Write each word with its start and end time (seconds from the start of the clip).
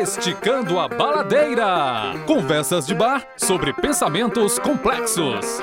Esticando 0.00 0.78
a 0.78 0.86
Baladeira. 0.86 2.14
Conversas 2.24 2.86
de 2.86 2.94
bar 2.94 3.26
sobre 3.36 3.72
pensamentos 3.72 4.56
complexos. 4.56 5.58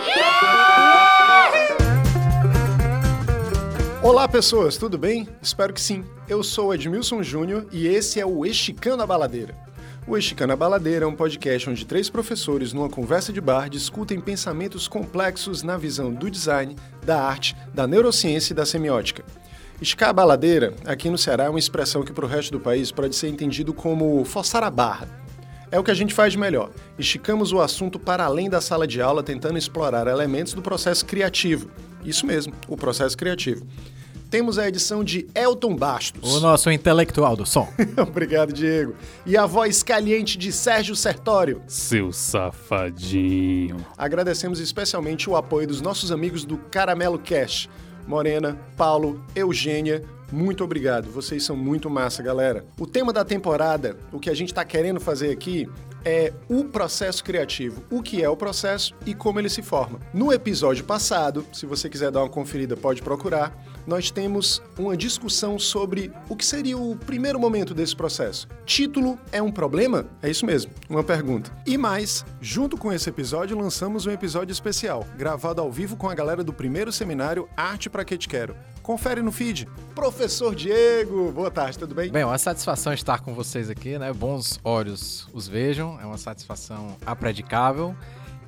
Olá, 4.04 4.28
pessoas, 4.28 4.76
tudo 4.76 4.98
bem? 4.98 5.26
Espero 5.42 5.72
que 5.72 5.80
sim. 5.80 6.04
Eu 6.28 6.44
sou 6.44 6.74
Edmilson 6.74 7.24
Júnior 7.24 7.66
e 7.72 7.88
esse 7.88 8.20
é 8.20 8.26
o 8.26 8.46
Esticando 8.46 9.04
a 9.04 9.08
Baladeira. 9.08 9.56
O 10.06 10.18
Esticando 10.18 10.52
a 10.52 10.58
Baladeira 10.58 11.06
é 11.06 11.08
um 11.08 11.16
podcast 11.16 11.70
onde 11.70 11.86
três 11.86 12.10
professores, 12.10 12.74
numa 12.74 12.90
conversa 12.90 13.32
de 13.32 13.40
bar, 13.40 13.70
discutem 13.70 14.20
pensamentos 14.20 14.86
complexos 14.86 15.64
na 15.64 15.78
visão 15.78 16.14
do 16.14 16.30
design, 16.30 16.76
da 17.06 17.24
arte, 17.24 17.56
da 17.74 17.88
neurociência 17.88 18.52
e 18.52 18.56
da 18.56 18.66
semiótica. 18.66 19.24
Esticar 19.82 20.10
a 20.10 20.14
baladeira, 20.14 20.74
aqui 20.86 21.10
no 21.10 21.18
Ceará, 21.18 21.46
é 21.46 21.50
uma 21.50 21.60
expressão 21.60 22.02
que 22.02 22.14
para 22.14 22.26
o 22.26 22.28
resto 22.28 22.52
do 22.52 22.60
país 22.60 22.92
pode 22.92 23.16
ser 23.16 23.28
entendido 23.28 23.74
como 23.74 24.24
forçar 24.24 24.64
a 24.64 24.70
barra. 24.70 25.08
É 25.70 25.78
o 25.78 25.84
que 25.84 25.92
a 25.92 25.96
gente 25.96 26.14
faz 26.14 26.32
de 26.32 26.40
melhor. 26.40 26.72
Esticamos 26.98 27.52
o 27.52 27.60
assunto 27.60 28.00
para 28.00 28.24
além 28.24 28.50
da 28.50 28.62
sala 28.62 28.88
de 28.88 29.02
aula, 29.02 29.22
tentando 29.22 29.58
explorar 29.58 30.08
elementos 30.08 30.54
do 30.54 30.62
processo 30.62 31.06
criativo. 31.06 31.70
Isso 32.06 32.26
mesmo, 32.26 32.54
o 32.70 32.78
processo 32.78 33.18
criativo. 33.18 33.66
Temos 34.30 34.58
a 34.58 34.68
edição 34.68 35.04
de 35.04 35.28
Elton 35.36 35.76
Bastos. 35.76 36.34
O 36.34 36.40
nosso 36.40 36.72
intelectual 36.72 37.36
do 37.36 37.46
som. 37.46 37.68
Obrigado, 37.98 38.54
Diego. 38.54 38.96
E 39.26 39.36
a 39.36 39.46
voz 39.46 39.84
caliente 39.84 40.38
de 40.38 40.52
Sérgio 40.52 40.96
Sertório. 40.96 41.62
Seu 41.68 42.12
safadinho. 42.12 43.78
Agradecemos 43.98 44.60
especialmente 44.60 45.30
o 45.30 45.36
apoio 45.36 45.68
dos 45.68 45.82
nossos 45.82 46.12
amigos 46.12 46.46
do 46.46 46.58
Caramelo 46.58 47.20
Cash. 47.20 47.70
Morena, 48.08 48.58
Paulo, 48.78 49.24
Eugênia, 49.36 50.04
muito 50.32 50.64
obrigado. 50.64 51.10
Vocês 51.12 51.44
são 51.44 51.56
muito 51.56 51.90
massa, 51.90 52.22
galera. 52.22 52.66
O 52.80 52.88
tema 52.88 53.14
da 53.14 53.24
temporada, 53.24 53.98
o 54.12 54.20
que 54.20 54.30
a 54.30 54.34
gente 54.34 54.50
está 54.50 54.66
querendo 54.66 55.00
fazer 55.00 55.32
aqui 55.32 55.70
é 56.04 56.32
o 56.48 56.66
processo 56.66 57.24
criativo, 57.24 57.84
o 57.90 58.02
que 58.02 58.24
é 58.24 58.30
o 58.30 58.38
processo 58.38 58.94
e 59.06 59.16
como 59.16 59.40
ele 59.40 59.50
se 59.50 59.62
forma. 59.62 60.00
No 60.14 60.32
episódio 60.32 60.84
passado, 60.84 61.46
se 61.52 61.66
você 61.66 61.90
quiser 61.90 62.12
dar 62.12 62.22
uma 62.22 62.30
conferida, 62.30 62.78
pode 62.78 63.02
procurar, 63.02 63.58
nós 63.88 64.12
temos 64.12 64.62
uma 64.78 64.96
discussão 64.96 65.60
sobre 65.60 66.12
o 66.30 66.36
que 66.36 66.46
seria 66.46 66.78
o 66.78 66.96
primeiro 66.96 67.40
momento 67.40 67.74
desse 67.74 67.96
processo. 67.96 68.48
Título 68.66 69.20
é 69.32 69.42
um 69.42 69.52
problema? 69.52 70.06
É 70.22 70.30
isso 70.30 70.46
mesmo, 70.46 70.72
uma 70.90 71.04
pergunta. 71.04 71.52
E 71.66 71.78
mais, 71.78 72.26
junto 72.42 72.78
com 72.78 72.92
esse 72.92 73.10
episódio, 73.10 73.58
lançamos 73.58 74.06
um 74.06 74.12
episódio 74.12 74.52
especial, 74.52 75.06
gravado 75.18 75.62
ao 75.62 75.72
vivo 75.72 75.96
com 75.96 76.10
a 76.10 76.16
galera 76.16 76.44
do 76.44 76.54
primeiro 76.54 76.92
seminário 76.92 77.48
Arte 77.56 77.90
para 77.90 78.06
Que 78.06 78.18
Te 78.18 78.28
Quero. 78.28 78.56
Confere 78.82 79.22
no 79.22 79.32
feed. 79.32 79.68
Professor 79.96 80.54
Diego, 80.54 81.32
boa 81.32 81.50
tarde, 81.50 81.80
tudo 81.80 81.96
bem? 81.96 82.12
Bem, 82.12 82.24
uma 82.24 82.38
satisfação 82.38 82.94
estar 82.94 83.22
com 83.22 83.34
vocês 83.34 83.70
aqui, 83.70 83.98
né? 83.98 84.14
Bons 84.14 84.60
olhos 84.64 85.28
os 85.34 85.48
vejam, 85.48 86.00
é 86.00 86.06
uma 86.06 86.18
satisfação 86.18 86.96
apredicável. 87.06 87.96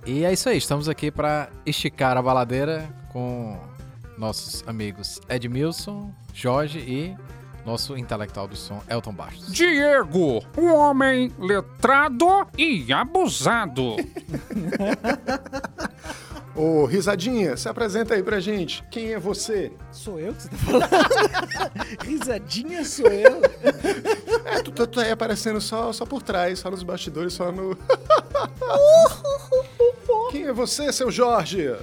E 0.06 0.24
é 0.24 0.32
isso 0.32 0.48
aí, 0.48 0.58
estamos 0.58 0.88
aqui 0.88 1.12
para 1.12 1.50
esticar 1.66 2.16
a 2.16 2.22
baladeira 2.22 2.88
com 3.12 3.60
nossos 4.18 4.64
amigos 4.68 5.22
Edmilson, 5.30 6.12
Jorge 6.34 6.80
e 6.80 7.16
nosso 7.66 7.98
intelectual 7.98 8.48
do 8.48 8.56
som, 8.56 8.82
Elton 8.90 9.14
Bastos. 9.14 9.52
Diego, 9.52 10.42
um 10.58 10.74
homem 10.74 11.34
letrado 11.38 12.48
e 12.58 12.92
abusado. 12.94 13.98
Ô, 16.56 16.86
Risadinha, 16.86 17.56
se 17.56 17.70
apresenta 17.70 18.16
aí 18.16 18.24
pra 18.24 18.40
gente. 18.40 18.84
Quem 18.90 19.14
é 19.14 19.20
você? 19.20 19.72
Sou 19.92 20.20
eu 20.20 20.34
que 20.34 20.42
você 20.42 20.50
tá 20.50 20.58
falando? 20.58 20.90
Risadinha 22.04 22.84
sou 22.84 23.06
eu? 23.08 23.42
É, 24.46 24.64
tu, 24.64 24.72
tu, 24.72 24.88
tu 24.88 25.00
aí 25.00 25.12
aparecendo 25.12 25.62
só, 25.62 25.94
só 25.94 26.04
por 26.04 26.24
trás, 26.24 26.58
só 26.60 26.72
nos 26.72 26.82
bastidores, 26.82 27.34
só 27.34 27.52
no... 27.52 27.78
Quem 30.32 30.46
é 30.46 30.54
você, 30.54 30.92
seu 30.92 31.12
Jorge? 31.12 31.76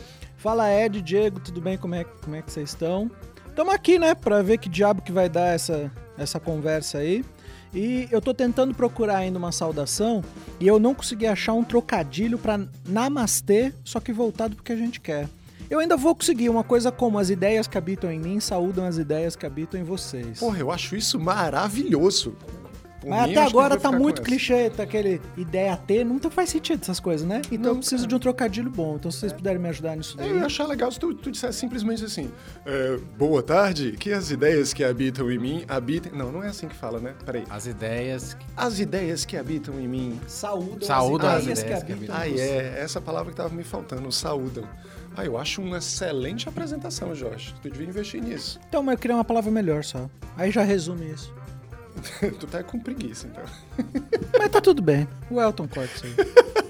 Fala 0.45 0.71
Ed, 0.71 1.01
Diego, 1.01 1.41
tudo 1.41 1.59
bem? 1.59 1.79
Como 1.79 1.95
é, 1.95 2.05
como 2.05 2.37
é 2.37 2.43
que 2.43 2.53
vocês 2.53 2.69
estão? 2.69 3.11
Estamos 3.49 3.73
aqui, 3.73 3.99
né, 3.99 4.15
pra 4.15 4.43
ver 4.43 4.59
que 4.59 4.69
diabo 4.69 5.01
que 5.01 5.11
vai 5.11 5.27
dar 5.27 5.55
essa, 5.55 5.91
essa 6.19 6.39
conversa 6.39 6.99
aí. 6.99 7.25
E 7.73 8.07
eu 8.11 8.21
tô 8.21 8.35
tentando 8.35 8.75
procurar 8.75 9.17
ainda 9.17 9.39
uma 9.39 9.51
saudação 9.51 10.23
e 10.61 10.67
eu 10.67 10.79
não 10.79 10.95
consegui 10.95 11.27
achar 11.27 11.55
um 11.55 11.65
trocadilho 11.65 12.39
pra 12.39 12.61
namastê, 12.87 13.73
só 13.83 13.99
que 14.01 14.13
voltado 14.13 14.55
pro 14.55 14.63
que 14.63 14.73
a 14.73 14.77
gente 14.77 15.01
quer. 15.01 15.31
Eu 15.71 15.79
ainda 15.79 15.97
vou 15.97 16.15
conseguir 16.15 16.51
uma 16.51 16.63
coisa 16.63 16.93
como 16.93 17.19
as 17.19 17.31
ideias 17.31 17.67
que 17.67 17.79
habitam 17.79 18.13
em 18.13 18.21
mim 18.21 18.39
saúdam 18.39 18.85
as 18.85 18.99
ideias 18.99 19.35
que 19.35 19.47
habitam 19.47 19.81
em 19.81 19.83
vocês. 19.83 20.41
Porra, 20.41 20.59
eu 20.59 20.71
acho 20.71 20.95
isso 20.95 21.19
maravilhoso. 21.19 22.37
Por 23.05 23.11
Mas 23.11 23.27
mim, 23.27 23.33
até 23.33 23.43
que 23.43 23.49
agora 23.51 23.77
tá 23.77 23.93
muito 23.93 24.23
clichê, 24.23 24.71
tá 24.71 24.83
aquele 24.85 25.21
ideia 25.37 25.77
ter, 25.77 26.07
tá- 26.21 26.31
faz 26.31 26.49
sentido 26.49 26.81
essas 26.83 26.99
coisas, 26.99 27.27
né? 27.27 27.43
Então 27.47 27.59
Não, 27.59 27.71
eu 27.73 27.77
preciso 27.77 28.03
cara. 28.05 28.09
de 28.09 28.15
um 28.15 28.19
trocadilho 28.19 28.71
bom. 28.71 28.97
Então 28.97 29.11
se 29.11 29.19
vocês 29.19 29.33
puderem 29.33 29.59
me 29.61 29.69
ajudar 29.69 29.95
nisso 29.95 30.17
daí. 30.17 30.31
Eu 30.31 30.37
ia 30.39 30.47
achar 30.47 30.67
legal 30.67 30.91
se 30.91 30.99
tu, 30.99 31.13
tu 31.15 31.31
dissesse 31.31 31.59
simplesmente 31.59 32.03
assim: 32.05 32.31
é, 32.65 32.97
boa 33.19 33.43
tarde, 33.43 33.93
que 33.93 34.11
as 34.11 34.31
ideias 34.31 34.73
que 34.73 34.83
habitam 34.83 35.31
em 35.31 35.39
mim 35.39 35.65
habitem. 35.69 36.13
Não, 36.13 36.33
não 36.33 36.43
é 36.43 36.49
assim 36.49 36.67
que 36.67 36.75
fala, 36.75 36.99
né? 36.99 37.15
Peraí. 37.27 37.45
As 37.51 37.67
ideias. 37.67 38.37
As 38.57 38.79
ideias 38.81 39.25
que 39.27 39.37
habitam 39.37 39.79
em 39.79 39.87
mim. 39.87 40.19
Saúdam, 40.27 40.81
Saúdam 40.89 41.29
as 41.29 41.37
as 41.37 41.43
ideias, 41.43 41.59
ideias 41.61 41.81
que 41.81 41.87
que 41.87 41.93
habitam 41.93 42.17
Ah, 42.17 42.27
em 42.29 42.33
você. 42.33 42.41
é. 42.43 42.75
Essa 42.81 43.01
palavra 43.01 43.31
que 43.31 43.37
tava 43.37 43.55
me 43.55 43.65
faltando, 43.65 44.11
saúdam. 44.11 44.65
Ah, 45.17 45.25
eu 45.25 45.39
acho 45.39 45.61
uma 45.63 45.77
excelente 45.79 46.49
apresentação, 46.49 47.15
Jorge. 47.15 47.55
Tu 47.63 47.71
devia 47.71 47.87
investir 47.87 48.21
nisso. 48.23 48.59
Então, 48.69 48.83
mas 48.83 48.95
eu 48.95 48.99
queria 48.99 49.17
uma 49.17 49.25
palavra 49.25 49.51
melhor 49.51 49.85
só. 49.85 50.09
Aí 50.37 50.51
já 50.51 50.63
resume 50.63 51.09
isso. 51.11 51.33
tu 52.39 52.47
tá 52.47 52.63
com 52.63 52.79
preguiça, 52.79 53.27
então. 53.27 53.45
Mas 54.39 54.51
tá 54.51 54.61
tudo 54.61 54.83
bem. 54.83 55.09
O 55.31 55.41
Elton 55.41 55.69
corta 55.69 55.95
isso 55.95 56.05
aí. 56.07 56.15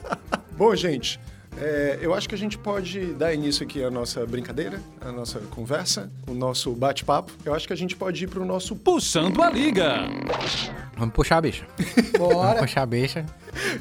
Bom, 0.57 0.75
gente, 0.77 1.19
é, 1.57 1.99
eu 2.01 2.15
acho 2.15 2.29
que 2.29 2.35
a 2.35 2.39
gente 2.39 2.59
pode 2.59 3.13
dar 3.15 3.33
início 3.35 3.65
aqui 3.65 3.83
à 3.83 3.91
nossa 3.91 4.25
brincadeira, 4.27 4.81
à 5.01 5.11
nossa 5.11 5.39
conversa, 5.51 6.11
o 6.29 6.35
nosso 6.35 6.73
bate-papo. 6.73 7.33
Eu 7.45 7.55
acho 7.55 7.67
que 7.67 7.73
a 7.73 7.77
gente 7.77 7.97
pode 7.97 8.25
ir 8.25 8.29
pro 8.29 8.45
nosso. 8.45 8.77
Puxando 8.77 9.43
a 9.43 9.51
liga. 9.51 10.09
Vamos 10.97 11.15
puxar 11.15 11.39
a 11.39 11.41
bicha. 11.41 11.67
Vamos 12.19 12.35
Bora. 12.35 12.61
puxar 12.61 12.83
a 12.83 12.87
bicha. 12.87 13.27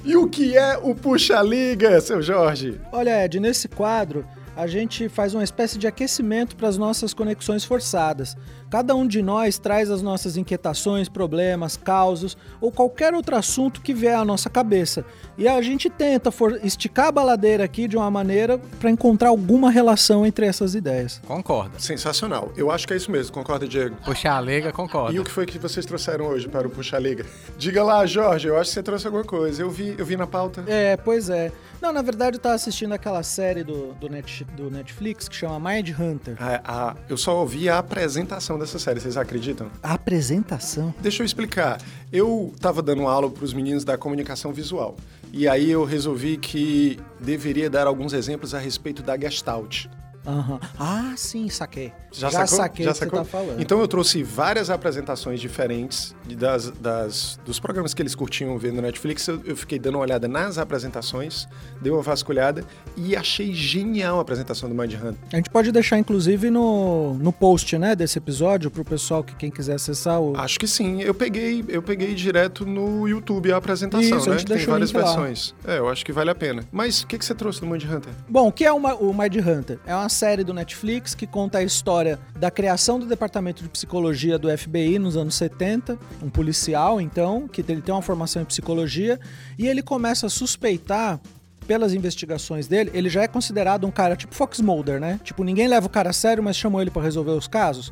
E 0.03 0.15
o 0.15 0.27
que 0.27 0.57
é 0.57 0.77
o 0.77 0.93
Puxa-Liga, 0.95 1.99
seu 2.01 2.21
Jorge? 2.21 2.79
Olha, 2.91 3.25
Ed, 3.25 3.39
nesse 3.39 3.67
quadro 3.67 4.25
a 4.55 4.67
gente 4.67 5.09
faz 5.09 5.33
uma 5.33 5.43
espécie 5.43 5.77
de 5.77 5.87
aquecimento 5.87 6.55
para 6.55 6.67
as 6.67 6.77
nossas 6.77 7.13
conexões 7.13 7.63
forçadas. 7.65 8.35
Cada 8.69 8.95
um 8.95 9.05
de 9.07 9.21
nós 9.21 9.57
traz 9.59 9.91
as 9.91 10.01
nossas 10.01 10.35
inquietações, 10.37 11.07
problemas, 11.07 11.77
causos 11.77 12.35
ou 12.59 12.71
qualquer 12.71 13.13
outro 13.13 13.35
assunto 13.35 13.81
que 13.81 13.93
vier 13.93 14.15
à 14.17 14.25
nossa 14.25 14.49
cabeça. 14.49 15.05
E 15.37 15.47
a 15.47 15.61
gente 15.61 15.89
tenta 15.89 16.31
for- 16.31 16.59
esticar 16.63 17.07
a 17.07 17.11
baladeira 17.11 17.63
aqui 17.63 17.87
de 17.87 17.95
uma 17.95 18.09
maneira 18.09 18.57
para 18.79 18.89
encontrar 18.89 19.29
alguma 19.29 19.69
relação 19.69 20.25
entre 20.25 20.45
essas 20.45 20.73
ideias. 20.75 21.21
Concorda. 21.27 21.79
Sensacional. 21.79 22.51
Eu 22.57 22.71
acho 22.71 22.87
que 22.87 22.93
é 22.93 22.97
isso 22.97 23.11
mesmo, 23.11 23.31
concorda, 23.33 23.67
Diego? 23.67 23.95
Puxar 24.03 24.37
a 24.37 24.41
liga, 24.41 24.71
concorda. 24.71 25.13
E 25.15 25.19
o 25.19 25.23
que 25.23 25.31
foi 25.31 25.45
que 25.45 25.59
vocês 25.59 25.85
trouxeram 25.85 26.25
hoje 26.25 26.47
para 26.47 26.67
o 26.67 26.69
Puxa 26.71 26.97
Liga? 26.97 27.25
Diga 27.57 27.83
lá, 27.83 28.05
Jorge, 28.05 28.47
eu 28.47 28.57
acho 28.57 28.69
que 28.71 28.73
você 28.75 28.83
trouxe 28.83 29.05
alguma 29.05 29.23
coisa. 29.23 29.61
Eu 29.61 29.69
vi, 29.69 29.93
eu 29.97 30.05
vi 30.05 30.17
na 30.17 30.25
pauta. 30.25 30.63
É, 30.67 30.97
pois 30.97 31.29
é. 31.29 31.51
Não, 31.83 31.91
na 31.91 32.01
verdade 32.01 32.37
eu 32.37 32.39
tava 32.39 32.55
assistindo 32.55 32.93
aquela 32.93 33.21
série 33.23 33.61
do, 33.61 33.93
do, 33.95 34.07
Net- 34.07 34.45
do 34.55 34.71
Netflix 34.71 35.27
que 35.27 35.35
chama 35.35 35.69
Mind 35.69 35.89
Hunter. 35.99 36.37
A- 36.41 36.61
a- 36.91 36.95
eu 37.09 37.17
só 37.17 37.35
ouvi 37.41 37.67
a 37.67 37.77
apresentação 37.77 38.57
dessa 38.57 38.79
série, 38.79 39.01
vocês 39.01 39.17
acreditam? 39.17 39.69
A 39.83 39.93
apresentação? 39.95 40.95
Deixa 41.01 41.21
eu 41.21 41.25
explicar. 41.25 41.81
Eu 42.09 42.51
estava 42.55 42.81
dando 42.81 43.05
aula 43.05 43.29
para 43.29 43.43
os 43.43 43.53
meninos 43.53 43.83
da 43.83 43.97
comunicação 43.97 44.53
visual. 44.53 44.95
E 45.33 45.45
aí 45.45 45.69
eu 45.69 45.83
resolvi 45.83 46.37
que 46.37 46.97
deveria 47.19 47.69
dar 47.69 47.85
alguns 47.85 48.13
exemplos 48.13 48.53
a 48.53 48.59
respeito 48.59 49.03
da 49.03 49.17
Gestalt. 49.19 49.87
Aham. 50.25 50.59
Ah, 50.79 51.13
sim, 51.17 51.49
saquei. 51.49 51.91
Já, 52.11 52.29
Já 52.29 52.45
sacou? 52.45 52.57
saquei 52.57 52.85
Já 52.85 52.91
o 52.91 52.93
que 52.93 52.99
você 52.99 53.05
sacou? 53.05 53.19
tá 53.19 53.25
falando. 53.25 53.61
Então 53.61 53.79
eu 53.79 53.87
trouxe 53.87 54.23
várias 54.23 54.69
apresentações 54.69 55.39
diferentes 55.41 56.15
das, 56.37 56.69
das- 56.71 57.39
dos 57.45 57.59
programas 57.59 57.93
que 57.93 58.01
eles 58.01 58.15
curtiam 58.15 58.57
ver 58.57 58.71
no 58.71 58.81
Netflix. 58.81 59.27
Eu, 59.27 59.41
eu 59.45 59.55
fiquei 59.55 59.77
dando 59.79 59.95
uma 59.95 60.01
olhada 60.03 60.27
nas 60.27 60.57
apresentações, 60.57 61.47
dei 61.81 61.91
uma 61.91 62.01
vasculhada 62.01 62.63
e 62.95 63.15
achei 63.15 63.53
genial 63.53 64.19
a 64.19 64.21
apresentação 64.21 64.69
do 64.69 64.75
Mind 64.75 64.93
Hunter. 64.93 65.15
A 65.31 65.35
gente 65.35 65.49
pode 65.49 65.71
deixar, 65.71 65.97
inclusive, 65.97 66.49
no, 66.49 67.15
no 67.15 67.33
post, 67.33 67.77
né, 67.77 67.95
desse 67.95 68.17
episódio, 68.17 68.69
pro 68.71 68.85
pessoal 68.85 69.23
que 69.23 69.35
quem 69.35 69.49
quiser 69.51 69.75
acessar 69.75 70.21
o. 70.21 70.37
Acho 70.37 70.59
que 70.59 70.67
sim. 70.67 71.01
Eu 71.01 71.13
peguei, 71.13 71.63
eu 71.67 71.81
peguei 71.81 72.13
direto 72.13 72.65
no 72.65 73.07
YouTube 73.07 73.51
a 73.51 73.57
apresentação, 73.57 74.17
Isso, 74.19 74.29
a 74.29 74.33
né? 74.33 74.39
gente 74.39 74.47
Tem 74.53 74.65
várias 74.65 74.91
lá. 74.91 75.01
versões. 75.03 75.53
É, 75.65 75.77
eu 75.79 75.89
acho 75.89 76.05
que 76.05 76.11
vale 76.11 76.29
a 76.29 76.35
pena. 76.35 76.63
Mas 76.71 77.01
o 77.01 77.07
que, 77.07 77.17
que 77.17 77.25
você 77.25 77.33
trouxe 77.35 77.59
do 77.59 77.67
Mind 77.67 77.83
Hunter? 77.83 78.13
Bom, 78.29 78.47
o 78.47 78.51
que 78.51 78.63
é 78.65 78.71
uma- 78.71 78.93
o 78.95 79.13
Mind 79.13 79.35
Hunter? 79.37 79.79
É 79.85 79.95
uma 79.95 80.09
série 80.13 80.43
do 80.43 80.53
Netflix 80.53 81.13
que 81.13 81.27
conta 81.27 81.57
a 81.57 81.63
história 81.63 82.19
da 82.37 82.49
criação 82.49 82.99
do 82.99 83.05
departamento 83.05 83.61
de 83.61 83.67
psicologia 83.67 84.37
do 84.37 84.55
FBI 84.55 84.99
nos 84.99 85.17
anos 85.17 85.35
70, 85.35 85.97
um 86.21 86.29
policial, 86.29 87.01
então, 87.01 87.47
que 87.47 87.61
ele 87.61 87.81
tem 87.81 87.93
uma 87.93 88.01
formação 88.01 88.41
em 88.41 88.45
psicologia, 88.45 89.19
e 89.57 89.67
ele 89.67 89.81
começa 89.81 90.27
a 90.27 90.29
suspeitar 90.29 91.19
pelas 91.67 91.93
investigações 91.93 92.67
dele, 92.67 92.91
ele 92.93 93.09
já 93.09 93.23
é 93.23 93.27
considerado 93.27 93.87
um 93.87 93.91
cara 93.91 94.15
tipo 94.15 94.35
Fox 94.35 94.59
Mulder, 94.61 94.99
né? 94.99 95.19
Tipo, 95.23 95.43
ninguém 95.43 95.67
leva 95.67 95.87
o 95.87 95.89
cara 95.89 96.11
a 96.11 96.13
sério, 96.13 96.43
mas 96.43 96.55
chamou 96.55 96.81
ele 96.81 96.91
pra 96.91 97.01
resolver 97.01 97.31
os 97.31 97.47
casos. 97.47 97.91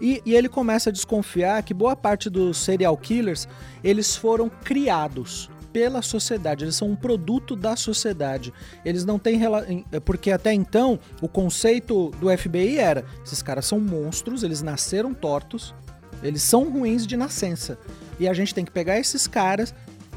E, 0.00 0.20
e 0.26 0.34
ele 0.34 0.48
começa 0.48 0.90
a 0.90 0.92
desconfiar 0.92 1.62
que 1.62 1.72
boa 1.72 1.94
parte 1.94 2.28
dos 2.28 2.58
serial 2.58 2.96
killers, 2.96 3.46
eles 3.84 4.16
foram 4.16 4.48
criados 4.48 5.48
pela 5.72 6.02
sociedade, 6.02 6.64
eles 6.64 6.76
são 6.76 6.90
um 6.90 6.96
produto 6.96 7.56
da 7.56 7.74
sociedade. 7.76 8.52
Eles 8.84 9.04
não 9.04 9.18
têm 9.18 9.36
rela... 9.36 9.66
porque 10.04 10.30
até 10.30 10.52
então 10.52 10.98
o 11.20 11.28
conceito 11.28 12.10
do 12.20 12.36
FBI 12.36 12.78
era, 12.78 13.04
esses 13.24 13.42
caras 13.42 13.66
são 13.66 13.80
monstros, 13.80 14.42
eles 14.42 14.62
nasceram 14.62 15.14
tortos, 15.14 15.74
eles 16.22 16.42
são 16.42 16.70
ruins 16.70 17.06
de 17.06 17.16
nascença. 17.16 17.78
E 18.20 18.28
a 18.28 18.34
gente 18.34 18.54
tem 18.54 18.64
que 18.64 18.70
pegar 18.70 18.98
esses 18.98 19.26
caras 19.26 19.74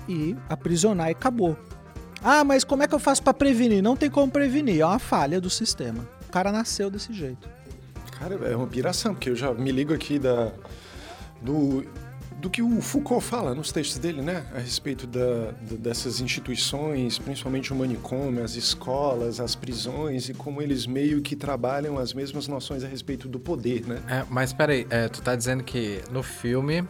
e 0.07 0.35
aprisionar 0.49 1.09
e 1.09 1.11
acabou. 1.11 1.57
Ah, 2.21 2.43
mas 2.43 2.63
como 2.63 2.83
é 2.83 2.87
que 2.87 2.93
eu 2.93 2.99
faço 2.99 3.23
para 3.23 3.33
prevenir? 3.33 3.81
Não 3.81 3.95
tem 3.95 4.09
como 4.09 4.31
prevenir, 4.31 4.81
é 4.81 4.85
uma 4.85 4.99
falha 4.99 5.39
do 5.39 5.49
sistema. 5.49 6.07
O 6.27 6.31
cara 6.31 6.51
nasceu 6.51 6.89
desse 6.89 7.13
jeito. 7.13 7.47
Cara, 8.19 8.35
é 8.49 8.55
uma 8.55 8.67
piração, 8.67 9.13
porque 9.13 9.29
eu 9.29 9.35
já 9.35 9.53
me 9.53 9.71
ligo 9.71 9.93
aqui 9.93 10.17
da, 10.17 10.51
do, 11.41 11.85
do 12.45 12.49
que 12.49 12.61
o 12.61 12.79
Foucault 12.79 13.25
fala 13.25 13.55
nos 13.55 13.71
textos 13.71 13.97
dele, 13.97 14.21
né? 14.21 14.45
A 14.53 14.59
respeito 14.59 15.07
da, 15.07 15.51
da, 15.61 15.77
dessas 15.79 16.21
instituições, 16.21 17.17
principalmente 17.17 17.73
o 17.73 17.75
manicômio, 17.75 18.43
as 18.43 18.55
escolas, 18.55 19.39
as 19.39 19.55
prisões, 19.55 20.29
e 20.29 20.33
como 20.35 20.61
eles 20.61 20.85
meio 20.85 21.23
que 21.23 21.35
trabalham 21.35 21.97
as 21.97 22.13
mesmas 22.13 22.47
noções 22.47 22.83
a 22.83 22.87
respeito 22.87 23.27
do 23.27 23.39
poder, 23.39 23.87
né? 23.87 23.99
É, 24.07 24.23
mas 24.29 24.53
peraí, 24.53 24.85
é, 24.91 25.07
tu 25.07 25.23
tá 25.23 25.35
dizendo 25.35 25.63
que 25.63 26.03
no 26.11 26.21
filme 26.21 26.87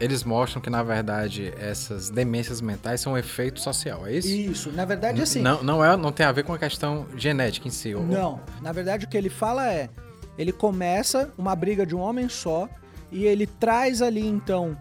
eles 0.00 0.24
mostram 0.24 0.62
que, 0.62 0.70
na 0.70 0.82
verdade, 0.82 1.52
essas 1.58 2.08
demências 2.08 2.62
mentais 2.62 3.02
são 3.02 3.12
um 3.12 3.18
efeito 3.18 3.60
social, 3.60 4.06
é 4.06 4.14
isso? 4.14 4.28
Isso, 4.28 4.72
na 4.72 4.86
verdade, 4.86 5.20
assim. 5.20 5.42
Não, 5.42 5.62
não, 5.62 5.84
é, 5.84 5.94
não 5.94 6.10
tem 6.10 6.24
a 6.24 6.32
ver 6.32 6.44
com 6.44 6.54
a 6.54 6.58
questão 6.58 7.06
genética 7.18 7.68
em 7.68 7.70
si. 7.70 7.94
Ou... 7.94 8.02
Não, 8.02 8.40
na 8.62 8.72
verdade, 8.72 9.04
o 9.04 9.08
que 9.08 9.16
ele 9.16 9.28
fala 9.28 9.70
é: 9.70 9.90
ele 10.38 10.52
começa 10.52 11.30
uma 11.36 11.54
briga 11.54 11.84
de 11.84 11.94
um 11.94 12.00
homem 12.00 12.30
só 12.30 12.66
e 13.12 13.24
ele 13.24 13.46
traz 13.46 14.02
ali, 14.02 14.26
então, 14.26 14.76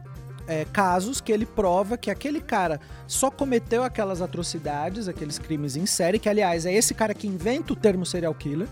é, 0.48 0.66
casos 0.66 1.20
que 1.20 1.32
ele 1.32 1.46
prova 1.46 1.98
que 1.98 2.12
aquele 2.12 2.40
cara 2.40 2.80
só 3.08 3.32
cometeu 3.32 3.84
aquelas 3.84 4.22
atrocidades, 4.22 5.08
aqueles 5.08 5.40
crimes 5.40 5.76
em 5.76 5.86
série, 5.86 6.20
que, 6.20 6.30
aliás, 6.30 6.66
é 6.66 6.74
esse 6.74 6.94
cara 6.94 7.14
que 7.14 7.28
inventa 7.28 7.74
o 7.74 7.76
termo 7.76 8.06
serial 8.06 8.34
killer. 8.34 8.68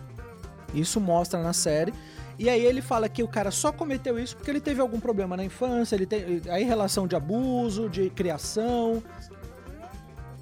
Isso 0.74 1.00
mostra 1.00 1.42
na 1.42 1.54
série. 1.54 1.94
E 2.38 2.50
aí 2.50 2.66
ele 2.66 2.82
fala 2.82 3.08
que 3.08 3.22
o 3.22 3.28
cara 3.28 3.52
só 3.52 3.72
cometeu 3.72 4.18
isso 4.18 4.36
porque 4.36 4.50
ele 4.50 4.60
teve 4.60 4.82
algum 4.82 5.00
problema 5.00 5.38
na 5.38 5.46
infância, 5.46 5.96
ele 5.96 6.06
tem 6.06 6.42
aí 6.50 6.64
relação 6.64 7.08
de 7.08 7.16
abuso, 7.16 7.88
de 7.88 8.10
criação. 8.10 9.04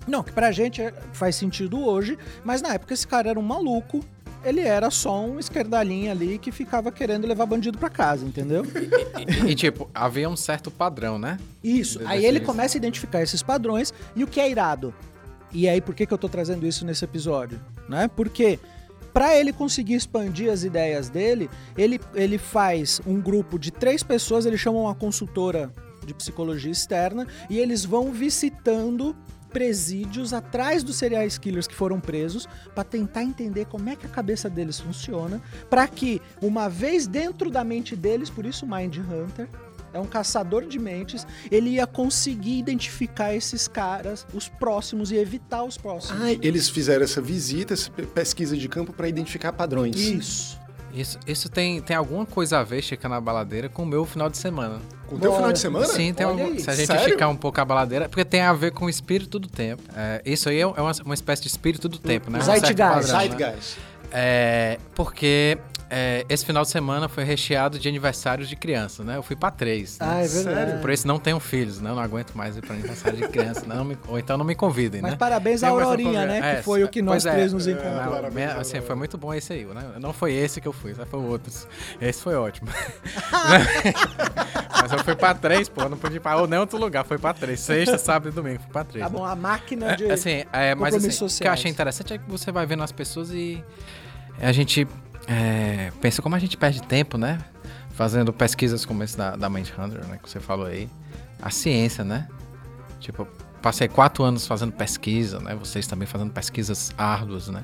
Não, 0.08 0.24
que 0.24 0.32
pra 0.32 0.52
gente 0.52 0.82
é, 0.82 0.94
faz 1.14 1.36
sentido 1.36 1.86
hoje, 1.86 2.18
mas 2.44 2.62
na 2.62 2.74
época 2.74 2.94
esse 2.94 3.08
cara 3.08 3.30
era 3.30 3.40
um 3.40 3.44
maluco, 3.44 4.00
ele 4.44 4.62
era 4.62 4.90
só 4.90 5.24
um 5.24 5.40
esquerdalhinho 5.40 6.12
ali 6.12 6.38
que 6.38 6.52
ficava 6.52 6.92
querendo 6.92 7.28
levar 7.28 7.46
bandido 7.46 7.78
para 7.78 7.90
casa, 7.90 8.26
entendeu? 8.26 8.66
E, 8.66 9.48
e, 9.48 9.52
e, 9.52 9.56
tipo, 9.56 9.90
havia 9.94 10.30
um 10.30 10.36
certo 10.36 10.72
padrão, 10.72 11.20
né? 11.20 11.38
Isso. 11.64 12.00
Aí 12.06 12.26
ele 12.26 12.40
começa 12.40 12.78
a 12.78 12.80
identificar 12.80 13.22
esses 13.22 13.44
padrões 13.44 13.94
e 14.16 14.24
o 14.24 14.28
que 14.28 14.40
é 14.40 14.50
irado. 14.50 14.94
E 15.54 15.68
aí 15.68 15.82
por 15.82 15.94
que, 15.94 16.06
que 16.06 16.14
eu 16.14 16.18
tô 16.18 16.30
trazendo 16.30 16.66
isso 16.66 16.86
nesse 16.86 17.04
episódio, 17.04 17.60
né? 17.88 18.08
Porque 18.08 18.60
para 19.14 19.36
ele 19.36 19.52
conseguir 19.52 19.96
expandir 19.96 20.52
as 20.52 20.64
ideias 20.64 21.10
dele, 21.10 21.50
ele, 21.78 22.00
ele 22.16 22.38
faz 22.38 23.02
um 23.06 23.20
grupo 23.20 23.60
de 23.60 23.70
três 23.70 24.02
pessoas, 24.02 24.46
ele 24.46 24.58
chama 24.58 24.80
uma 24.80 24.96
consultora 24.96 25.72
de 26.06 26.14
psicologia 26.14 26.72
externa 26.72 27.28
e 27.50 27.60
eles 27.60 27.86
vão 27.86 28.12
visitando 28.12 29.16
presídios 29.52 30.34
atrás 30.34 30.84
dos 30.84 30.96
serial 30.96 31.28
killers 31.40 31.68
que 31.68 31.76
foram 31.76 32.00
presos 32.00 32.48
para 32.74 32.84
tentar 32.84 33.24
entender 33.24 33.66
como 33.66 33.90
é 33.90 33.96
que 33.96 34.06
a 34.06 34.10
cabeça 34.10 34.50
deles 34.50 34.80
funciona, 34.80 35.42
para 35.70 35.88
que 35.88 36.22
uma 36.42 36.70
vez 36.70 37.08
dentro 37.08 37.52
da 37.52 37.64
mente 37.64 37.96
deles, 37.96 38.30
por 38.30 38.46
isso 38.46 38.66
Mind 38.66 38.98
Hunter, 38.98 39.48
é 39.94 40.00
um 40.00 40.06
caçador 40.06 40.66
de 40.66 40.80
mentes, 40.80 41.28
ele 41.52 41.72
ia 41.72 41.86
conseguir 41.86 42.58
identificar 42.58 43.36
esses 43.36 43.68
caras, 43.68 44.26
os 44.34 44.48
próximos, 44.48 45.12
e 45.12 45.16
evitar 45.18 45.64
os 45.64 45.78
próximos. 45.78 46.22
Ah, 46.22 46.32
eles 46.32 46.70
fizeram 46.70 47.04
essa 47.04 47.22
visita, 47.22 47.74
essa 47.74 47.92
pesquisa 47.92 48.56
de 48.56 48.70
campo 48.70 48.94
para 48.94 49.10
identificar 49.10 49.52
padrões. 49.52 49.98
Isso. 49.98 50.61
Isso, 50.94 51.18
isso 51.26 51.50
tem, 51.50 51.82
tem 51.82 51.96
alguma 51.96 52.26
coisa 52.26 52.60
a 52.60 52.64
ver, 52.64 52.82
Chica 52.82 53.08
na 53.08 53.20
baladeira, 53.20 53.70
com 53.70 53.84
o 53.84 53.86
meu 53.86 54.06
final 54.06 54.30
de 54.30 54.38
semana. 54.38 54.80
Com 55.08 55.16
o 55.16 55.20
teu 55.20 55.34
final 55.34 55.52
de 55.52 55.60
semana? 55.60 55.86
Sim, 55.86 56.14
tem 56.14 56.26
algum, 56.26 56.58
se 56.58 56.70
a 56.70 56.76
gente 56.76 56.88
Sério? 56.88 57.06
esticar 57.06 57.30
um 57.30 57.36
pouco 57.36 57.60
a 57.60 57.66
baladeira, 57.66 58.08
porque 58.10 58.26
tem 58.26 58.42
a 58.42 58.54
ver 58.54 58.72
com 58.72 58.86
o 58.86 58.90
espírito 58.90 59.40
do 59.40 59.48
tempo. 59.48 59.84
É, 59.96 60.22
isso 60.26 60.50
aí 60.50 60.60
é 60.60 60.66
uma, 60.66 60.92
uma 61.06 61.14
espécie 61.14 61.42
de 61.42 61.48
espírito 61.48 61.88
do 61.88 61.98
tempo, 61.98 62.30
né? 62.30 62.40
Zeitgeist. 62.42 62.82
Um 62.82 63.02
Zeitgeist. 63.02 63.78
Né? 63.78 63.84
É, 64.14 64.78
porque 64.94 65.58
é, 65.94 66.26
esse 66.30 66.46
final 66.46 66.64
de 66.64 66.70
semana 66.70 67.10
foi 67.10 67.26
recheado 67.26 67.78
de 67.78 67.90
aniversários 67.90 68.48
de 68.48 68.56
criança, 68.56 69.04
né? 69.04 69.18
Eu 69.18 69.24
fui 69.24 69.36
pra 69.36 69.52
três. 69.52 70.00
Né? 70.00 70.08
Ah, 70.10 70.24
é 70.24 70.28
verdade. 70.28 70.82
Por 70.82 70.90
isso 70.90 71.06
não 71.06 71.20
tenho 71.20 71.38
filhos, 71.38 71.82
né? 71.82 71.90
Eu 71.90 71.96
não 71.96 72.02
aguento 72.02 72.34
mais 72.34 72.56
ir 72.56 72.62
pra 72.62 72.74
aniversário 72.74 73.18
de 73.18 73.28
criança, 73.28 73.66
não 73.68 73.84
me, 73.84 73.98
ou 74.08 74.18
então 74.18 74.38
não 74.38 74.46
me 74.46 74.56
convidem, 74.56 75.02
Mas 75.02 75.12
né? 75.12 75.18
parabéns 75.18 75.64
à 75.64 75.68
Aurorinha, 75.68 76.26
né? 76.26 76.40
É, 76.40 76.56
que 76.56 76.64
foi 76.64 76.82
o 76.86 76.88
que 76.88 77.02
nós 77.02 77.26
é, 77.26 77.32
três 77.34 77.52
nos 77.52 77.68
é, 77.68 77.72
encontramos. 77.72 78.38
É, 78.38 78.46
assim, 78.54 78.80
foi 78.80 78.96
muito 78.96 79.18
bom 79.18 79.34
esse 79.34 79.52
aí, 79.52 79.66
né? 79.66 79.84
Não 80.00 80.14
foi 80.14 80.34
esse 80.34 80.62
que 80.62 80.68
eu 80.68 80.72
fui, 80.72 80.94
foi 80.94 81.20
outros. 81.20 81.68
Esse 82.00 82.22
foi 82.22 82.36
ótimo. 82.36 82.70
Mas 84.82 84.94
eu 84.94 85.04
fui 85.04 85.16
pra 85.16 85.34
três, 85.34 85.68
pô, 85.68 85.90
não 85.90 85.98
pude 85.98 86.16
ir 86.16 86.20
pra 86.22 86.38
ou 86.38 86.48
nem 86.48 86.58
outro 86.58 86.80
lugar, 86.80 87.04
foi 87.04 87.18
pra 87.18 87.34
três. 87.34 87.60
Sexta, 87.60 87.98
sábado 87.98 88.30
e 88.30 88.32
domingo, 88.32 88.62
fui 88.62 88.72
pra 88.72 88.86
três. 88.86 89.04
Tá 89.04 89.12
né? 89.12 89.18
bom, 89.18 89.26
a 89.26 89.36
máquina 89.36 89.98
de. 89.98 90.10
assim, 90.10 90.46
é, 90.54 90.74
mas 90.74 90.96
assim, 90.96 91.26
o 91.26 91.28
que 91.28 91.46
eu 91.46 91.52
achei 91.52 91.70
interessante 91.70 92.14
é 92.14 92.18
que 92.18 92.30
você 92.30 92.50
vai 92.50 92.66
vendo 92.66 92.82
as 92.82 92.94
pessoas 92.94 93.30
e 93.32 93.62
a 94.40 94.54
gente 94.54 94.88
é, 95.28 95.92
pensa 96.02 96.22
como 96.22 96.36
a 96.36 96.40
gente 96.40 96.58
perde 96.58 96.82
tempo, 96.82 97.18
né? 97.18 97.40
Fazendo 97.92 98.32
pesquisas 98.34 98.86
como 98.86 99.04
esse 99.04 99.18
da, 99.18 99.36
da 99.36 99.50
Mindhunter, 99.50 100.06
né? 100.08 100.20
Que 100.22 100.30
você 100.30 100.40
falou 100.40 100.66
aí. 100.66 100.90
A 101.42 101.50
ciência, 101.50 102.04
né? 102.04 102.28
Tipo, 103.00 103.28
passei 103.62 103.88
quatro 103.88 104.24
anos 104.24 104.46
fazendo 104.46 104.72
pesquisa, 104.72 105.40
né? 105.40 105.56
Vocês 105.56 105.88
também 105.88 106.08
fazendo 106.08 106.32
pesquisas 106.32 106.94
árduas, 106.98 107.48
né? 107.48 107.64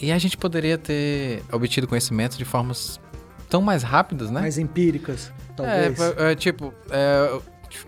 E 0.00 0.10
a 0.10 0.18
gente 0.18 0.36
poderia 0.36 0.78
ter 0.78 1.42
obtido 1.52 1.86
conhecimento 1.86 2.36
de 2.36 2.44
formas 2.44 3.00
tão 3.48 3.60
mais 3.60 3.82
rápidas, 3.82 4.30
né? 4.30 4.40
Mais 4.40 4.58
empíricas, 4.58 5.32
talvez. 5.56 6.00
É, 6.00 6.32
é 6.32 6.34
tipo, 6.34 6.72
é, 6.90 7.40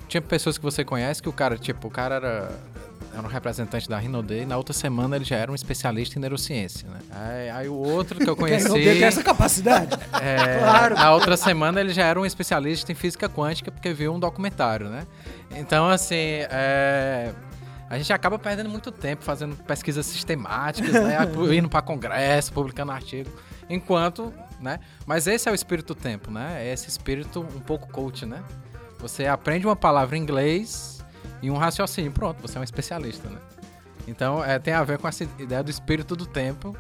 tinha 0.09 0.21
pessoas 0.21 0.59
que 0.59 0.65
você 0.65 0.85
conhece 0.85 1.23
que 1.23 1.29
o 1.29 1.33
cara, 1.33 1.57
tipo, 1.57 1.89
o 1.89 1.91
cara 1.91 2.17
era 2.17 2.51
era 3.13 3.23
um 3.23 3.29
representante 3.31 3.89
da 3.89 3.99
Rinode, 3.99 4.35
e 4.35 4.47
na 4.47 4.57
outra 4.57 4.73
semana 4.73 5.17
ele 5.17 5.25
já 5.25 5.37
era 5.37 5.53
um 5.53 5.55
especialista 5.55 6.19
em 6.19 6.21
neurociência, 6.21 6.89
né? 6.89 6.99
Aí, 7.11 7.51
aí 7.51 7.69
o 7.69 7.75
outro 7.75 8.19
que 8.19 8.29
eu 8.29 8.35
conheci... 8.37 8.67
Rinode 8.67 8.85
tem 8.85 9.05
essa 9.05 9.23
capacidade. 9.23 9.93
É, 10.23 10.59
claro. 10.59 10.95
Na 10.95 11.13
outra 11.13 11.37
semana 11.37 11.81
ele 11.81 11.93
já 11.93 12.05
era 12.05 12.21
um 12.21 12.25
especialista 12.25 12.93
em 12.93 12.95
física 12.95 13.29
quântica 13.29 13.73
porque 13.73 13.93
viu 13.93 14.15
um 14.15 14.21
documentário, 14.21 14.89
né? 14.89 15.05
Então, 15.51 15.89
assim, 15.89 16.15
é... 16.49 17.33
A 17.91 17.99
gente 17.99 18.13
acaba 18.13 18.39
perdendo 18.39 18.71
muito 18.71 18.93
tempo 18.93 19.25
fazendo 19.25 19.57
pesquisas 19.65 20.07
sistemáticas, 20.07 20.93
né? 20.93 21.19
indo 21.55 21.69
para 21.69 21.83
congresso, 21.83 22.53
publicando 22.53 22.93
artigo, 22.93 23.31
enquanto, 23.69 24.33
né? 24.61 24.79
Mas 25.05 25.27
esse 25.27 25.49
é 25.49 25.53
o 25.53 25.55
espírito 25.55 25.95
do 25.95 26.01
tempo, 26.01 26.31
né? 26.31 26.65
É 26.65 26.73
esse 26.73 26.89
espírito 26.89 27.41
um 27.41 27.61
pouco 27.61 27.89
coach, 27.89 28.25
né? 28.25 28.43
Você 29.01 29.27
aprende 29.27 29.67
uma 29.67 29.77
palavra 29.77 30.17
em 30.17 30.23
inglês 30.23 30.92
e 31.43 31.51
um 31.51 31.57
raciocínio. 31.57 32.13
Pronto, 32.13 32.41
você 32.41 32.57
é 32.57 32.61
um 32.61 32.65
especialista, 32.65 33.29
né? 33.29 33.39
Então, 34.07 34.45
é, 34.45 34.59
tem 34.59 34.75
a 34.75 34.83
ver 34.83 34.99
com 34.99 35.09
essa 35.09 35.25
ideia 35.39 35.63
do 35.63 35.71
espírito 35.71 36.17
do 36.17 36.27
tempo 36.27 36.77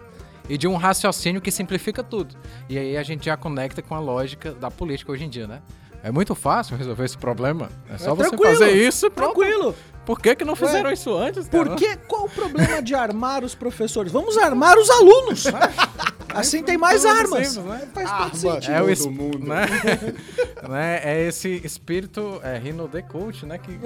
e 0.49 0.57
de 0.57 0.67
um 0.67 0.77
raciocínio 0.77 1.41
que 1.41 1.51
simplifica 1.51 2.03
tudo. 2.03 2.37
E 2.69 2.79
aí 2.79 2.97
a 2.97 3.03
gente 3.03 3.27
já 3.27 3.37
conecta 3.37 3.83
com 3.83 3.95
a 3.95 4.01
lógica 4.01 4.53
da 4.53 4.71
política 4.71 5.13
hoje 5.13 5.25
em 5.25 5.29
dia, 5.29 5.47
né? 5.47 5.61
É 6.03 6.11
muito 6.11 6.35
fácil 6.35 6.77
resolver 6.77 7.05
esse 7.05 7.17
problema. 7.17 7.69
É 7.89 7.97
só 7.97 8.13
é, 8.13 8.15
você 8.15 8.37
fazer 8.37 8.73
isso 8.73 9.09
Tranquilo. 9.11 9.75
Por 10.05 10.21
que, 10.21 10.35
que 10.35 10.45
não 10.45 10.57
fizeram 10.57 10.89
Ué, 10.89 10.95
isso 10.95 11.15
antes? 11.17 11.49
Por 11.49 11.77
que? 11.77 11.97
Qual 11.97 12.25
o 12.25 12.29
problema 12.29 12.83
de 12.83 12.93
armar 12.93 13.45
os 13.45 13.55
professores? 13.55 14.11
Vamos 14.11 14.37
armar 14.37 14.77
os 14.77 14.91
alunos. 14.91 15.45
assim 16.35 16.63
tem 16.63 16.77
mais 16.77 17.05
armas. 17.05 17.49
Simples, 17.49 17.71
né? 17.71 17.89
Faz 17.93 18.11
todo 18.11 18.37
sentido. 18.37 18.73
É 18.73 18.83
o 18.83 18.91
es... 18.91 19.07
mundo. 19.07 19.39
Né? 19.39 19.67
né? 20.69 21.01
É 21.03 21.27
esse 21.27 21.61
espírito 21.65 22.41
é, 22.43 22.59
Rino 22.59 22.89
de 22.89 23.03
Coach, 23.03 23.47
né? 23.47 23.59
Que 23.59 23.79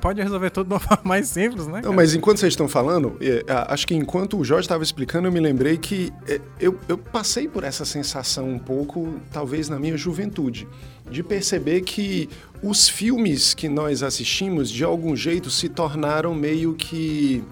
pode 0.00 0.22
resolver 0.22 0.50
tudo 0.50 0.68
de 0.68 0.74
uma 0.74 0.80
forma 0.80 1.02
mais 1.04 1.28
simples, 1.28 1.66
né? 1.66 1.80
Não, 1.84 1.92
mas 1.92 2.14
enquanto 2.14 2.38
vocês 2.38 2.52
estão 2.52 2.68
falando, 2.68 3.16
é, 3.20 3.44
acho 3.68 3.86
que 3.86 3.94
enquanto 3.94 4.38
o 4.38 4.44
Jorge 4.44 4.64
estava 4.64 4.82
explicando, 4.82 5.28
eu 5.28 5.32
me 5.32 5.40
lembrei 5.40 5.76
que 5.76 6.12
é, 6.28 6.40
eu, 6.60 6.78
eu 6.88 6.98
passei 6.98 7.48
por 7.48 7.64
essa 7.64 7.84
sensação 7.84 8.48
um 8.48 8.58
pouco, 8.58 9.20
talvez 9.32 9.68
na 9.68 9.78
minha 9.78 9.96
juventude, 9.96 10.66
de 11.10 11.22
perceber 11.22 11.82
que 11.82 12.28
os 12.62 12.88
filmes 12.88 13.52
que 13.52 13.68
nós 13.68 14.02
assistimos, 14.02 14.70
de 14.70 14.84
algum 14.84 15.14
jeito, 15.14 15.50
se 15.50 15.68
tornaram 15.68 16.34
meio 16.34 16.74
que. 16.74 17.44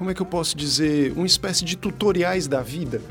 Como 0.00 0.10
é 0.10 0.14
que 0.14 0.22
eu 0.22 0.26
posso 0.26 0.56
dizer? 0.56 1.12
Uma 1.12 1.26
espécie 1.26 1.62
de 1.62 1.76
tutoriais 1.76 2.48
da 2.48 2.62
vida. 2.62 3.02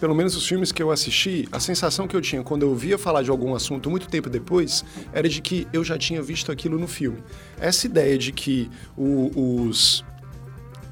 Pelo 0.00 0.14
menos 0.14 0.34
os 0.34 0.48
filmes 0.48 0.72
que 0.72 0.82
eu 0.82 0.90
assisti, 0.90 1.46
a 1.52 1.60
sensação 1.60 2.08
que 2.08 2.16
eu 2.16 2.22
tinha 2.22 2.42
quando 2.42 2.62
eu 2.62 2.74
via 2.74 2.96
falar 2.96 3.20
de 3.22 3.28
algum 3.28 3.54
assunto 3.54 3.90
muito 3.90 4.08
tempo 4.08 4.30
depois 4.30 4.82
era 5.12 5.28
de 5.28 5.42
que 5.42 5.68
eu 5.74 5.84
já 5.84 5.98
tinha 5.98 6.22
visto 6.22 6.50
aquilo 6.50 6.78
no 6.78 6.88
filme. 6.88 7.18
Essa 7.60 7.84
ideia 7.84 8.16
de 8.16 8.32
que 8.32 8.70
o, 8.96 9.66
os 9.66 10.02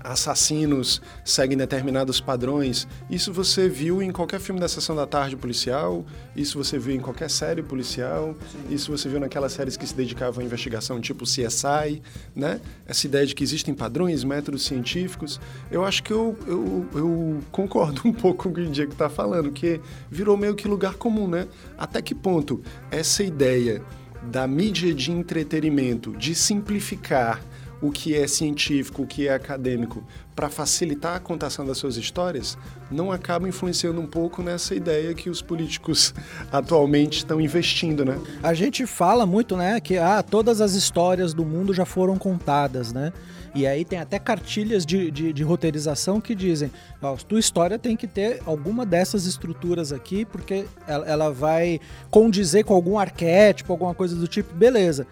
assassinos 0.06 1.02
seguem 1.24 1.58
determinados 1.58 2.20
padrões. 2.20 2.86
Isso 3.10 3.32
você 3.32 3.68
viu 3.68 4.00
em 4.00 4.12
qualquer 4.12 4.38
filme 4.38 4.60
da 4.60 4.68
sessão 4.68 4.94
da 4.94 5.06
tarde 5.06 5.36
policial, 5.36 6.04
isso 6.34 6.56
você 6.56 6.78
viu 6.78 6.94
em 6.94 7.00
qualquer 7.00 7.28
série 7.28 7.62
policial, 7.62 8.34
Sim. 8.52 8.74
isso 8.74 8.90
você 8.90 9.08
viu 9.08 9.18
naquelas 9.18 9.52
séries 9.52 9.76
que 9.76 9.86
se 9.86 9.94
dedicavam 9.94 10.42
à 10.42 10.46
investigação, 10.46 11.00
tipo 11.00 11.24
CSI, 11.24 12.00
né? 12.34 12.60
Essa 12.86 13.06
ideia 13.06 13.26
de 13.26 13.34
que 13.34 13.42
existem 13.42 13.74
padrões, 13.74 14.22
métodos 14.22 14.64
científicos. 14.64 15.40
Eu 15.70 15.84
acho 15.84 16.02
que 16.02 16.12
eu, 16.12 16.38
eu, 16.46 16.86
eu 16.94 17.40
concordo 17.50 18.02
um 18.04 18.12
pouco 18.12 18.44
com 18.44 18.48
o 18.50 18.54
que 18.54 18.60
o 18.60 18.70
Diego 18.70 18.92
está 18.92 19.08
falando, 19.08 19.50
que 19.50 19.80
virou 20.10 20.36
meio 20.36 20.54
que 20.54 20.68
lugar 20.68 20.94
comum, 20.94 21.26
né? 21.26 21.48
Até 21.76 22.00
que 22.00 22.14
ponto 22.14 22.62
essa 22.90 23.24
ideia 23.24 23.82
da 24.22 24.46
mídia 24.46 24.94
de 24.94 25.10
entretenimento, 25.10 26.16
de 26.16 26.34
simplificar 26.34 27.40
o 27.80 27.90
que 27.90 28.14
é 28.14 28.26
científico, 28.26 29.02
o 29.02 29.06
que 29.06 29.28
é 29.28 29.34
acadêmico, 29.34 30.02
para 30.34 30.48
facilitar 30.48 31.16
a 31.16 31.20
contação 31.20 31.64
das 31.64 31.78
suas 31.78 31.96
histórias, 31.96 32.58
não 32.90 33.10
acaba 33.10 33.48
influenciando 33.48 34.00
um 34.00 34.06
pouco 34.06 34.42
nessa 34.42 34.74
ideia 34.74 35.14
que 35.14 35.30
os 35.30 35.40
políticos 35.40 36.14
atualmente 36.52 37.18
estão 37.18 37.40
investindo, 37.40 38.04
né? 38.04 38.18
A 38.42 38.54
gente 38.54 38.86
fala 38.86 39.24
muito, 39.24 39.56
né, 39.56 39.80
que 39.80 39.96
ah, 39.96 40.22
todas 40.22 40.60
as 40.60 40.74
histórias 40.74 41.32
do 41.32 41.44
mundo 41.44 41.72
já 41.72 41.84
foram 41.84 42.16
contadas, 42.16 42.92
né? 42.92 43.12
E 43.56 43.66
aí 43.66 43.86
tem 43.86 43.98
até 43.98 44.18
cartilhas 44.18 44.84
de, 44.84 45.10
de, 45.10 45.32
de 45.32 45.42
roteirização 45.42 46.20
que 46.20 46.34
dizem, 46.34 46.70
ó, 47.00 47.16
tua 47.16 47.40
história 47.40 47.78
tem 47.78 47.96
que 47.96 48.06
ter 48.06 48.42
alguma 48.44 48.84
dessas 48.84 49.24
estruturas 49.24 49.94
aqui, 49.94 50.26
porque 50.26 50.66
ela, 50.86 51.06
ela 51.06 51.32
vai 51.32 51.80
condizer 52.10 52.64
com 52.64 52.74
algum 52.74 52.98
arquétipo, 52.98 53.72
alguma 53.72 53.94
coisa 53.94 54.14
do 54.14 54.28
tipo, 54.28 54.54
beleza. 54.54 55.06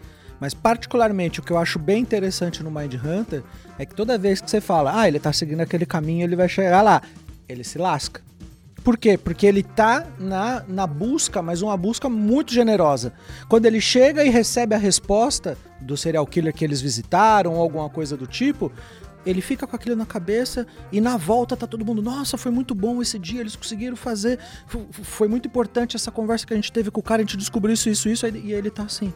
Mas 0.45 0.53
particularmente 0.53 1.41
o 1.41 1.43
que 1.43 1.51
eu 1.51 1.57
acho 1.57 1.79
bem 1.79 2.03
interessante 2.03 2.63
no 2.63 2.71
Mind 2.71 2.97
Hunter 3.03 3.43
é 3.79 3.87
que 3.87 3.95
toda 3.95 4.19
vez 4.19 4.43
que 4.43 4.51
você 4.51 4.61
fala, 4.61 5.01
ah, 5.01 5.09
ele 5.09 5.19
tá 5.19 5.33
seguindo 5.33 5.63
aquele 5.63 5.87
caminho, 5.87 6.23
ele 6.23 6.37
vai 6.37 6.51
chegar 6.51 6.83
lá, 6.83 7.01
ele 7.49 7.65
se 7.65 7.79
lasca. 7.79 8.21
Por 8.85 8.99
quê? 8.99 9.17
Porque 9.17 9.47
ele 9.47 9.63
tá 9.63 10.07
na, 10.19 10.63
na 10.69 10.87
busca, 10.87 11.41
mas 11.41 11.63
uma 11.63 11.75
busca 11.79 12.11
muito 12.11 12.53
generosa. 12.53 13.15
Quando 13.49 13.65
ele 13.65 13.81
chega 13.81 14.23
e 14.23 14.29
recebe 14.29 14.75
a 14.75 14.79
resposta 14.79 15.57
do 15.81 15.97
serial 15.97 16.27
killer 16.27 16.53
que 16.53 16.63
eles 16.63 16.83
visitaram 16.83 17.55
ou 17.55 17.63
alguma 17.63 17.89
coisa 17.89 18.15
do 18.15 18.27
tipo, 18.27 18.71
ele 19.25 19.41
fica 19.41 19.67
com 19.67 19.75
aquilo 19.75 19.97
na 19.97 20.05
cabeça 20.05 20.67
e 20.93 21.01
na 21.01 21.17
volta 21.17 21.57
tá 21.57 21.67
todo 21.67 21.87
mundo, 21.87 22.03
nossa, 22.03 22.37
foi 22.37 22.53
muito 22.53 22.75
bom 22.75 23.01
esse 23.01 23.19
dia, 23.19 23.41
eles 23.41 23.57
conseguiram 23.57 23.97
fazer, 23.97 24.39
foi 24.91 25.27
muito 25.27 25.49
importante 25.49 25.97
essa 25.97 26.11
conversa 26.11 26.47
que 26.47 26.53
a 26.53 26.57
gente 26.57 26.71
teve 26.71 26.91
com 26.91 27.01
o 27.01 27.03
cara, 27.03 27.23
a 27.23 27.25
gente 27.25 27.39
descobriu 27.39 27.73
isso, 27.73 27.89
isso, 27.89 28.11
isso, 28.11 28.27
e 28.27 28.53
ele 28.53 28.69
tá 28.69 28.83
assim. 28.83 29.11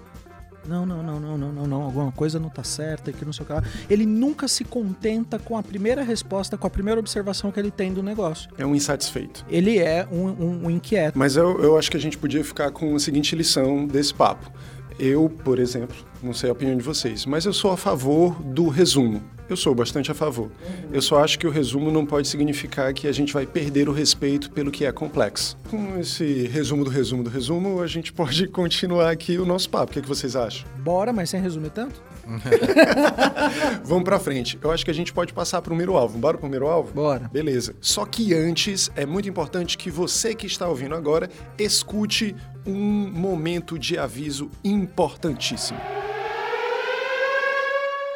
Não, 0.68 0.84
não, 0.84 1.02
não, 1.02 1.18
não, 1.18 1.38
não, 1.38 1.52
não, 1.52 1.66
não, 1.66 1.82
alguma 1.82 2.12
coisa 2.12 2.38
não 2.38 2.50
tá 2.50 2.62
certa, 2.62 3.10
que 3.10 3.24
não 3.24 3.32
sei 3.32 3.42
o 3.42 3.46
que 3.46 3.52
lá. 3.54 3.62
Ele 3.88 4.04
nunca 4.04 4.46
se 4.46 4.64
contenta 4.64 5.38
com 5.38 5.56
a 5.56 5.62
primeira 5.62 6.02
resposta, 6.02 6.58
com 6.58 6.66
a 6.66 6.70
primeira 6.70 7.00
observação 7.00 7.50
que 7.50 7.58
ele 7.58 7.70
tem 7.70 7.92
do 7.92 8.02
negócio. 8.02 8.50
É 8.58 8.66
um 8.66 8.74
insatisfeito. 8.74 9.46
Ele 9.48 9.78
é 9.78 10.06
um, 10.12 10.26
um, 10.26 10.66
um 10.66 10.70
inquieto. 10.70 11.18
Mas 11.18 11.36
eu, 11.36 11.58
eu 11.62 11.78
acho 11.78 11.90
que 11.90 11.96
a 11.96 12.00
gente 12.00 12.18
podia 12.18 12.44
ficar 12.44 12.70
com 12.70 12.94
a 12.94 12.98
seguinte 12.98 13.34
lição 13.34 13.86
desse 13.86 14.12
papo. 14.12 14.52
Eu, 14.98 15.30
por 15.44 15.58
exemplo, 15.58 15.96
não 16.20 16.34
sei 16.34 16.50
a 16.50 16.52
opinião 16.52 16.76
de 16.76 16.82
vocês, 16.82 17.24
mas 17.24 17.44
eu 17.44 17.52
sou 17.52 17.70
a 17.70 17.76
favor 17.76 18.42
do 18.42 18.68
resumo. 18.68 19.22
Eu 19.48 19.56
sou 19.56 19.74
bastante 19.74 20.10
a 20.10 20.14
favor. 20.14 20.50
Eu 20.92 21.00
só 21.00 21.22
acho 21.22 21.38
que 21.38 21.46
o 21.46 21.50
resumo 21.50 21.90
não 21.90 22.04
pode 22.04 22.28
significar 22.28 22.92
que 22.92 23.06
a 23.06 23.12
gente 23.12 23.32
vai 23.32 23.46
perder 23.46 23.88
o 23.88 23.92
respeito 23.92 24.50
pelo 24.50 24.70
que 24.70 24.84
é 24.84 24.92
complexo. 24.92 25.56
Com 25.70 25.98
esse 25.98 26.46
resumo 26.48 26.84
do 26.84 26.90
resumo 26.90 27.22
do 27.22 27.30
resumo, 27.30 27.80
a 27.80 27.86
gente 27.86 28.12
pode 28.12 28.46
continuar 28.50 29.10
aqui 29.10 29.38
o 29.38 29.46
nosso 29.46 29.70
papo. 29.70 29.90
O 29.90 29.92
que, 29.94 30.00
é 30.00 30.02
que 30.02 30.08
vocês 30.08 30.36
acham? 30.36 30.68
Bora, 30.78 31.12
mas 31.12 31.30
sem 31.30 31.40
resumir 31.40 31.70
tanto? 31.70 32.02
Vamos 33.84 34.04
pra 34.04 34.18
frente. 34.18 34.58
Eu 34.62 34.70
acho 34.70 34.84
que 34.84 34.90
a 34.90 34.94
gente 34.94 35.12
pode 35.12 35.32
passar 35.32 35.60
pro 35.62 35.70
primeiro 35.70 35.96
alvo. 35.96 36.18
Bora 36.18 36.34
pro 36.34 36.42
primeiro 36.42 36.66
alvo? 36.66 36.92
Bora. 36.92 37.28
Beleza. 37.32 37.74
Só 37.80 38.04
que 38.04 38.34
antes, 38.34 38.90
é 38.94 39.06
muito 39.06 39.28
importante 39.28 39.78
que 39.78 39.90
você 39.90 40.34
que 40.34 40.46
está 40.46 40.68
ouvindo 40.68 40.94
agora 40.94 41.28
escute 41.58 42.36
um 42.66 43.10
momento 43.10 43.78
de 43.78 43.98
aviso 43.98 44.50
importantíssimo. 44.62 45.80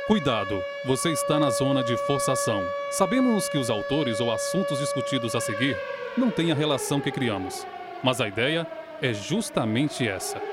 Cuidado, 0.07 0.61
você 0.85 1.11
está 1.13 1.39
na 1.39 1.49
zona 1.51 1.83
de 1.83 1.97
forçação. 2.07 2.63
Sabemos 2.91 3.49
que 3.49 3.57
os 3.57 3.71
autores 3.71 4.21
ou 4.21 4.33
assuntos 4.33 4.79
discutidos 4.79 5.35
a 5.35 5.41
seguir 5.41 5.77
não 6.19 6.31
têm 6.31 6.53
a 6.53 6.55
relação 6.55 7.01
que 7.01 7.11
criamos, 7.11 7.67
mas 8.03 8.21
a 8.21 8.29
ideia 8.29 8.67
é 9.01 9.15
justamente 9.15 10.07
essa. 10.07 10.52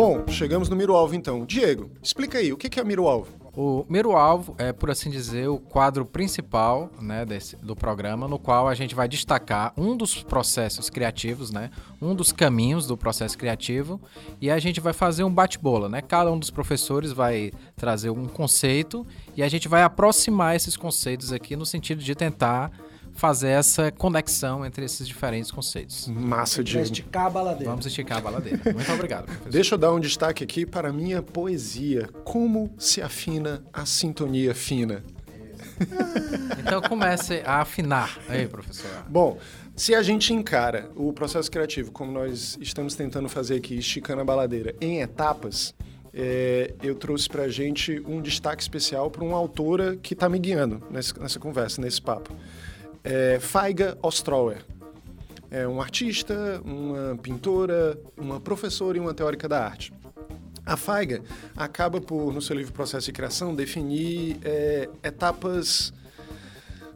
Bom, 0.00 0.28
chegamos 0.28 0.68
no 0.68 0.76
miro-alvo 0.76 1.16
então. 1.16 1.44
Diego, 1.44 1.90
explica 2.00 2.38
aí, 2.38 2.52
o 2.52 2.56
que 2.56 2.78
é 2.78 2.82
o 2.84 2.86
miro-alvo? 2.86 3.32
O 3.56 3.84
Miro 3.88 4.12
Alvo 4.12 4.54
é, 4.56 4.72
por 4.72 4.88
assim 4.88 5.10
dizer, 5.10 5.48
o 5.48 5.58
quadro 5.58 6.06
principal 6.06 6.88
né, 7.00 7.26
desse, 7.26 7.56
do 7.56 7.74
programa, 7.74 8.28
no 8.28 8.38
qual 8.38 8.68
a 8.68 8.74
gente 8.76 8.94
vai 8.94 9.08
destacar 9.08 9.72
um 9.76 9.96
dos 9.96 10.22
processos 10.22 10.88
criativos, 10.88 11.50
né, 11.50 11.70
um 12.00 12.14
dos 12.14 12.30
caminhos 12.30 12.86
do 12.86 12.96
processo 12.96 13.36
criativo, 13.36 14.00
e 14.40 14.48
a 14.48 14.60
gente 14.60 14.80
vai 14.80 14.92
fazer 14.92 15.24
um 15.24 15.34
bate-bola. 15.34 15.88
Né? 15.88 16.00
Cada 16.00 16.30
um 16.30 16.38
dos 16.38 16.50
professores 16.50 17.10
vai 17.10 17.50
trazer 17.74 18.10
um 18.10 18.28
conceito 18.28 19.04
e 19.36 19.42
a 19.42 19.48
gente 19.48 19.66
vai 19.66 19.82
aproximar 19.82 20.54
esses 20.54 20.76
conceitos 20.76 21.32
aqui 21.32 21.56
no 21.56 21.66
sentido 21.66 22.00
de 22.00 22.14
tentar 22.14 22.70
fazer 23.18 23.48
essa 23.48 23.90
conexão 23.90 24.64
entre 24.64 24.84
esses 24.84 25.06
diferentes 25.06 25.50
conceitos. 25.50 26.06
Massa, 26.06 26.62
de 26.62 26.78
esticar 26.78 27.26
a 27.26 27.30
baladeira. 27.30 27.70
Vamos 27.70 27.84
esticar 27.84 28.18
a 28.18 28.20
baladeira. 28.20 28.60
Muito 28.72 28.92
obrigado, 28.92 29.24
professor. 29.24 29.50
Deixa 29.50 29.74
eu 29.74 29.78
dar 29.78 29.92
um 29.92 29.98
destaque 29.98 30.44
aqui 30.44 30.64
para 30.64 30.90
a 30.90 30.92
minha 30.92 31.20
poesia. 31.20 32.08
Como 32.24 32.72
se 32.78 33.02
afina 33.02 33.60
a 33.72 33.84
sintonia 33.84 34.54
fina? 34.54 35.02
então 36.60 36.80
comece 36.80 37.42
a 37.44 37.60
afinar. 37.60 38.16
Aí, 38.28 38.46
professor. 38.46 38.88
Bom, 39.08 39.36
se 39.74 39.96
a 39.96 40.02
gente 40.02 40.32
encara 40.32 40.88
o 40.94 41.12
processo 41.12 41.50
criativo 41.50 41.90
como 41.90 42.12
nós 42.12 42.56
estamos 42.60 42.94
tentando 42.94 43.28
fazer 43.28 43.56
aqui, 43.56 43.78
esticando 43.78 44.20
a 44.20 44.24
baladeira, 44.24 44.76
em 44.80 45.00
etapas, 45.00 45.74
é, 46.14 46.72
eu 46.80 46.94
trouxe 46.94 47.28
para 47.28 47.42
a 47.42 47.48
gente 47.48 48.00
um 48.06 48.22
destaque 48.22 48.62
especial 48.62 49.10
para 49.10 49.24
uma 49.24 49.36
autora 49.36 49.96
que 49.96 50.14
está 50.14 50.28
me 50.28 50.38
guiando 50.38 50.80
nessa, 50.88 51.18
nessa 51.18 51.40
conversa, 51.40 51.80
nesse 51.80 52.00
papo 52.00 52.32
é 53.04 53.38
Faiga 53.40 53.96
Ostrower. 54.02 54.64
É 55.50 55.66
um 55.66 55.80
artista, 55.80 56.60
uma 56.64 57.16
pintora, 57.22 57.98
uma 58.16 58.38
professora 58.38 58.98
e 58.98 59.00
uma 59.00 59.14
teórica 59.14 59.48
da 59.48 59.64
arte. 59.64 59.92
A 60.64 60.76
Faiga 60.76 61.22
acaba 61.56 62.00
por, 62.00 62.32
no 62.32 62.42
seu 62.42 62.54
livro 62.54 62.72
Processo 62.72 63.06
de 63.06 63.12
Criação, 63.12 63.54
definir 63.54 64.36
é, 64.44 64.88
etapas 65.02 65.94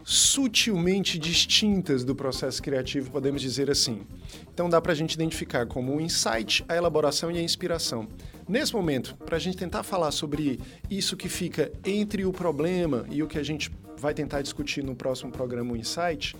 sutilmente 0.04 1.18
distintas 1.18 2.04
do 2.04 2.14
processo 2.14 2.62
criativo, 2.62 3.10
podemos 3.10 3.40
dizer 3.40 3.70
assim. 3.70 4.02
Então 4.52 4.68
dá 4.68 4.80
para 4.80 4.92
a 4.92 4.94
gente 4.94 5.14
identificar 5.14 5.66
como 5.66 5.96
o 5.96 6.00
insight, 6.00 6.64
a 6.68 6.76
elaboração 6.76 7.30
e 7.30 7.38
a 7.38 7.42
inspiração. 7.42 8.08
Nesse 8.48 8.74
momento, 8.74 9.14
para 9.24 9.36
a 9.36 9.40
gente 9.40 9.56
tentar 9.56 9.82
falar 9.82 10.10
sobre 10.10 10.60
isso 10.90 11.16
que 11.16 11.28
fica 11.28 11.72
entre 11.84 12.24
o 12.26 12.32
problema 12.32 13.06
e 13.10 13.22
o 13.22 13.26
que 13.26 13.38
a 13.38 13.42
gente 13.42 13.70
vai 14.02 14.12
tentar 14.12 14.42
discutir 14.42 14.82
no 14.82 14.96
próximo 14.96 15.30
programa, 15.30 15.72
o 15.72 15.76
Insight, 15.76 16.34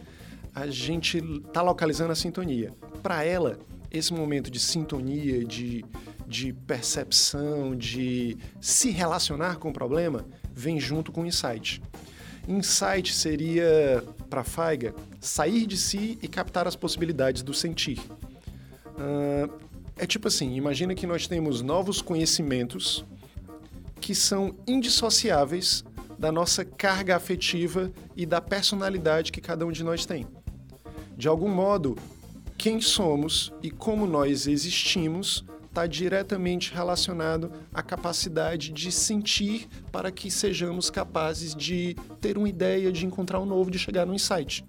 a 0.52 0.66
gente 0.66 1.19
está 1.19 1.62
localizando 1.62 2.11
a 2.11 2.16
sintonia. 2.16 2.73
Para 3.04 3.25
ela, 3.25 3.57
esse 3.88 4.12
momento 4.12 4.50
de 4.50 4.59
sintonia, 4.59 5.45
de, 5.45 5.85
de 6.26 6.52
percepção, 6.52 7.76
de 7.76 8.37
se 8.61 8.90
relacionar 8.90 9.59
com 9.59 9.71
o 9.71 9.73
problema, 9.73 10.26
vem 10.52 10.81
junto 10.81 11.12
com 11.12 11.23
o 11.23 11.26
insight. 11.26 11.81
Insight 12.49 13.14
seria, 13.14 14.02
para 14.28 14.42
Feiga, 14.42 14.92
sair 15.21 15.64
de 15.64 15.76
si 15.76 16.19
e 16.21 16.26
captar 16.26 16.66
as 16.66 16.75
possibilidades 16.75 17.42
do 17.42 17.54
sentir. 17.54 18.00
Uh, 18.99 19.49
é 19.97 20.04
tipo 20.04 20.26
assim, 20.26 20.57
imagina 20.57 20.97
que 20.97 21.07
nós 21.07 21.28
temos 21.28 21.62
novos 21.62 22.02
conhecimentos 22.02 23.04
que 24.00 24.16
são 24.16 24.57
indissociáveis 24.66 25.85
da 26.23 26.31
nossa 26.31 26.64
carga 26.64 27.17
afetiva 27.17 27.91
e 28.14 28.25
da 28.25 28.41
personalidade 28.41 29.33
que 29.33 29.41
cada 29.41 29.67
um 29.67 29.73
de 29.73 29.83
nós 29.83 30.07
tem. 30.07 30.25
De 31.17 31.26
algum 31.26 31.49
modo, 31.49 31.99
quem 32.57 32.81
somos 32.81 33.52
e 33.61 33.73
como 33.73 34.07
nós 34.07 34.47
existimos 34.47 35.45
está 35.64 35.85
diretamente 35.85 36.73
relacionado 36.73 37.50
à 37.75 37.83
capacidade 37.83 38.71
de 38.71 38.93
sentir 38.93 39.67
para 39.91 40.12
que 40.12 40.31
sejamos 40.31 40.91
capazes 40.91 41.57
de 41.57 41.97
ter 42.21 42.38
uma 42.38 42.49
ideia, 42.49 42.93
de 42.93 43.05
encontrar 43.05 43.41
um 43.41 43.47
novo, 43.47 43.69
de 43.69 43.81
chegar 43.81 44.07
no 44.07 44.14
insight. 44.14 44.64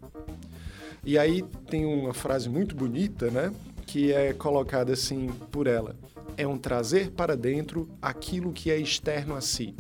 E 1.05 1.19
aí 1.19 1.43
tem 1.69 1.85
uma 1.85 2.15
frase 2.15 2.49
muito 2.49 2.75
bonita, 2.75 3.29
né? 3.29 3.53
Que 3.85 4.11
é 4.11 4.33
colocada 4.33 4.93
assim 4.93 5.27
por 5.51 5.67
ela: 5.67 5.95
é 6.35 6.47
um 6.47 6.57
trazer 6.57 7.11
para 7.11 7.37
dentro 7.37 7.87
aquilo 8.01 8.51
que 8.51 8.71
é 8.71 8.77
externo 8.79 9.35
a 9.35 9.41
si 9.41 9.75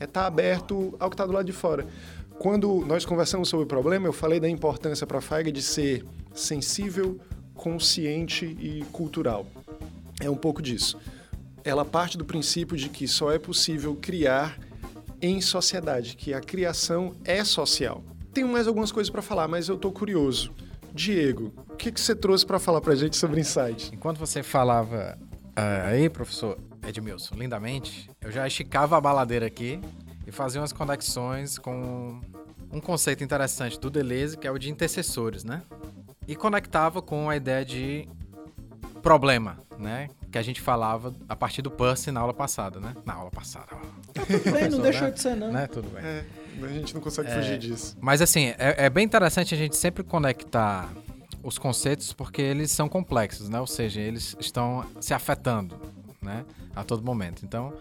é 0.00 0.04
estar 0.04 0.22
tá 0.22 0.26
aberto 0.26 0.94
ao 0.98 1.08
que 1.10 1.14
está 1.14 1.26
do 1.26 1.32
lado 1.32 1.46
de 1.46 1.52
fora. 1.52 1.86
Quando 2.38 2.84
nós 2.86 3.04
conversamos 3.04 3.48
sobre 3.48 3.64
o 3.64 3.66
problema, 3.66 4.06
eu 4.06 4.12
falei 4.12 4.38
da 4.38 4.48
importância 4.48 5.06
para 5.06 5.18
a 5.18 5.22
Feiga 5.22 5.50
de 5.50 5.62
ser 5.62 6.04
sensível, 6.34 7.18
consciente 7.54 8.44
e 8.44 8.84
cultural. 8.92 9.46
É 10.20 10.28
um 10.28 10.36
pouco 10.36 10.60
disso. 10.60 10.98
Ela 11.64 11.84
parte 11.84 12.18
do 12.18 12.24
princípio 12.24 12.76
de 12.76 12.88
que 12.88 13.08
só 13.08 13.32
é 13.32 13.38
possível 13.38 13.96
criar 13.96 14.58
em 15.20 15.40
sociedade, 15.40 16.14
que 16.14 16.34
a 16.34 16.40
criação 16.40 17.14
é 17.24 17.42
social. 17.42 18.04
Tenho 18.32 18.48
mais 18.48 18.66
algumas 18.68 18.92
coisas 18.92 19.10
para 19.10 19.22
falar, 19.22 19.48
mas 19.48 19.68
eu 19.68 19.76
estou 19.76 19.90
curioso. 19.90 20.52
Diego, 20.92 21.52
o 21.70 21.76
que, 21.76 21.90
que 21.90 22.00
você 22.00 22.14
trouxe 22.14 22.44
para 22.44 22.58
falar 22.58 22.80
para 22.80 22.94
gente 22.94 23.16
sobre 23.16 23.40
Insight? 23.40 23.90
Enquanto 23.92 24.18
você 24.18 24.42
falava 24.42 25.18
uh, 25.56 25.88
aí, 25.88 26.08
professor 26.08 26.58
Edmilson, 26.88 27.34
lindamente, 27.36 28.10
eu 28.20 28.30
já 28.30 28.46
esticava 28.46 28.96
a 28.96 29.00
baladeira 29.00 29.46
aqui 29.46 29.80
e 30.26 30.32
fazia 30.32 30.60
umas 30.60 30.72
conexões 30.72 31.58
com 31.58 32.20
um 32.70 32.80
conceito 32.80 33.22
interessante 33.22 33.78
do 33.78 33.90
Deleuze, 33.90 34.36
que 34.36 34.46
é 34.46 34.50
o 34.50 34.58
de 34.58 34.70
intercessores, 34.70 35.44
né? 35.44 35.62
E 36.26 36.34
conectava 36.34 37.00
com 37.00 37.30
a 37.30 37.36
ideia 37.36 37.64
de 37.64 38.08
problema, 39.02 39.56
né? 39.78 40.08
Que 40.32 40.38
a 40.38 40.42
gente 40.42 40.60
falava 40.60 41.14
a 41.28 41.36
partir 41.36 41.62
do 41.62 41.70
Percy 41.70 42.10
na 42.10 42.20
aula 42.20 42.34
passada, 42.34 42.80
né? 42.80 42.94
Na 43.04 43.14
aula 43.14 43.30
passada. 43.30 43.68
Tá 44.12 44.26
tudo 44.26 44.52
bem, 44.52 44.68
não 44.68 44.80
deixou 44.80 45.10
de 45.10 45.20
ser, 45.20 45.36
não. 45.36 45.52
Né? 45.52 45.66
Tudo 45.68 45.88
bem. 45.90 46.04
É, 46.04 46.24
a 46.62 46.68
gente 46.68 46.94
não 46.94 47.00
consegue 47.00 47.30
é, 47.30 47.34
fugir 47.34 47.58
disso. 47.58 47.96
Mas 48.00 48.20
assim, 48.20 48.48
é, 48.58 48.86
é 48.86 48.90
bem 48.90 49.04
interessante 49.04 49.54
a 49.54 49.58
gente 49.58 49.76
sempre 49.76 50.02
conectar 50.02 50.88
os 51.42 51.58
conceitos 51.58 52.12
porque 52.12 52.42
eles 52.42 52.72
são 52.72 52.88
complexos, 52.88 53.48
né? 53.48 53.60
Ou 53.60 53.66
seja, 53.66 54.00
eles 54.00 54.36
estão 54.40 54.84
se 55.00 55.14
afetando, 55.14 55.78
né? 56.26 56.44
A 56.74 56.84
todo 56.84 57.02
momento. 57.02 57.44
Então, 57.44 57.72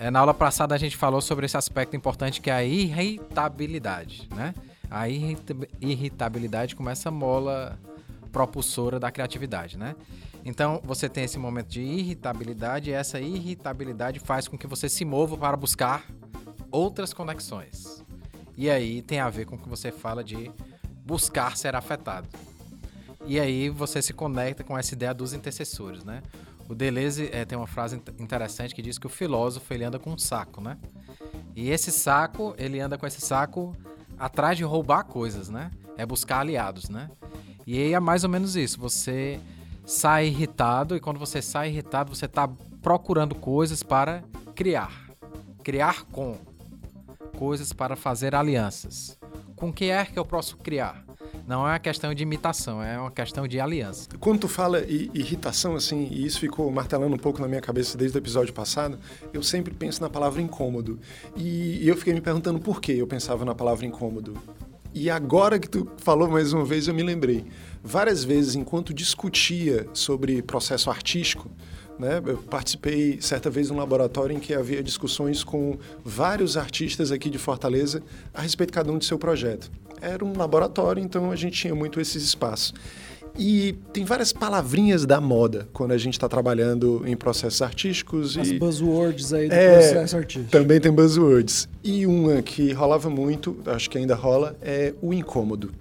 é, 0.00 0.10
na 0.10 0.20
aula 0.20 0.32
passada 0.32 0.74
a 0.74 0.78
gente 0.78 0.96
falou 0.96 1.20
sobre 1.20 1.44
esse 1.44 1.56
aspecto 1.56 1.94
importante 1.94 2.40
que 2.40 2.48
é 2.48 2.54
a 2.54 2.64
irritabilidade, 2.64 4.28
né? 4.34 4.54
A 4.90 5.08
irritabilidade 5.08 6.74
começa 6.76 7.08
a 7.08 7.12
mola 7.12 7.78
propulsora 8.32 8.98
da 8.98 9.10
criatividade, 9.10 9.76
né? 9.76 9.94
Então 10.44 10.80
você 10.84 11.08
tem 11.08 11.24
esse 11.24 11.38
momento 11.38 11.68
de 11.68 11.80
irritabilidade 11.80 12.90
e 12.90 12.92
essa 12.92 13.20
irritabilidade 13.20 14.20
faz 14.20 14.46
com 14.46 14.58
que 14.58 14.66
você 14.66 14.88
se 14.88 15.04
mova 15.04 15.36
para 15.36 15.56
buscar 15.56 16.04
outras 16.70 17.12
conexões. 17.12 18.04
E 18.56 18.70
aí 18.70 19.02
tem 19.02 19.20
a 19.20 19.30
ver 19.30 19.46
com 19.46 19.56
o 19.56 19.58
que 19.58 19.68
você 19.68 19.90
fala 19.90 20.22
de 20.22 20.50
buscar 21.04 21.56
ser 21.56 21.74
afetado. 21.74 22.28
E 23.26 23.40
aí 23.40 23.70
você 23.70 24.02
se 24.02 24.12
conecta 24.12 24.62
com 24.62 24.76
essa 24.76 24.94
ideia 24.94 25.14
dos 25.14 25.32
intercessores, 25.32 26.04
né? 26.04 26.22
O 26.68 26.74
Deleuze 26.74 27.28
é, 27.32 27.44
tem 27.44 27.56
uma 27.56 27.66
frase 27.66 28.00
interessante 28.18 28.74
que 28.74 28.82
diz 28.82 28.98
que 28.98 29.06
o 29.06 29.10
filósofo 29.10 29.72
ele 29.72 29.84
anda 29.84 29.98
com 29.98 30.10
um 30.10 30.18
saco, 30.18 30.60
né? 30.60 30.78
E 31.54 31.70
esse 31.70 31.92
saco, 31.92 32.54
ele 32.58 32.80
anda 32.80 32.96
com 32.96 33.06
esse 33.06 33.20
saco 33.20 33.76
atrás 34.18 34.56
de 34.56 34.64
roubar 34.64 35.04
coisas, 35.04 35.48
né? 35.48 35.70
É 35.96 36.06
buscar 36.06 36.40
aliados, 36.40 36.88
né? 36.88 37.10
E 37.66 37.78
aí 37.78 37.92
é 37.92 38.00
mais 38.00 38.24
ou 38.24 38.30
menos 38.30 38.56
isso. 38.56 38.78
Você 38.80 39.40
sai 39.84 40.26
irritado 40.26 40.96
e 40.96 41.00
quando 41.00 41.18
você 41.18 41.42
sai 41.42 41.68
irritado, 41.68 42.14
você 42.14 42.24
está 42.24 42.48
procurando 42.82 43.34
coisas 43.34 43.82
para 43.82 44.22
criar. 44.54 45.08
Criar 45.62 46.04
com 46.04 46.38
coisas 47.36 47.72
para 47.72 47.96
fazer 47.96 48.34
alianças. 48.34 49.18
Com 49.56 49.72
que 49.72 49.86
é 49.90 50.04
que 50.04 50.18
eu 50.18 50.24
posso 50.24 50.56
criar? 50.56 51.03
Não 51.46 51.66
é 51.66 51.72
uma 51.72 51.78
questão 51.78 52.14
de 52.14 52.22
imitação, 52.22 52.82
é 52.82 52.98
uma 52.98 53.10
questão 53.10 53.46
de 53.46 53.60
aliança. 53.60 54.08
Quando 54.18 54.40
tu 54.40 54.48
fala 54.48 54.82
irritação, 54.82 55.74
assim, 55.74 56.08
e 56.10 56.24
isso 56.24 56.40
ficou 56.40 56.70
martelando 56.70 57.14
um 57.14 57.18
pouco 57.18 57.40
na 57.40 57.48
minha 57.48 57.60
cabeça 57.60 57.98
desde 57.98 58.16
o 58.16 58.18
episódio 58.18 58.52
passado, 58.54 58.98
eu 59.32 59.42
sempre 59.42 59.74
penso 59.74 60.00
na 60.00 60.08
palavra 60.08 60.40
incômodo. 60.40 60.98
E 61.36 61.86
eu 61.86 61.96
fiquei 61.96 62.14
me 62.14 62.20
perguntando 62.20 62.58
por 62.58 62.80
que 62.80 62.92
eu 62.92 63.06
pensava 63.06 63.44
na 63.44 63.54
palavra 63.54 63.84
incômodo. 63.84 64.34
E 64.94 65.10
agora 65.10 65.58
que 65.58 65.68
tu 65.68 65.90
falou 65.96 66.28
mais 66.28 66.52
uma 66.52 66.64
vez, 66.64 66.86
eu 66.86 66.94
me 66.94 67.02
lembrei. 67.02 67.44
Várias 67.82 68.22
vezes, 68.22 68.54
enquanto 68.54 68.94
discutia 68.94 69.88
sobre 69.92 70.40
processo 70.40 70.88
artístico, 70.88 71.50
né? 71.98 72.20
Eu 72.24 72.38
participei 72.38 73.20
certa 73.20 73.50
vez 73.50 73.68
de 73.68 73.72
um 73.72 73.76
laboratório 73.76 74.36
em 74.36 74.40
que 74.40 74.54
havia 74.54 74.82
discussões 74.82 75.44
com 75.44 75.78
vários 76.04 76.56
artistas 76.56 77.12
aqui 77.12 77.30
de 77.30 77.38
Fortaleza 77.38 78.02
a 78.32 78.40
respeito 78.40 78.70
de 78.70 78.74
cada 78.74 78.90
um 78.92 78.98
de 78.98 79.04
seu 79.04 79.18
projeto. 79.18 79.70
Era 80.00 80.24
um 80.24 80.36
laboratório, 80.36 81.02
então 81.02 81.30
a 81.30 81.36
gente 81.36 81.60
tinha 81.60 81.74
muito 81.74 82.00
esses 82.00 82.22
espaços. 82.22 82.74
E 83.36 83.72
tem 83.92 84.04
várias 84.04 84.32
palavrinhas 84.32 85.04
da 85.04 85.20
moda 85.20 85.68
quando 85.72 85.90
a 85.90 85.98
gente 85.98 86.14
está 86.14 86.28
trabalhando 86.28 87.02
em 87.04 87.16
processos 87.16 87.60
artísticos. 87.62 88.38
As 88.38 88.48
e... 88.48 88.58
buzzwords 88.58 89.32
aí 89.32 89.48
do 89.48 89.54
é, 89.54 89.78
processo 89.78 90.16
artístico. 90.16 90.50
Também 90.50 90.80
tem 90.80 90.92
buzzwords. 90.92 91.68
E 91.82 92.06
uma 92.06 92.42
que 92.42 92.72
rolava 92.72 93.10
muito, 93.10 93.56
acho 93.66 93.90
que 93.90 93.98
ainda 93.98 94.14
rola, 94.14 94.56
é 94.62 94.94
o 95.02 95.12
incômodo. 95.12 95.72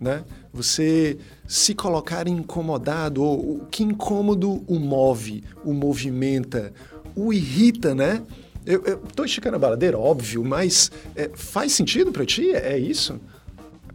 Né? 0.00 0.24
Você 0.52 1.18
se 1.46 1.74
colocar 1.74 2.26
incomodado, 2.26 3.22
ou 3.22 3.56
o 3.56 3.66
que 3.70 3.84
incômodo 3.84 4.64
o 4.66 4.78
move, 4.78 5.44
o 5.62 5.74
movimenta, 5.74 6.72
o 7.14 7.32
irrita, 7.32 7.94
né? 7.94 8.22
Eu, 8.64 8.82
eu 8.84 8.96
tô 9.14 9.24
esticando 9.24 9.56
a 9.56 9.58
baladeira, 9.58 9.98
óbvio, 9.98 10.42
mas 10.42 10.90
é, 11.14 11.30
faz 11.34 11.72
sentido 11.72 12.10
para 12.10 12.24
ti? 12.24 12.50
É 12.50 12.78
isso? 12.78 13.20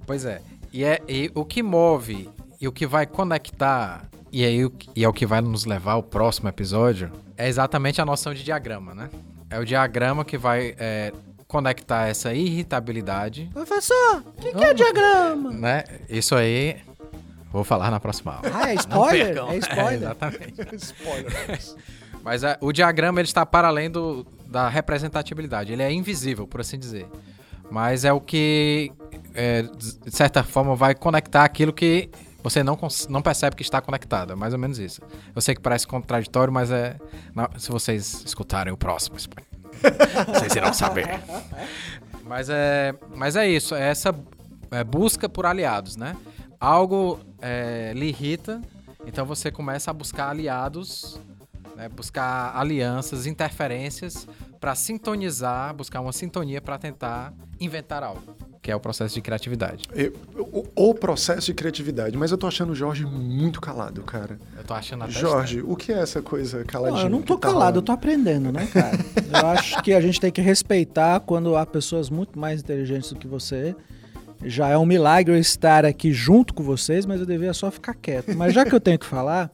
Pois 0.09 0.25
é. 0.25 0.41
E, 0.73 0.83
é. 0.83 0.99
e 1.07 1.29
o 1.35 1.45
que 1.45 1.61
move 1.61 2.27
e 2.59 2.67
o 2.67 2.71
que 2.71 2.87
vai 2.87 3.05
conectar, 3.05 4.09
e, 4.31 4.43
aí, 4.43 4.67
e 4.95 5.03
é 5.03 5.07
o 5.07 5.13
que 5.13 5.23
vai 5.23 5.39
nos 5.39 5.65
levar 5.65 5.91
ao 5.91 6.01
próximo 6.01 6.49
episódio, 6.49 7.11
é 7.37 7.47
exatamente 7.47 8.01
a 8.01 8.05
noção 8.05 8.33
de 8.33 8.43
diagrama, 8.43 8.95
né? 8.95 9.07
É 9.51 9.59
o 9.59 9.63
diagrama 9.63 10.25
que 10.25 10.35
vai 10.35 10.73
é, 10.79 11.13
conectar 11.47 12.07
essa 12.07 12.33
irritabilidade. 12.33 13.51
Professor, 13.53 14.23
o 14.25 14.41
que, 14.41 14.51
que 14.51 14.63
é 14.63 14.73
diagrama? 14.73 15.51
Né? 15.51 15.83
Isso 16.09 16.33
aí 16.33 16.77
vou 17.51 17.63
falar 17.63 17.91
na 17.91 17.99
próxima 17.99 18.33
aula. 18.33 18.49
Ah, 18.51 18.71
é 18.71 18.73
spoiler? 18.73 19.37
É 19.37 19.57
spoiler. 19.57 19.91
É, 19.91 19.95
exatamente. 19.95 20.53
spoiler. 20.73 21.59
Mas 22.23 22.43
é, 22.43 22.57
o 22.61 22.71
diagrama 22.71 23.19
ele 23.19 23.27
está 23.27 23.45
para 23.45 23.67
além 23.67 23.91
do, 23.91 24.25
da 24.47 24.67
representatividade. 24.69 25.71
Ele 25.71 25.83
é 25.83 25.93
invisível, 25.93 26.47
por 26.47 26.61
assim 26.61 26.79
dizer. 26.79 27.05
Mas 27.69 28.03
é 28.03 28.11
o 28.11 28.19
que, 28.19 28.91
é, 29.39 29.61
de 29.61 30.11
certa 30.11 30.43
forma, 30.43 30.75
vai 30.75 30.93
conectar 30.93 31.45
aquilo 31.45 31.71
que 31.71 32.09
você 32.43 32.61
não, 32.61 32.77
não 33.07 33.21
percebe 33.21 33.55
que 33.55 33.61
está 33.61 33.79
conectado. 33.79 34.33
É 34.33 34.35
mais 34.35 34.51
ou 34.51 34.59
menos 34.59 34.77
isso. 34.79 35.01
Eu 35.33 35.41
sei 35.41 35.55
que 35.55 35.61
parece 35.61 35.87
contraditório, 35.87 36.51
mas 36.51 36.69
é. 36.69 36.97
Não, 37.33 37.47
se 37.57 37.71
vocês 37.71 38.21
escutarem 38.25 38.73
o 38.73 38.75
próximo, 38.75 39.15
vocês 40.27 40.55
irão 40.57 40.73
saber. 40.73 41.21
Mas 42.25 42.49
é, 42.49 42.93
mas 43.15 43.37
é 43.37 43.47
isso. 43.47 43.73
É 43.75 43.89
essa 43.89 44.13
é, 44.71 44.83
busca 44.83 45.29
por 45.29 45.45
aliados, 45.45 45.95
né? 45.95 46.17
Algo 46.59 47.17
é, 47.41 47.93
lhe 47.95 48.07
irrita, 48.07 48.61
então 49.07 49.25
você 49.25 49.49
começa 49.49 49.89
a 49.89 49.93
buscar 49.93 50.31
aliados, 50.31 51.17
né? 51.79 51.87
buscar 51.87 52.51
alianças, 52.55 53.25
interferências 53.25 54.27
para 54.59 54.75
sintonizar, 54.75 55.73
buscar 55.73 56.01
uma 56.01 56.11
sintonia 56.11 56.61
para 56.61 56.77
tentar 56.77 57.33
inventar 57.59 58.03
algo 58.03 58.35
que 58.61 58.69
é 58.69 58.75
o 58.75 58.79
processo 58.79 59.15
de 59.15 59.21
criatividade. 59.21 59.85
Eu, 59.95 60.13
o, 60.37 60.89
o, 60.89 60.93
processo 60.93 61.45
de 61.47 61.53
criatividade, 61.53 62.17
mas 62.17 62.29
eu 62.29 62.37
tô 62.37 62.45
achando 62.45 62.71
o 62.73 62.75
Jorge 62.75 63.05
muito 63.05 63.61
calado, 63.61 64.01
cara. 64.03 64.37
Eu 64.57 64.63
tô 64.65 64.73
achando 64.73 65.05
até 65.05 65.13
Jorge, 65.13 65.55
estranho. 65.59 65.73
o 65.73 65.77
que 65.77 65.93
é 65.93 65.99
essa 65.99 66.21
coisa 66.21 66.65
caladinha? 66.65 67.03
Não, 67.03 67.07
eu 67.07 67.09
não 67.09 67.21
tô 67.21 67.37
tá 67.37 67.47
calado, 67.47 67.77
eu 67.77 67.81
tô 67.81 67.93
aprendendo, 67.93 68.51
né, 68.51 68.67
cara? 68.67 68.97
eu 69.41 69.47
acho 69.47 69.81
que 69.81 69.93
a 69.93 70.01
gente 70.01 70.19
tem 70.19 70.29
que 70.29 70.41
respeitar 70.41 71.21
quando 71.21 71.55
há 71.55 71.65
pessoas 71.65 72.09
muito 72.09 72.37
mais 72.37 72.59
inteligentes 72.59 73.13
do 73.13 73.17
que 73.17 73.27
você. 73.27 73.73
Já 74.43 74.67
é 74.67 74.77
um 74.77 74.85
milagre 74.85 75.33
eu 75.33 75.39
estar 75.39 75.85
aqui 75.85 76.11
junto 76.11 76.53
com 76.53 76.61
vocês, 76.61 77.05
mas 77.05 77.21
eu 77.21 77.25
devia 77.25 77.53
só 77.53 77.71
ficar 77.71 77.93
quieto. 77.93 78.35
Mas 78.35 78.53
já 78.53 78.65
que 78.65 78.75
eu 78.75 78.79
tenho 78.79 78.99
que 78.99 79.05
falar, 79.05 79.49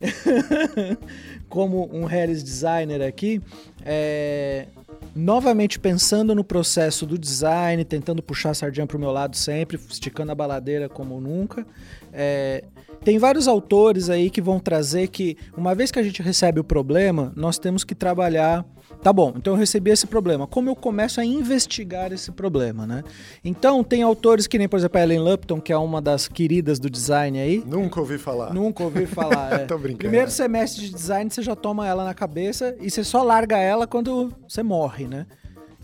como 1.48 1.88
um 1.92 2.04
Harris 2.04 2.42
designer 2.42 3.02
aqui, 3.02 3.40
é, 3.84 4.66
novamente 5.14 5.78
pensando 5.78 6.34
no 6.34 6.44
processo 6.44 7.06
do 7.06 7.18
design, 7.18 7.84
tentando 7.84 8.22
puxar 8.22 8.50
a 8.50 8.54
sardinha 8.54 8.86
para 8.86 8.96
o 8.96 9.00
meu 9.00 9.10
lado 9.10 9.36
sempre, 9.36 9.78
esticando 9.88 10.32
a 10.32 10.34
baladeira 10.34 10.88
como 10.88 11.20
nunca. 11.20 11.66
É, 12.12 12.64
tem 13.04 13.18
vários 13.18 13.46
autores 13.46 14.10
aí 14.10 14.30
que 14.30 14.40
vão 14.40 14.58
trazer 14.58 15.08
que, 15.08 15.36
uma 15.56 15.74
vez 15.74 15.90
que 15.90 15.98
a 15.98 16.02
gente 16.02 16.20
recebe 16.22 16.58
o 16.58 16.64
problema, 16.64 17.32
nós 17.36 17.58
temos 17.58 17.84
que 17.84 17.94
trabalhar 17.94 18.64
Tá 19.06 19.12
bom, 19.12 19.32
então 19.36 19.52
eu 19.52 19.56
recebi 19.56 19.92
esse 19.92 20.04
problema. 20.04 20.48
Como 20.48 20.68
eu 20.68 20.74
começo 20.74 21.20
a 21.20 21.24
investigar 21.24 22.12
esse 22.12 22.32
problema, 22.32 22.88
né? 22.88 23.04
Então, 23.44 23.84
tem 23.84 24.02
autores 24.02 24.48
que 24.48 24.58
nem, 24.58 24.68
por 24.68 24.78
exemplo, 24.80 24.98
a 24.98 25.02
Ellen 25.04 25.20
Lupton, 25.20 25.60
que 25.60 25.72
é 25.72 25.78
uma 25.78 26.02
das 26.02 26.26
queridas 26.26 26.80
do 26.80 26.90
design 26.90 27.38
aí. 27.38 27.62
Nunca 27.64 28.00
ouvi 28.00 28.18
falar. 28.18 28.52
Nunca 28.52 28.82
ouvi 28.82 29.06
falar, 29.06 29.52
é. 29.62 29.64
Tô 29.64 29.78
brincando. 29.78 29.98
Primeiro 29.98 30.28
semestre 30.32 30.86
de 30.86 30.90
design, 30.92 31.30
você 31.30 31.40
já 31.40 31.54
toma 31.54 31.86
ela 31.86 32.04
na 32.04 32.14
cabeça 32.14 32.74
e 32.80 32.90
você 32.90 33.04
só 33.04 33.22
larga 33.22 33.56
ela 33.56 33.86
quando 33.86 34.32
você 34.48 34.64
morre, 34.64 35.06
né? 35.06 35.24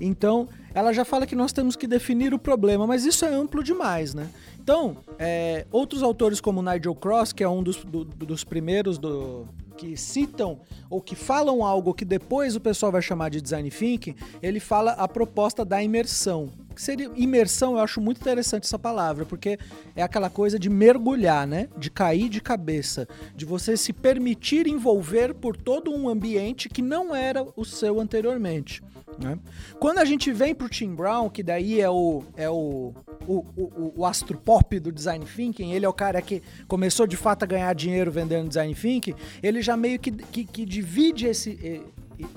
Então, 0.00 0.48
ela 0.74 0.92
já 0.92 1.04
fala 1.04 1.24
que 1.24 1.36
nós 1.36 1.52
temos 1.52 1.76
que 1.76 1.86
definir 1.86 2.34
o 2.34 2.40
problema, 2.40 2.88
mas 2.88 3.04
isso 3.04 3.24
é 3.24 3.32
amplo 3.32 3.62
demais, 3.62 4.14
né? 4.14 4.26
Então, 4.62 4.96
é, 5.18 5.66
outros 5.72 6.04
autores 6.04 6.40
como 6.40 6.62
Nigel 6.62 6.94
Cross, 6.94 7.32
que 7.32 7.42
é 7.42 7.48
um 7.48 7.64
dos, 7.64 7.78
do, 7.84 8.04
dos 8.04 8.44
primeiros 8.44 8.96
do, 8.96 9.48
que 9.76 9.96
citam 9.96 10.60
ou 10.88 11.00
que 11.00 11.16
falam 11.16 11.64
algo 11.64 11.92
que 11.92 12.04
depois 12.04 12.54
o 12.54 12.60
pessoal 12.60 12.92
vai 12.92 13.02
chamar 13.02 13.28
de 13.28 13.40
design 13.40 13.68
thinking, 13.68 14.14
ele 14.40 14.60
fala 14.60 14.92
a 14.92 15.08
proposta 15.08 15.64
da 15.64 15.82
imersão. 15.82 16.48
seria 16.76 17.10
imersão, 17.16 17.72
eu 17.72 17.80
acho 17.80 18.00
muito 18.00 18.20
interessante 18.20 18.62
essa 18.62 18.78
palavra, 18.78 19.26
porque 19.26 19.58
é 19.96 20.02
aquela 20.04 20.30
coisa 20.30 20.60
de 20.60 20.70
mergulhar, 20.70 21.44
né? 21.44 21.68
De 21.76 21.90
cair 21.90 22.28
de 22.28 22.40
cabeça, 22.40 23.08
de 23.34 23.44
você 23.44 23.76
se 23.76 23.92
permitir 23.92 24.68
envolver 24.68 25.34
por 25.34 25.56
todo 25.56 25.92
um 25.92 26.08
ambiente 26.08 26.68
que 26.68 26.80
não 26.80 27.12
era 27.12 27.44
o 27.56 27.64
seu 27.64 27.98
anteriormente. 27.98 28.80
Né? 29.18 29.38
Quando 29.78 29.98
a 29.98 30.04
gente 30.04 30.32
vem 30.32 30.54
pro 30.54 30.68
Tim 30.68 30.94
Brown, 30.94 31.28
que 31.28 31.42
daí 31.42 31.80
é 31.80 31.90
o, 31.90 32.22
é 32.36 32.48
o, 32.48 32.92
o, 33.26 33.44
o, 33.56 33.92
o 33.96 34.06
astro 34.06 34.38
pop 34.38 34.78
do 34.80 34.90
design 34.90 35.24
thinking, 35.24 35.72
ele 35.72 35.84
é 35.84 35.88
o 35.88 35.92
cara 35.92 36.20
que 36.22 36.42
começou 36.66 37.06
de 37.06 37.16
fato 37.16 37.42
a 37.42 37.46
ganhar 37.46 37.72
dinheiro 37.74 38.10
vendendo 38.10 38.48
design 38.48 38.74
thinking, 38.74 39.14
ele 39.42 39.60
já 39.62 39.76
meio 39.76 39.98
que, 39.98 40.10
que, 40.10 40.44
que 40.44 40.64
divide 40.64 41.26
esse, 41.26 41.82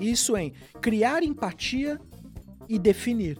isso 0.00 0.36
em 0.36 0.52
criar 0.80 1.22
empatia 1.22 2.00
e 2.68 2.78
definir. 2.78 3.38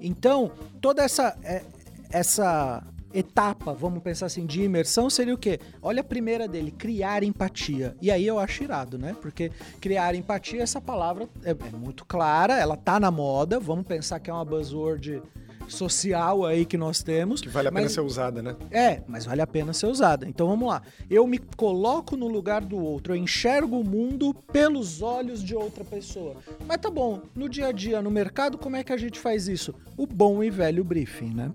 Então, 0.00 0.50
toda 0.80 1.02
essa, 1.02 1.36
é, 1.42 1.62
essa 2.10 2.82
etapa, 3.12 3.72
vamos 3.72 4.02
pensar 4.02 4.26
assim, 4.26 4.46
de 4.46 4.62
imersão 4.62 5.10
seria 5.10 5.34
o 5.34 5.38
quê? 5.38 5.58
Olha 5.82 6.00
a 6.00 6.04
primeira 6.04 6.46
dele, 6.46 6.70
criar 6.70 7.22
empatia. 7.22 7.96
E 8.00 8.10
aí 8.10 8.26
eu 8.26 8.38
acho 8.38 8.62
irado, 8.62 8.98
né? 8.98 9.16
Porque 9.20 9.50
criar 9.80 10.14
empatia, 10.14 10.62
essa 10.62 10.80
palavra 10.80 11.28
é, 11.44 11.50
é 11.50 11.76
muito 11.76 12.04
clara, 12.04 12.58
ela 12.58 12.76
tá 12.76 13.00
na 13.00 13.10
moda, 13.10 13.58
vamos 13.58 13.86
pensar 13.86 14.20
que 14.20 14.30
é 14.30 14.32
uma 14.32 14.44
buzzword 14.44 15.22
social 15.70 16.44
aí 16.44 16.64
que 16.66 16.76
nós 16.76 17.02
temos. 17.02 17.40
Que 17.40 17.48
vale 17.48 17.68
a 17.68 17.72
pena 17.72 17.84
mas, 17.84 17.92
ser 17.92 18.00
usada, 18.00 18.42
né? 18.42 18.56
É, 18.70 19.02
mas 19.06 19.24
vale 19.24 19.40
a 19.40 19.46
pena 19.46 19.72
ser 19.72 19.86
usada. 19.86 20.26
Então 20.28 20.46
vamos 20.46 20.68
lá. 20.68 20.82
Eu 21.08 21.26
me 21.26 21.38
coloco 21.38 22.16
no 22.16 22.28
lugar 22.28 22.64
do 22.64 22.76
outro, 22.76 23.14
eu 23.14 23.16
enxergo 23.16 23.78
o 23.78 23.84
mundo 23.84 24.34
pelos 24.52 25.00
olhos 25.00 25.42
de 25.42 25.54
outra 25.54 25.84
pessoa. 25.84 26.36
Mas 26.66 26.78
tá 26.78 26.90
bom, 26.90 27.22
no 27.34 27.48
dia 27.48 27.68
a 27.68 27.72
dia, 27.72 28.02
no 28.02 28.10
mercado, 28.10 28.58
como 28.58 28.76
é 28.76 28.84
que 28.84 28.92
a 28.92 28.96
gente 28.96 29.18
faz 29.18 29.48
isso? 29.48 29.74
O 29.96 30.06
bom 30.06 30.42
e 30.42 30.50
velho 30.50 30.84
briefing, 30.84 31.32
né? 31.32 31.52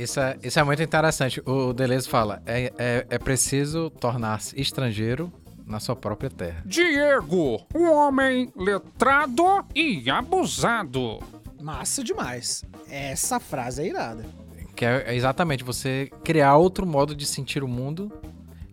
Isso 0.00 0.18
é, 0.18 0.38
isso 0.42 0.58
é 0.58 0.64
muito 0.64 0.82
interessante. 0.82 1.42
O 1.44 1.74
Deleuze 1.74 2.08
fala: 2.08 2.42
é, 2.46 2.72
é, 2.78 3.06
é 3.10 3.18
preciso 3.18 3.90
tornar-se 3.90 4.58
estrangeiro 4.58 5.30
na 5.66 5.78
sua 5.78 5.94
própria 5.94 6.30
terra. 6.30 6.62
Diego, 6.64 7.60
um 7.74 7.90
homem 7.92 8.50
letrado 8.56 9.44
e 9.74 10.08
abusado. 10.10 11.18
Massa 11.60 12.02
demais. 12.02 12.64
Essa 12.88 13.38
frase 13.38 13.82
é 13.82 13.88
irada. 13.88 14.24
Que 14.74 14.86
é 14.86 15.14
exatamente 15.14 15.62
você 15.62 16.10
criar 16.24 16.56
outro 16.56 16.86
modo 16.86 17.14
de 17.14 17.26
sentir 17.26 17.62
o 17.62 17.68
mundo, 17.68 18.10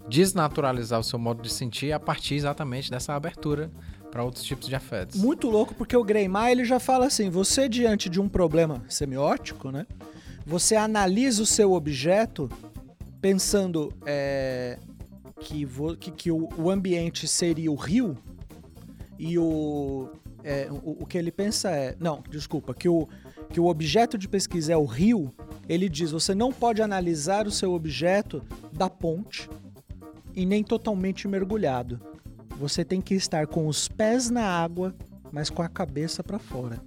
desnaturalizar 0.07 0.97
o 0.97 1.03
seu 1.03 1.19
modo 1.19 1.41
de 1.41 1.51
sentir 1.51 1.91
a 1.91 1.99
partir 1.99 2.35
exatamente 2.35 2.89
dessa 2.89 3.13
abertura 3.13 3.69
para 4.09 4.23
outros 4.23 4.45
tipos 4.45 4.69
de 4.69 4.75
afetos. 4.75 5.19
Muito 5.19 5.49
louco, 5.49 5.75
porque 5.75 5.97
o 5.97 6.05
Greymar 6.05 6.51
ele 6.51 6.63
já 6.63 6.79
fala 6.79 7.07
assim: 7.07 7.29
você 7.29 7.67
diante 7.67 8.07
de 8.07 8.21
um 8.21 8.29
problema 8.29 8.81
semiótico, 8.87 9.69
né? 9.69 9.85
Você 10.47 10.77
analisa 10.77 11.43
o 11.43 11.45
seu 11.45 11.73
objeto 11.73 12.49
pensando 13.19 13.91
é, 14.05 14.79
que, 15.41 15.65
vo, 15.65 15.97
que, 15.97 16.09
que 16.09 16.31
o, 16.31 16.47
o, 16.57 16.71
ambiente 16.71 17.27
seria 17.27 17.69
o 17.69 17.75
rio 17.75 18.17
e 19.19 19.37
o, 19.37 20.09
é, 20.45 20.69
o, 20.71 21.03
o 21.03 21.05
que 21.05 21.17
ele 21.17 21.33
pensa 21.33 21.69
é. 21.71 21.97
Não, 21.99 22.23
desculpa, 22.29 22.73
que 22.73 22.87
o, 22.87 23.09
que 23.49 23.59
o 23.59 23.65
objeto 23.65 24.17
de 24.17 24.25
pesquisa 24.29 24.71
é 24.71 24.77
o 24.77 24.85
rio. 24.85 25.33
Ele 25.67 25.89
diz: 25.89 26.11
você 26.11 26.33
não 26.33 26.53
pode 26.53 26.81
analisar 26.81 27.45
o 27.45 27.51
seu 27.51 27.73
objeto 27.73 28.41
da 28.71 28.89
ponte 28.89 29.49
e 30.33 30.45
nem 30.45 30.63
totalmente 30.63 31.27
mergulhado. 31.27 31.99
Você 32.57 32.85
tem 32.85 33.01
que 33.01 33.15
estar 33.15 33.47
com 33.47 33.67
os 33.67 33.89
pés 33.89 34.29
na 34.29 34.45
água, 34.45 34.95
mas 35.29 35.49
com 35.49 35.61
a 35.61 35.67
cabeça 35.67 36.23
para 36.23 36.39
fora. 36.39 36.81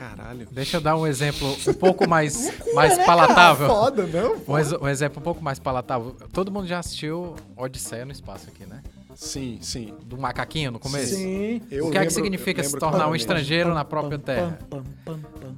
Caralho. 0.00 0.48
Deixa 0.50 0.78
eu 0.78 0.80
dar 0.80 0.96
um 0.96 1.06
exemplo 1.06 1.54
um 1.68 1.74
pouco 1.74 2.08
mais, 2.08 2.50
mais 2.72 2.96
palatável. 3.04 3.68
Foda, 3.68 4.06
não? 4.06 4.36
Um, 4.36 4.84
um, 4.84 4.88
exemplo 4.88 5.20
um 5.20 5.22
pouco 5.22 5.44
mais 5.44 5.58
palatável. 5.58 6.16
Todo 6.32 6.50
mundo 6.50 6.66
já 6.66 6.78
assistiu 6.78 7.36
Odisseia 7.54 8.06
no 8.06 8.12
Espaço 8.12 8.48
aqui, 8.48 8.64
né? 8.64 8.82
Sim, 9.14 9.58
sim. 9.60 9.94
Do 10.06 10.16
macaquinho 10.16 10.70
no 10.70 10.78
começo? 10.78 11.16
Sim. 11.16 11.60
Eu 11.70 11.84
o 11.84 11.90
que 11.90 11.98
lembro, 11.98 11.98
é 11.98 12.06
que 12.06 12.12
significa 12.14 12.64
se 12.64 12.78
tornar 12.78 13.08
um 13.08 13.14
estrangeiro 13.14 13.74
na 13.74 13.84
própria 13.84 14.18
terra? 14.18 14.58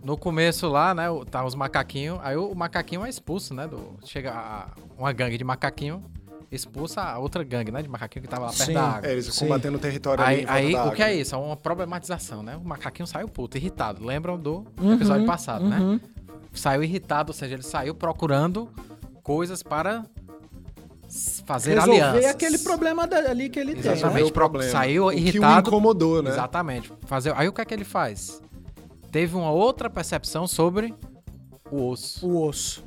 No 0.02 0.16
começo 0.16 0.68
lá, 0.68 0.92
né, 0.92 1.04
tá 1.30 1.44
os 1.44 1.54
macaquinhos, 1.54 2.18
aí 2.24 2.36
o 2.36 2.52
macaquinho 2.52 3.06
é 3.06 3.08
expulso, 3.08 3.54
né? 3.54 3.68
Do, 3.68 3.96
chega 4.04 4.66
uma 4.98 5.12
gangue 5.12 5.38
de 5.38 5.44
macaquinho 5.44 6.02
expulsa 6.52 7.00
a 7.00 7.18
outra 7.18 7.42
gangue, 7.42 7.72
né? 7.72 7.82
De 7.82 7.88
macaquinho 7.88 8.22
que 8.22 8.28
tava 8.28 8.46
lá 8.46 8.52
perto 8.52 8.64
sim, 8.66 8.74
da 8.74 8.82
água. 8.82 9.08
É, 9.08 9.12
eles 9.12 9.26
sim. 9.26 9.40
combatendo 9.40 9.76
o 9.78 9.80
território 9.80 10.22
aí, 10.22 10.44
ali. 10.46 10.76
Aí, 10.76 10.88
o 10.88 10.92
que 10.92 11.02
é 11.02 11.14
isso? 11.14 11.34
É 11.34 11.38
uma 11.38 11.56
problematização, 11.56 12.42
né? 12.42 12.56
O 12.56 12.64
macaquinho 12.64 13.06
saiu 13.06 13.26
puto, 13.26 13.56
irritado. 13.56 14.04
Lembram 14.04 14.38
do 14.38 14.66
uhum, 14.80 14.94
episódio 14.94 15.26
passado, 15.26 15.64
né? 15.64 15.78
uhum. 15.78 15.92
né? 15.94 16.00
Saiu 16.52 16.84
irritado, 16.84 17.30
ou 17.30 17.34
seja, 17.34 17.54
ele 17.54 17.62
saiu 17.62 17.94
procurando 17.94 18.68
coisas 19.22 19.62
para 19.62 20.04
fazer 21.44 21.74
Resolver 21.74 22.00
alianças. 22.00 22.30
aquele 22.30 22.58
problema 22.58 23.08
ali 23.28 23.48
que 23.48 23.58
ele 23.58 23.72
Exatamente, 23.72 24.14
tem. 24.14 24.24
Né? 24.24 24.30
Problema. 24.30 24.70
Saiu 24.70 25.04
o 25.04 25.12
irritado. 25.12 25.62
Que 25.62 25.68
o 25.68 25.72
incomodou, 25.72 26.22
né? 26.22 26.30
Exatamente. 26.30 26.92
Fazer... 27.06 27.32
Aí 27.36 27.48
o 27.48 27.52
que 27.52 27.60
é 27.60 27.64
que 27.64 27.72
ele 27.72 27.84
faz? 27.84 28.42
Teve 29.10 29.34
uma 29.36 29.50
outra 29.50 29.88
percepção 29.88 30.46
sobre 30.46 30.94
o 31.70 31.88
osso. 31.88 32.26
O 32.26 32.46
osso. 32.46 32.84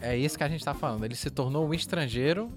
É 0.00 0.16
isso 0.16 0.38
que 0.38 0.44
a 0.44 0.48
gente 0.48 0.60
está 0.60 0.74
falando. 0.74 1.04
Ele 1.04 1.14
se 1.14 1.30
tornou 1.30 1.66
um 1.66 1.74
estrangeiro 1.74 2.50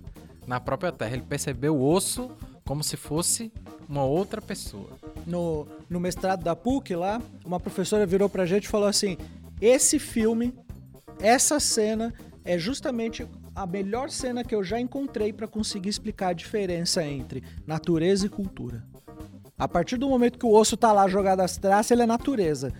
na 0.45 0.59
própria 0.59 0.91
terra. 0.91 1.13
Ele 1.13 1.23
percebeu 1.23 1.75
o 1.75 1.83
osso 1.83 2.29
como 2.65 2.83
se 2.83 2.95
fosse 2.95 3.51
uma 3.89 4.03
outra 4.03 4.41
pessoa. 4.41 4.89
No, 5.25 5.67
no 5.89 5.99
mestrado 5.99 6.43
da 6.43 6.55
PUC 6.55 6.95
lá, 6.95 7.21
uma 7.45 7.59
professora 7.59 8.05
virou 8.05 8.29
pra 8.29 8.45
gente 8.45 8.65
e 8.65 8.69
falou 8.69 8.87
assim: 8.87 9.17
esse 9.59 9.99
filme, 9.99 10.53
essa 11.19 11.59
cena 11.59 12.13
é 12.45 12.57
justamente 12.57 13.27
a 13.53 13.65
melhor 13.65 14.09
cena 14.09 14.43
que 14.43 14.55
eu 14.55 14.63
já 14.63 14.79
encontrei 14.79 15.33
para 15.33 15.47
conseguir 15.47 15.89
explicar 15.89 16.29
a 16.29 16.33
diferença 16.33 17.03
entre 17.03 17.43
natureza 17.67 18.25
e 18.25 18.29
cultura. 18.29 18.83
A 19.57 19.67
partir 19.67 19.97
do 19.97 20.09
momento 20.09 20.39
que 20.39 20.45
o 20.45 20.53
osso 20.53 20.77
tá 20.77 20.91
lá 20.91 21.07
jogado 21.07 21.41
às 21.41 21.57
traças, 21.57 21.91
ele 21.91 22.03
é 22.03 22.07
natureza 22.07 22.73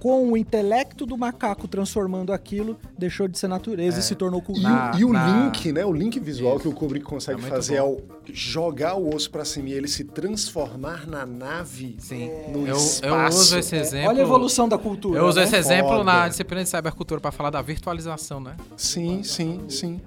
com 0.00 0.32
o 0.32 0.36
intelecto 0.36 1.04
do 1.04 1.16
macaco 1.16 1.68
transformando 1.68 2.32
aquilo, 2.32 2.76
deixou 2.98 3.28
de 3.28 3.38
ser 3.38 3.48
natureza 3.48 3.98
é. 3.98 4.00
e 4.00 4.02
se 4.02 4.14
tornou 4.14 4.40
cultura. 4.40 4.92
E, 4.96 5.00
e, 5.00 5.04
o 5.04 5.12
na... 5.12 5.44
link, 5.44 5.70
né? 5.70 5.84
O 5.84 5.92
link 5.92 6.18
visual 6.18 6.54
Isso. 6.54 6.62
que 6.62 6.68
o 6.68 6.72
Kubrick 6.72 7.04
consegue 7.04 7.44
é 7.44 7.48
fazer 7.48 7.76
ao 7.76 8.00
jogar 8.32 8.94
o 8.94 9.14
osso 9.14 9.30
para 9.30 9.44
cima 9.44 9.68
e 9.68 9.72
ele 9.74 9.88
se 9.88 10.04
transformar 10.04 11.06
na 11.06 11.26
nave 11.26 11.96
Sim. 11.98 12.30
no 12.50 12.66
eu, 12.66 12.76
espaço. 12.76 13.06
Eu 13.06 13.40
uso 13.40 13.58
esse 13.58 13.76
exemplo. 13.76 14.08
Olha 14.08 14.20
a 14.20 14.22
evolução 14.22 14.68
da 14.68 14.78
cultura. 14.78 15.20
Eu 15.20 15.26
uso 15.26 15.38
né? 15.38 15.44
esse 15.44 15.56
exemplo 15.56 15.90
Foda. 15.90 16.04
na 16.04 16.28
disciplina 16.28 16.62
de 16.62 16.70
cybercultura 16.70 17.20
para 17.20 17.30
falar 17.30 17.50
da 17.50 17.60
virtualização, 17.60 18.40
né? 18.40 18.56
Sim, 18.76 19.22
sim, 19.22 19.60
sim. 19.68 20.00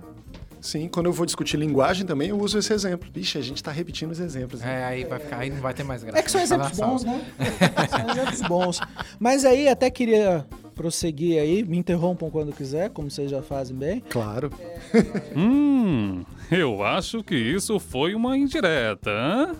Sim, 0.63 0.87
quando 0.87 1.07
eu 1.07 1.11
vou 1.11 1.25
discutir 1.25 1.57
linguagem 1.57 2.07
também, 2.07 2.29
eu 2.29 2.39
uso 2.39 2.57
esse 2.57 2.71
exemplo. 2.71 3.09
Vixe, 3.13 3.37
a 3.37 3.41
gente 3.41 3.57
está 3.57 3.69
repetindo 3.69 4.11
os 4.11 4.19
exemplos. 4.21 4.61
Né? 4.61 4.79
É, 4.79 4.85
aí 4.85 5.03
vai 5.03 5.19
ficar, 5.19 5.39
aí 5.39 5.49
não 5.49 5.59
vai 5.59 5.73
ter 5.73 5.83
mais 5.83 6.01
graça. 6.01 6.17
É 6.17 6.23
que 6.23 6.31
são 6.31 6.39
exemplos 6.39 6.79
bons, 6.79 7.03
né? 7.03 7.21
são 7.89 8.09
exemplos 8.09 8.41
bons. 8.43 8.79
Mas 9.19 9.43
aí 9.43 9.67
até 9.67 9.89
queria 9.89 10.45
prosseguir 10.73 11.41
aí, 11.41 11.65
me 11.65 11.77
interrompam 11.77 12.29
quando 12.29 12.53
quiser, 12.53 12.89
como 12.91 13.11
vocês 13.11 13.29
já 13.29 13.41
fazem 13.41 13.75
bem. 13.75 14.01
Claro. 14.09 14.49
hum, 15.35 16.23
eu 16.49 16.81
acho 16.81 17.21
que 17.25 17.35
isso 17.35 17.77
foi 17.77 18.15
uma 18.15 18.37
indireta. 18.37 19.11
Hein? 19.11 19.57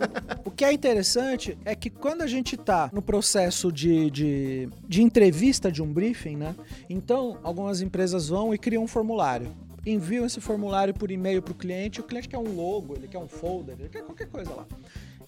o 0.42 0.50
que 0.50 0.64
é 0.64 0.72
interessante 0.72 1.58
é 1.66 1.74
que 1.74 1.90
quando 1.90 2.22
a 2.22 2.26
gente 2.26 2.54
está 2.54 2.88
no 2.94 3.02
processo 3.02 3.70
de, 3.70 4.10
de, 4.10 4.68
de 4.88 5.02
entrevista 5.02 5.70
de 5.70 5.82
um 5.82 5.92
briefing, 5.92 6.36
né? 6.36 6.54
Então, 6.88 7.36
algumas 7.42 7.82
empresas 7.82 8.30
vão 8.30 8.54
e 8.54 8.58
criam 8.58 8.82
um 8.82 8.88
formulário 8.88 9.54
enviam 9.86 10.26
esse 10.26 10.40
formulário 10.40 10.92
por 10.92 11.10
e-mail 11.10 11.40
para 11.40 11.52
o 11.52 11.54
cliente. 11.54 12.00
O 12.00 12.04
cliente 12.04 12.28
quer 12.28 12.38
um 12.38 12.54
logo, 12.54 12.94
ele 12.96 13.06
quer 13.06 13.18
um 13.18 13.28
folder, 13.28 13.76
ele 13.78 13.88
quer 13.88 14.02
qualquer 14.02 14.26
coisa 14.28 14.52
lá. 14.52 14.66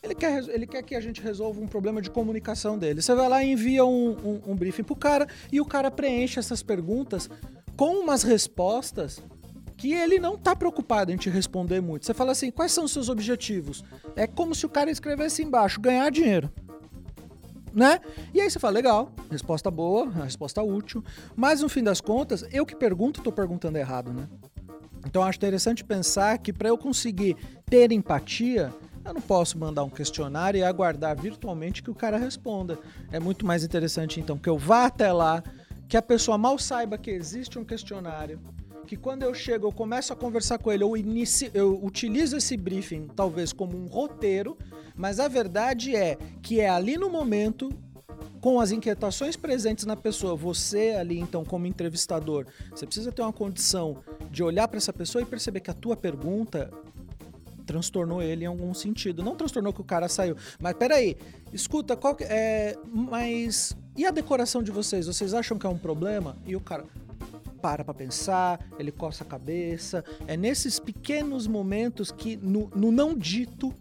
Ele 0.03 0.15
quer, 0.15 0.49
ele 0.49 0.67
quer 0.67 0.83
que 0.83 0.95
a 0.95 1.01
gente 1.01 1.21
resolva 1.21 1.61
um 1.61 1.67
problema 1.67 2.03
de 2.03 2.11
comunicação 2.11 2.79
dele. 2.79 3.01
Você 3.01 3.15
vai 3.15 3.29
lá 3.29 3.43
e 3.43 3.53
envia 3.53 3.85
um, 3.85 4.11
um, 4.11 4.53
um 4.53 4.57
briefing 4.57 4.83
para 4.83 4.93
o 4.93 4.97
cara 4.97 5.29
e 5.51 5.61
o 5.61 5.65
cara 5.65 5.91
preenche 5.91 6.39
essas 6.39 6.63
perguntas 6.63 7.29
com 7.77 8.01
umas 8.01 8.23
respostas 8.23 9.21
que 9.77 9.93
ele 9.93 10.19
não 10.19 10.35
está 10.35 10.57
preocupado 10.57 11.13
em 11.13 11.17
te 11.17 11.31
responder 11.31 11.81
muito. 11.81 12.05
Você 12.05 12.15
fala 12.15 12.33
assim: 12.33 12.51
quais 12.51 12.73
são 12.73 12.85
os 12.85 12.93
seus 12.93 13.09
objetivos? 13.09 13.85
É 14.17 14.27
como 14.27 14.55
se 14.55 14.67
o 14.67 14.69
cara 14.69 14.91
escrevesse 14.91 15.43
embaixo: 15.43 15.81
ganhar 15.81 16.11
dinheiro 16.11 16.51
né? 17.73 18.01
E 18.33 18.41
aí 18.41 18.51
você 18.51 18.59
fala, 18.59 18.75
legal, 18.75 19.13
resposta 19.31 19.71
boa, 19.71 20.11
resposta 20.11 20.63
útil, 20.63 21.03
mas 21.37 21.61
no 21.61 21.69
fim 21.69 21.83
das 21.83 22.01
contas, 22.01 22.45
eu 22.53 22.65
que 22.65 22.75
pergunto, 22.77 23.21
estou 23.21 23.33
perguntando 23.33 23.79
errado, 23.79 24.13
né? 24.13 24.29
Então 25.07 25.23
acho 25.23 25.39
interessante 25.39 25.85
pensar 25.85 26.39
que 26.39 26.53
para 26.53 26.69
eu 26.69 26.77
conseguir 26.77 27.37
ter 27.67 27.93
empatia, 27.93 28.73
eu 29.05 29.15
não 29.15 29.21
posso 29.21 29.59
mandar 29.59 29.85
um 29.85 29.89
questionário 29.89 30.59
e 30.59 30.63
aguardar 30.63 31.17
virtualmente 31.19 31.83
que 31.83 31.91
o 31.91 31.95
cara 31.95 32.19
responda. 32.19 32.79
É 33.11 33.19
muito 33.19 33.47
mais 33.47 33.65
interessante 33.65 34.21
então 34.21 34.37
que 34.37 34.49
eu 34.49 34.59
vá 34.59 34.87
até 34.87 35.13
lá, 35.13 35.43
que 35.89 35.97
a 35.97 36.03
pessoa 36.03 36.37
mal 36.37 36.59
saiba 36.59 36.99
que 36.99 37.11
existe 37.11 37.59
um 37.59 37.65
questionário, 37.65 38.39
que 38.89 38.97
quando 38.97 39.23
eu 39.23 39.35
chego 39.35 39.67
eu 39.67 39.73
começo 39.73 40.13
a 40.13 40.17
conversar 40.17 40.59
com 40.59 40.73
ele, 40.73 40.83
eu, 40.83 40.97
inicio, 40.97 41.51
eu 41.53 41.79
utilizo 41.85 42.39
esse 42.39 42.57
briefing 42.57 43.07
talvez 43.15 43.53
como 43.53 43.77
um 43.77 43.87
roteiro 43.87 44.57
mas 44.97 45.21
a 45.21 45.29
verdade 45.29 45.95
é 45.95 46.17
que 46.43 46.59
é 46.59 46.71
ali 46.71 46.97
no 46.97 47.11
momento 47.11 47.71
com 48.41 48.59
as 48.61 48.71
inquietações 48.71 49.37
presentes 49.37 49.85
na 49.85 49.95
pessoa, 49.95 50.35
você 50.35 50.97
ali 50.99 51.19
então 51.19 51.45
como 51.45 51.67
entrevistador, 51.67 52.47
você 52.71 52.87
precisa 52.87 53.13
ter 53.13 53.21
uma 53.21 53.33
condição 53.33 53.99
de 54.31 54.43
olhar 54.43 54.67
para 54.67 54.79
essa 54.79 54.93
pessoa 54.93 55.23
e 55.23 55.27
perceber 55.27 55.61
que 55.61 55.71
a 55.71 55.75
tua 55.75 55.97
pergunta 55.97 56.71
transtornou 57.67 58.23
ele 58.23 58.45
em 58.45 58.47
algum 58.47 58.73
sentido. 58.73 59.23
Não 59.23 59.37
transtornou 59.37 59.73
que 59.73 59.81
o 59.83 59.85
cara 59.85 60.09
saiu, 60.09 60.37
mas 60.59 60.75
peraí, 60.75 61.17
escuta, 61.53 61.95
qual 61.95 62.15
que, 62.15 62.25
é, 62.25 62.77
mas 62.91 63.77
e 63.97 64.07
a 64.07 64.11
decoração 64.11 64.63
de 64.63 64.71
vocês? 64.71 65.07
Vocês 65.07 65.35
acham 65.35 65.59
que 65.59 65.67
é 65.67 65.69
um 65.69 65.77
problema? 65.77 66.37
E 66.47 66.57
o 66.57 66.61
cara 66.61 66.85
para 67.61 67.85
pra 67.85 67.93
pensar, 67.95 68.61
ele 68.79 68.91
coça 68.93 69.25
a 69.25 69.27
cabeça. 69.27 70.05
É 70.27 70.37
nesses 70.37 70.79
pequenos 70.79 71.47
momentos 71.47 72.11
que, 72.11 72.37
no, 72.37 72.71
no 72.75 72.91
não 72.91 73.15
dito, 73.15 73.73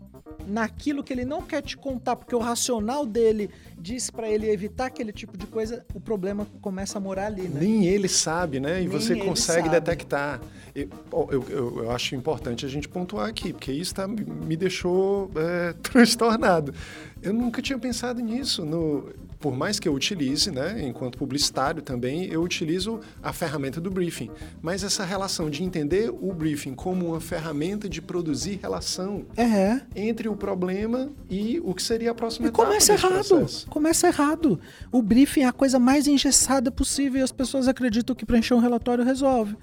naquilo 0.46 1.04
que 1.04 1.12
ele 1.12 1.26
não 1.26 1.42
quer 1.42 1.62
te 1.62 1.76
contar, 1.76 2.16
porque 2.16 2.34
o 2.36 2.40
racional 2.40 3.06
dele 3.06 3.50
diz 3.78 4.10
para 4.10 4.30
ele 4.30 4.50
evitar 4.50 4.86
aquele 4.86 5.12
tipo 5.12 5.38
de 5.38 5.46
coisa, 5.46 5.86
o 5.94 6.00
problema 6.00 6.48
começa 6.62 6.98
a 6.98 7.02
morar 7.02 7.26
ali, 7.28 7.44
né? 7.44 7.60
Nem 7.60 7.86
ele 7.86 8.08
sabe, 8.08 8.60
né? 8.60 8.78
E 8.82 8.88
Nem 8.88 8.88
você 8.88 9.16
consegue 9.18 9.68
sabe. 9.68 9.80
detectar. 9.80 10.40
Eu, 10.74 10.88
eu, 11.32 11.44
eu- 11.50 11.84
eu 11.84 11.92
acho 11.92 12.16
importante 12.16 12.66
a 12.66 12.70
gente 12.70 12.88
pontuar 12.88 13.28
aqui, 13.28 13.52
porque 13.52 13.72
isso 13.72 13.94
tá, 13.96 14.08
me 14.08 14.56
deixou 14.56 15.30
é, 15.36 15.74
transtornado. 15.84 16.74
Eu 17.22 17.34
nunca 17.34 17.62
tinha 17.62 17.78
pensado 17.80 18.22
nisso. 18.22 18.64
No, 18.64 19.10
por 19.40 19.56
mais 19.56 19.80
que 19.80 19.88
eu 19.88 19.94
utilize, 19.94 20.50
né, 20.52 20.84
enquanto 20.88 21.18
publicitário 21.18 21.82
também, 21.82 22.26
eu 22.26 22.42
utilizo 22.42 23.00
a 23.22 23.32
ferramenta 23.32 23.80
do 23.80 23.92
briefing. 23.92 24.32
Mas 24.62 24.84
essa 24.84 25.06
relação 25.06 25.50
de 25.50 25.64
entender 25.64 26.10
o 26.10 26.34
briefing 26.34 26.74
como 26.74 27.08
uma 27.08 27.22
ferramenta 27.22 27.88
de 27.88 28.02
produzir 28.02 28.60
relação 28.62 29.26
É. 29.38 29.82
entre 29.96 30.28
o 30.28 30.36
problema 30.36 31.10
e 31.30 31.62
o 31.64 31.74
que 31.74 31.84
seria 31.84 32.12
a 32.12 32.16
próxima 32.16 32.48
E 32.48 32.50
etapa 32.50 32.66
começa 32.66 32.94
errado. 32.94 33.12
processo. 33.28 33.68
Começa 33.68 34.08
errado. 34.08 34.60
O 34.92 35.02
briefing 35.02 35.42
é 35.42 35.46
a 35.46 35.54
coisa 35.54 35.78
mais 35.80 36.08
engessada 36.08 36.72
possível 36.72 37.20
e 37.22 37.24
as 37.24 37.32
pessoas 37.32 37.68
acreditam 37.68 38.16
que 38.16 38.26
preencher 38.26 38.54
um 38.56 38.60
relatório 38.60 39.04
resolve. 39.04 39.56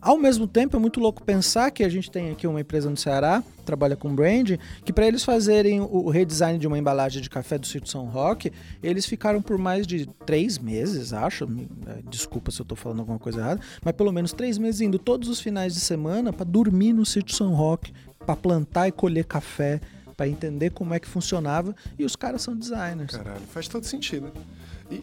Ao 0.00 0.16
mesmo 0.16 0.46
tempo, 0.46 0.76
é 0.76 0.80
muito 0.80 1.00
louco 1.00 1.22
pensar 1.22 1.70
que 1.70 1.82
a 1.82 1.88
gente 1.88 2.10
tem 2.10 2.30
aqui 2.30 2.46
uma 2.46 2.60
empresa 2.60 2.88
no 2.88 2.96
Ceará, 2.96 3.42
trabalha 3.64 3.96
com 3.96 4.14
brand, 4.14 4.52
que 4.84 4.92
para 4.92 5.06
eles 5.06 5.24
fazerem 5.24 5.80
o 5.80 6.08
redesign 6.08 6.58
de 6.58 6.66
uma 6.66 6.78
embalagem 6.78 7.20
de 7.20 7.28
café 7.28 7.58
do 7.58 7.66
Sítio 7.66 7.90
São 7.90 8.06
Roque, 8.06 8.52
eles 8.82 9.04
ficaram 9.06 9.42
por 9.42 9.58
mais 9.58 9.86
de 9.86 10.06
três 10.24 10.56
meses, 10.58 11.12
acho. 11.12 11.44
eh, 11.44 11.98
Desculpa 12.08 12.50
se 12.50 12.60
eu 12.60 12.64
tô 12.66 12.76
falando 12.76 13.00
alguma 13.00 13.18
coisa 13.18 13.40
errada, 13.40 13.60
mas 13.84 13.94
pelo 13.94 14.12
menos 14.12 14.32
três 14.32 14.56
meses 14.56 14.80
indo 14.80 14.98
todos 14.98 15.28
os 15.28 15.40
finais 15.40 15.74
de 15.74 15.80
semana 15.80 16.32
para 16.32 16.44
dormir 16.44 16.92
no 16.92 17.04
Sítio 17.04 17.34
São 17.36 17.52
Roque, 17.52 17.92
para 18.24 18.36
plantar 18.36 18.88
e 18.88 18.92
colher 18.92 19.24
café, 19.24 19.80
para 20.16 20.28
entender 20.28 20.70
como 20.70 20.94
é 20.94 20.98
que 20.98 21.06
funcionava. 21.06 21.74
E 21.98 22.04
os 22.04 22.16
caras 22.16 22.42
são 22.42 22.56
designers. 22.56 23.16
Caralho, 23.16 23.40
faz 23.52 23.68
todo 23.68 23.84
sentido. 23.84 24.32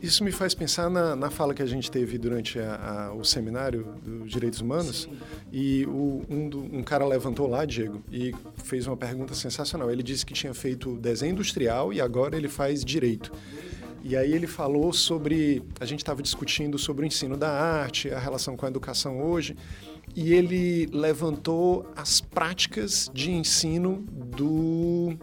Isso 0.01 0.23
me 0.23 0.31
faz 0.31 0.53
pensar 0.55 0.89
na, 0.89 1.15
na 1.15 1.29
fala 1.29 1.53
que 1.53 1.61
a 1.61 1.65
gente 1.65 1.91
teve 1.91 2.17
durante 2.17 2.57
a- 2.59 3.09
a- 3.09 3.13
o 3.13 3.23
seminário 3.23 3.87
dos 4.03 4.31
direitos 4.31 4.59
humanos. 4.59 5.07
E 5.51 5.85
o- 5.85 6.23
um, 6.27 6.49
do- 6.49 6.63
um 6.75 6.81
cara 6.81 7.05
levantou 7.05 7.47
lá, 7.47 7.65
Diego, 7.65 8.01
e 8.11 8.33
fez 8.63 8.87
uma 8.87 8.97
pergunta 8.97 9.35
sensacional. 9.35 9.91
Ele 9.91 10.01
disse 10.01 10.25
que 10.25 10.33
tinha 10.33 10.53
feito 10.55 10.95
desenho 10.97 11.33
industrial 11.33 11.93
e 11.93 12.01
agora 12.01 12.35
ele 12.35 12.49
faz 12.49 12.83
direito. 12.83 13.31
E 14.03 14.15
aí 14.15 14.33
ele 14.33 14.47
falou 14.47 14.91
sobre. 14.93 15.63
A 15.79 15.85
gente 15.85 15.99
estava 15.99 16.21
discutindo 16.21 16.77
sobre 16.77 17.03
o 17.03 17.07
ensino 17.07 17.35
da 17.37 17.49
arte, 17.51 18.09
a 18.11 18.19
relação 18.19 18.55
com 18.55 18.65
a 18.65 18.69
educação 18.69 19.21
hoje. 19.21 19.55
E 20.15 20.31
ele 20.33 20.87
levantou 20.93 21.91
as 21.95 22.21
práticas 22.21 23.09
de 23.13 23.31
ensino 23.31 24.03
do. 24.37 25.17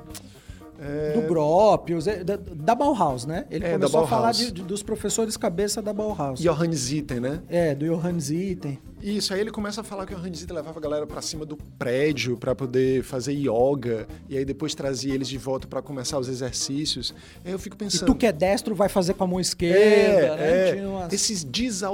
É, 0.83 1.13
Do 1.13 1.29
Gropius, 1.29 2.07
é, 2.07 2.25
da, 2.25 2.37
da 2.37 2.75
Bauhaus, 2.75 3.25
né? 3.25 3.47
Ele 3.51 3.65
É, 3.65 3.73
começou 3.75 4.01
a 4.01 4.07
falar 4.09 4.33
de- 4.33 4.51
de- 4.51 4.63
dos 4.63 4.83
professores 4.83 5.37
cabeça 5.37 5.81
da 5.81 5.93
Bauhaus. 5.93 6.41
Johannes 6.41 6.81
Zitten, 6.81 7.21
né? 7.21 7.41
É, 7.49 7.75
do 7.75 7.87
Johann 7.87 8.19
Zitten. 8.19 8.79
Isso, 9.01 9.35
aí 9.35 9.41
ele 9.41 9.51
começa 9.51 9.81
a 9.81 9.85
falar 9.85 10.07
que 10.07 10.15
o 10.15 10.17
Johannes 10.17 10.39
Zitten 10.41 10.55
levava 10.57 10.79
a 10.79 10.83
galera 10.83 11.07
pra 11.07 11.21
cima 11.21 11.45
do 11.45 11.57
prédio 11.57 12.37
pra 12.37 12.55
poder 12.55 13.03
fazer 13.03 13.33
yoga, 13.33 14.07
e 14.29 14.37
aí 14.39 14.45
depois 14.45 14.75
trazia 14.75 15.13
eles 15.15 15.27
de 15.29 15.39
volta 15.39 15.67
pra 15.67 15.83
começar 15.83 16.19
os 16.19 16.29
exercícios. 16.29 17.13
Aí 17.45 17.51
eu 17.53 17.59
fico 17.59 17.75
E 17.77 17.79
pensando... 17.79 18.07
tu 18.07 18.15
que 18.15 18.27
é 18.27 18.33
destro 18.33 18.75
vai 18.75 18.89
fazer 18.89 19.15
com 19.15 19.25
a 19.25 19.27
mão 19.27 19.41
esquerda, 19.41 19.77
É, 19.79 20.37
né? 20.75 20.79
é. 20.79 20.87
Umas- 20.87 21.13
Esses 21.13 21.43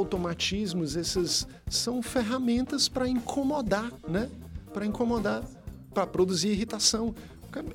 desautomatismos, 0.09 0.97
essas 0.97 1.47
são 1.69 2.03
ferramentas 2.03 2.89
para 2.89 3.09
incomodar, 3.09 3.91
né? 4.09 4.29
Para 4.73 4.87
incomodar, 4.87 5.43
para 5.93 6.07
produzir 6.07 6.49
irritação. 6.51 7.15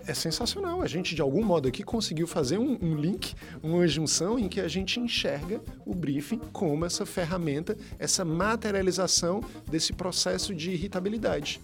É 0.08 0.14
sensacional. 0.14 0.82
A 0.82 0.88
gente, 0.88 1.16
de 1.16 1.22
algum 1.22 1.44
modo 1.44 1.68
aqui, 1.68 1.84
conseguiu 1.84 2.28
fazer 2.28 2.58
um, 2.58 2.78
um 2.82 2.96
link, 2.96 3.34
uma 3.62 3.88
junção 3.88 4.38
em 4.40 4.48
que 4.48 4.60
a 4.60 4.68
gente 4.68 5.00
enxerga 5.00 5.62
o 5.86 5.94
briefing 5.94 6.40
como 6.52 6.86
essa 6.86 7.06
ferramenta, 7.06 7.78
essa 8.00 8.24
materialização 8.26 9.42
desse 9.70 9.94
processo 9.94 10.54
de 10.54 10.72
irritabilidade. 10.72 11.60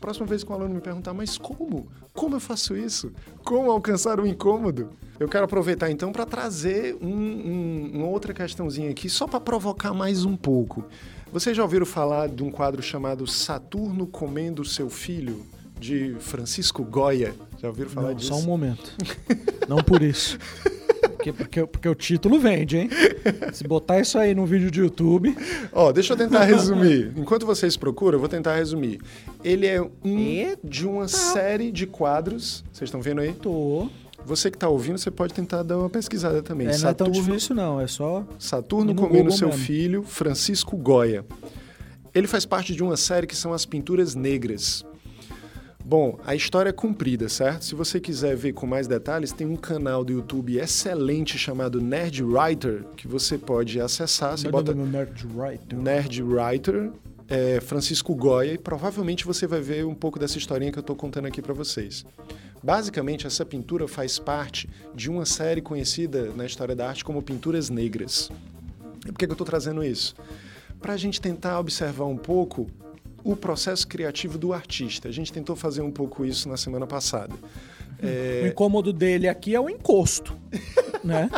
Próxima 0.00 0.26
vez 0.26 0.44
que 0.44 0.50
o 0.50 0.54
aluno 0.54 0.74
me 0.74 0.80
perguntar, 0.80 1.12
mas 1.12 1.36
como? 1.36 1.88
Como 2.14 2.36
eu 2.36 2.40
faço 2.40 2.76
isso? 2.76 3.12
Como 3.44 3.70
alcançar 3.70 4.20
o 4.20 4.26
incômodo? 4.26 4.90
Eu 5.18 5.28
quero 5.28 5.44
aproveitar 5.44 5.90
então 5.90 6.12
para 6.12 6.24
trazer 6.24 6.96
um- 7.02 7.08
um- 7.08 7.90
uma 7.94 8.06
outra 8.06 8.32
questãozinha 8.32 8.90
aqui, 8.90 9.08
só 9.08 9.26
para 9.26 9.40
provocar 9.40 9.92
mais 9.92 10.24
um 10.24 10.36
pouco. 10.36 10.84
Vocês 11.32 11.56
já 11.56 11.62
ouviram 11.64 11.84
falar 11.84 12.28
de 12.28 12.42
um 12.44 12.50
quadro 12.50 12.80
chamado 12.80 13.26
Saturno 13.26 14.06
Comendo 14.06 14.64
Seu 14.64 14.88
Filho, 14.88 15.44
de 15.78 16.16
Francisco 16.20 16.82
Goya? 16.84 17.34
Já 17.60 17.68
ouviram 17.68 17.90
falar 17.90 18.08
Não, 18.08 18.14
disso? 18.14 18.28
só 18.28 18.36
um 18.36 18.42
momento. 18.42 18.92
Não 19.68 19.78
por 19.78 20.02
isso. 20.02 20.38
Porque, 21.00 21.32
porque, 21.32 21.66
porque 21.66 21.88
o 21.88 21.94
título 21.94 22.38
vende, 22.38 22.76
hein? 22.78 22.90
Se 23.52 23.64
botar 23.64 23.98
isso 24.00 24.16
aí 24.18 24.34
num 24.34 24.44
vídeo 24.44 24.70
de 24.70 24.80
YouTube. 24.80 25.36
Ó, 25.72 25.90
deixa 25.90 26.12
eu 26.12 26.16
tentar 26.16 26.44
resumir. 26.44 27.12
Enquanto 27.16 27.44
vocês 27.44 27.76
procuram, 27.76 28.16
eu 28.16 28.20
vou 28.20 28.28
tentar 28.28 28.54
resumir. 28.54 29.00
Ele 29.42 29.66
é 29.66 29.80
um 29.82 29.90
Eita. 30.04 30.60
de 30.62 30.86
uma 30.86 31.08
série 31.08 31.72
de 31.72 31.86
quadros. 31.86 32.64
Vocês 32.72 32.88
estão 32.88 33.00
vendo 33.00 33.20
aí? 33.20 33.32
Tô. 33.32 33.88
Você 34.24 34.50
que 34.50 34.56
está 34.56 34.68
ouvindo, 34.68 34.98
você 34.98 35.10
pode 35.10 35.32
tentar 35.34 35.62
dar 35.62 35.78
uma 35.78 35.90
pesquisada 35.90 36.42
também. 36.42 36.68
É, 36.68 36.76
não 36.78 36.88
é 36.90 36.94
tão 36.94 37.10
difícil, 37.10 37.54
não. 37.54 37.80
É 37.80 37.86
só. 37.86 38.24
Saturno 38.38 38.92
no 38.92 39.00
comendo 39.00 39.24
Google 39.24 39.36
seu 39.36 39.48
mesmo. 39.48 39.62
filho, 39.64 40.02
Francisco 40.04 40.76
Goya. 40.76 41.24
Ele 42.14 42.26
faz 42.26 42.44
parte 42.46 42.74
de 42.74 42.82
uma 42.82 42.96
série 42.96 43.26
que 43.26 43.36
são 43.36 43.52
as 43.52 43.64
Pinturas 43.66 44.14
Negras. 44.14 44.84
Bom, 45.88 46.18
a 46.26 46.34
história 46.34 46.68
é 46.68 46.72
comprida, 46.72 47.30
certo? 47.30 47.64
Se 47.64 47.74
você 47.74 47.98
quiser 47.98 48.36
ver 48.36 48.52
com 48.52 48.66
mais 48.66 48.86
detalhes, 48.86 49.32
tem 49.32 49.46
um 49.46 49.56
canal 49.56 50.04
do 50.04 50.12
YouTube 50.12 50.58
excelente 50.58 51.38
chamado 51.38 51.80
Nerd 51.80 52.22
Writer 52.22 52.84
que 52.94 53.08
você 53.08 53.38
pode 53.38 53.80
acessar. 53.80 54.36
Você 54.36 54.50
bota 54.50 54.74
Nerd 54.74 55.26
Writer. 55.34 55.78
Nerd 55.78 56.22
Writer, 56.22 56.90
é, 57.26 57.58
Francisco 57.60 58.14
Goya, 58.14 58.52
e 58.52 58.58
provavelmente 58.58 59.24
você 59.24 59.46
vai 59.46 59.62
ver 59.62 59.86
um 59.86 59.94
pouco 59.94 60.18
dessa 60.18 60.36
historinha 60.36 60.70
que 60.70 60.78
eu 60.78 60.82
estou 60.82 60.94
contando 60.94 61.24
aqui 61.24 61.40
para 61.40 61.54
vocês. 61.54 62.04
Basicamente, 62.62 63.26
essa 63.26 63.46
pintura 63.46 63.88
faz 63.88 64.18
parte 64.18 64.68
de 64.94 65.08
uma 65.08 65.24
série 65.24 65.62
conhecida 65.62 66.30
na 66.36 66.44
história 66.44 66.76
da 66.76 66.86
arte 66.86 67.02
como 67.02 67.22
Pinturas 67.22 67.70
Negras. 67.70 68.30
E 69.06 69.10
por 69.10 69.18
que 69.18 69.24
que 69.24 69.32
eu 69.32 69.32
estou 69.32 69.46
trazendo 69.46 69.82
isso? 69.82 70.14
Para 70.82 70.92
a 70.92 70.98
gente 70.98 71.18
tentar 71.18 71.58
observar 71.58 72.04
um 72.04 72.18
pouco 72.18 72.66
o 73.30 73.36
processo 73.36 73.86
criativo 73.86 74.38
do 74.38 74.54
artista. 74.54 75.06
A 75.06 75.12
gente 75.12 75.30
tentou 75.30 75.54
fazer 75.54 75.82
um 75.82 75.90
pouco 75.90 76.24
isso 76.24 76.48
na 76.48 76.56
semana 76.56 76.86
passada. 76.86 77.34
O 78.42 78.46
incômodo 78.46 78.90
dele 78.90 79.28
aqui 79.28 79.54
é 79.54 79.60
o 79.60 79.68
encosto, 79.68 80.34
né? 81.04 81.28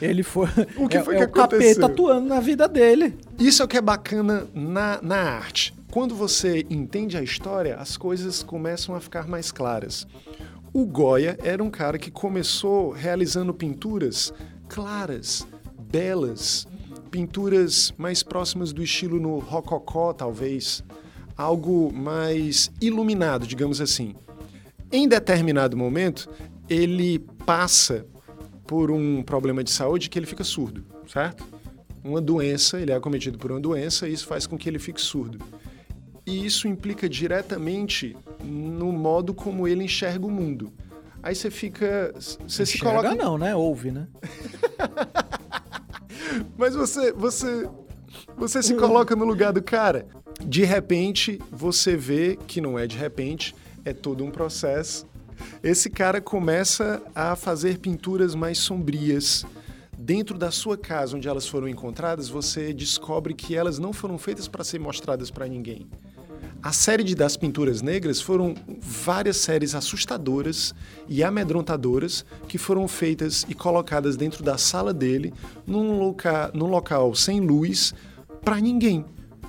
Ele 0.00 0.22
foi, 0.22 0.48
O 0.78 0.88
que 0.88 0.96
é, 0.96 1.02
foi 1.02 1.16
é 1.16 1.18
que 1.18 1.24
o 1.24 1.28
capeta 1.28 1.56
aconteceu? 1.56 1.84
atuando 1.84 2.28
na 2.28 2.40
vida 2.40 2.66
dele. 2.66 3.18
Isso 3.38 3.60
é 3.60 3.64
o 3.64 3.68
que 3.68 3.76
é 3.76 3.82
bacana 3.82 4.46
na, 4.54 4.98
na 5.02 5.16
arte. 5.16 5.74
Quando 5.90 6.14
você 6.14 6.64
entende 6.70 7.18
a 7.18 7.22
história, 7.22 7.76
as 7.76 7.98
coisas 7.98 8.42
começam 8.42 8.94
a 8.94 9.00
ficar 9.00 9.28
mais 9.28 9.52
claras. 9.52 10.06
O 10.72 10.86
Goya 10.86 11.36
era 11.42 11.62
um 11.62 11.70
cara 11.70 11.98
que 11.98 12.10
começou 12.10 12.92
realizando 12.92 13.52
pinturas 13.52 14.32
claras, 14.68 15.46
belas, 15.78 16.66
pinturas 17.10 17.92
mais 17.98 18.22
próximas 18.22 18.72
do 18.72 18.82
estilo 18.82 19.20
no 19.20 19.38
rococó, 19.38 20.12
talvez, 20.14 20.82
algo 21.36 21.92
mais 21.92 22.70
iluminado, 22.80 23.46
digamos 23.46 23.80
assim. 23.80 24.14
Em 24.90 25.06
determinado 25.08 25.76
momento, 25.76 26.28
ele 26.68 27.18
passa 27.44 28.06
por 28.66 28.90
um 28.90 29.22
problema 29.22 29.62
de 29.62 29.70
saúde 29.70 30.08
que 30.08 30.18
ele 30.18 30.26
fica 30.26 30.42
surdo, 30.44 30.84
certo? 31.06 31.44
Uma 32.02 32.20
doença, 32.20 32.80
ele 32.80 32.92
é 32.92 32.94
acometido 32.94 33.36
por 33.38 33.50
uma 33.50 33.60
doença 33.60 34.08
e 34.08 34.12
isso 34.12 34.26
faz 34.26 34.46
com 34.46 34.56
que 34.56 34.68
ele 34.68 34.78
fique 34.78 35.00
surdo. 35.00 35.38
E 36.24 36.44
isso 36.44 36.66
implica 36.66 37.08
diretamente 37.08 38.16
no 38.42 38.90
modo 38.92 39.32
como 39.34 39.66
ele 39.68 39.84
enxerga 39.84 40.26
o 40.26 40.30
mundo. 40.30 40.72
Aí 41.22 41.34
você 41.34 41.50
fica. 41.50 42.12
Você 42.16 42.64
se 42.66 42.76
Enxerga 42.76 43.02
coloca. 43.02 43.14
não, 43.14 43.36
né? 43.38 43.54
Ouve, 43.54 43.90
né? 43.90 44.06
Mas 46.56 46.74
você, 46.74 47.12
você, 47.12 47.68
você 48.36 48.62
se 48.62 48.74
coloca 48.74 49.14
no 49.16 49.24
lugar 49.24 49.52
do 49.52 49.62
cara. 49.62 50.06
De 50.44 50.64
repente, 50.64 51.40
você 51.50 51.96
vê 51.96 52.38
que 52.46 52.60
não 52.60 52.78
é 52.78 52.86
de 52.86 52.96
repente, 52.96 53.54
é 53.84 53.92
todo 53.92 54.24
um 54.24 54.30
processo. 54.30 55.06
Esse 55.62 55.90
cara 55.90 56.20
começa 56.20 57.02
a 57.14 57.36
fazer 57.36 57.78
pinturas 57.78 58.34
mais 58.34 58.58
sombrias, 58.58 59.44
dentro 59.98 60.38
da 60.38 60.50
sua 60.50 60.76
casa, 60.76 61.16
onde 61.16 61.26
elas 61.26 61.48
foram 61.48 61.68
encontradas, 61.68 62.28
você 62.28 62.72
descobre 62.72 63.34
que 63.34 63.56
elas 63.56 63.78
não 63.78 63.92
foram 63.92 64.18
feitas 64.18 64.46
para 64.46 64.62
ser 64.62 64.78
mostradas 64.78 65.30
para 65.30 65.46
ninguém. 65.46 65.88
A 66.62 66.72
série 66.72 67.04
de, 67.04 67.14
das 67.14 67.36
pinturas 67.36 67.82
negras 67.82 68.20
foram 68.20 68.54
várias 68.80 69.36
séries 69.36 69.74
assustadoras 69.74 70.74
e 71.08 71.22
amedrontadoras 71.22 72.24
que 72.48 72.58
foram 72.58 72.88
feitas 72.88 73.46
e 73.48 73.54
colocadas 73.54 74.16
dentro 74.16 74.42
da 74.42 74.58
sala 74.58 74.92
dele, 74.92 75.32
num, 75.66 75.98
loca, 75.98 76.50
num 76.52 76.66
local 76.66 77.14
sem 77.14 77.40
luz, 77.40 77.94
para 78.42 78.60
ninguém, 78.60 79.04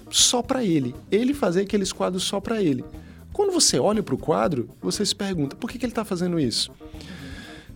só 0.09 0.41
para 0.41 0.63
ele. 0.63 0.95
Ele 1.11 1.33
fazia 1.33 1.63
aqueles 1.63 1.91
quadros 1.91 2.23
só 2.23 2.39
para 2.39 2.61
ele. 2.61 2.83
Quando 3.33 3.51
você 3.51 3.79
olha 3.79 4.01
para 4.01 4.15
o 4.15 4.17
quadro, 4.17 4.69
você 4.81 5.05
se 5.05 5.15
pergunta 5.15 5.55
por 5.55 5.69
que, 5.69 5.77
que 5.77 5.85
ele 5.85 5.91
está 5.91 6.05
fazendo 6.05 6.39
isso? 6.39 6.71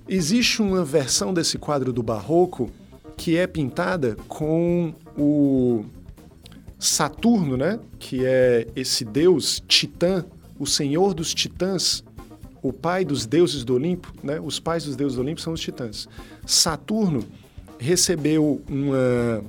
Existe 0.08 0.62
uma 0.62 0.84
versão 0.84 1.34
desse 1.34 1.58
quadro 1.58 1.94
do 1.94 2.04
Barroco 2.04 2.70
que 3.16 3.38
é 3.38 3.46
pintada 3.46 4.18
com 4.28 4.94
o 5.16 5.86
Saturno, 6.82 7.56
né? 7.56 7.80
Que 8.00 8.26
é 8.26 8.68
esse 8.76 9.06
deus 9.06 9.62
Titã, 9.68 10.26
o 10.58 10.66
senhor 10.66 11.14
dos 11.14 11.32
titãs, 11.34 12.04
o 12.62 12.74
pai 12.74 13.06
dos 13.06 13.26
deuses 13.26 13.64
do 13.64 13.76
Olimpo, 13.76 14.12
né? 14.24 14.40
Os 14.40 14.60
pais 14.60 14.86
dos 14.86 14.96
deuses 14.96 15.16
do 15.16 15.22
Olimpo 15.22 15.40
são 15.40 15.54
os 15.54 15.62
titãs. 15.62 16.10
Saturno 16.46 17.24
recebeu 17.80 18.62
uma 18.68 19.44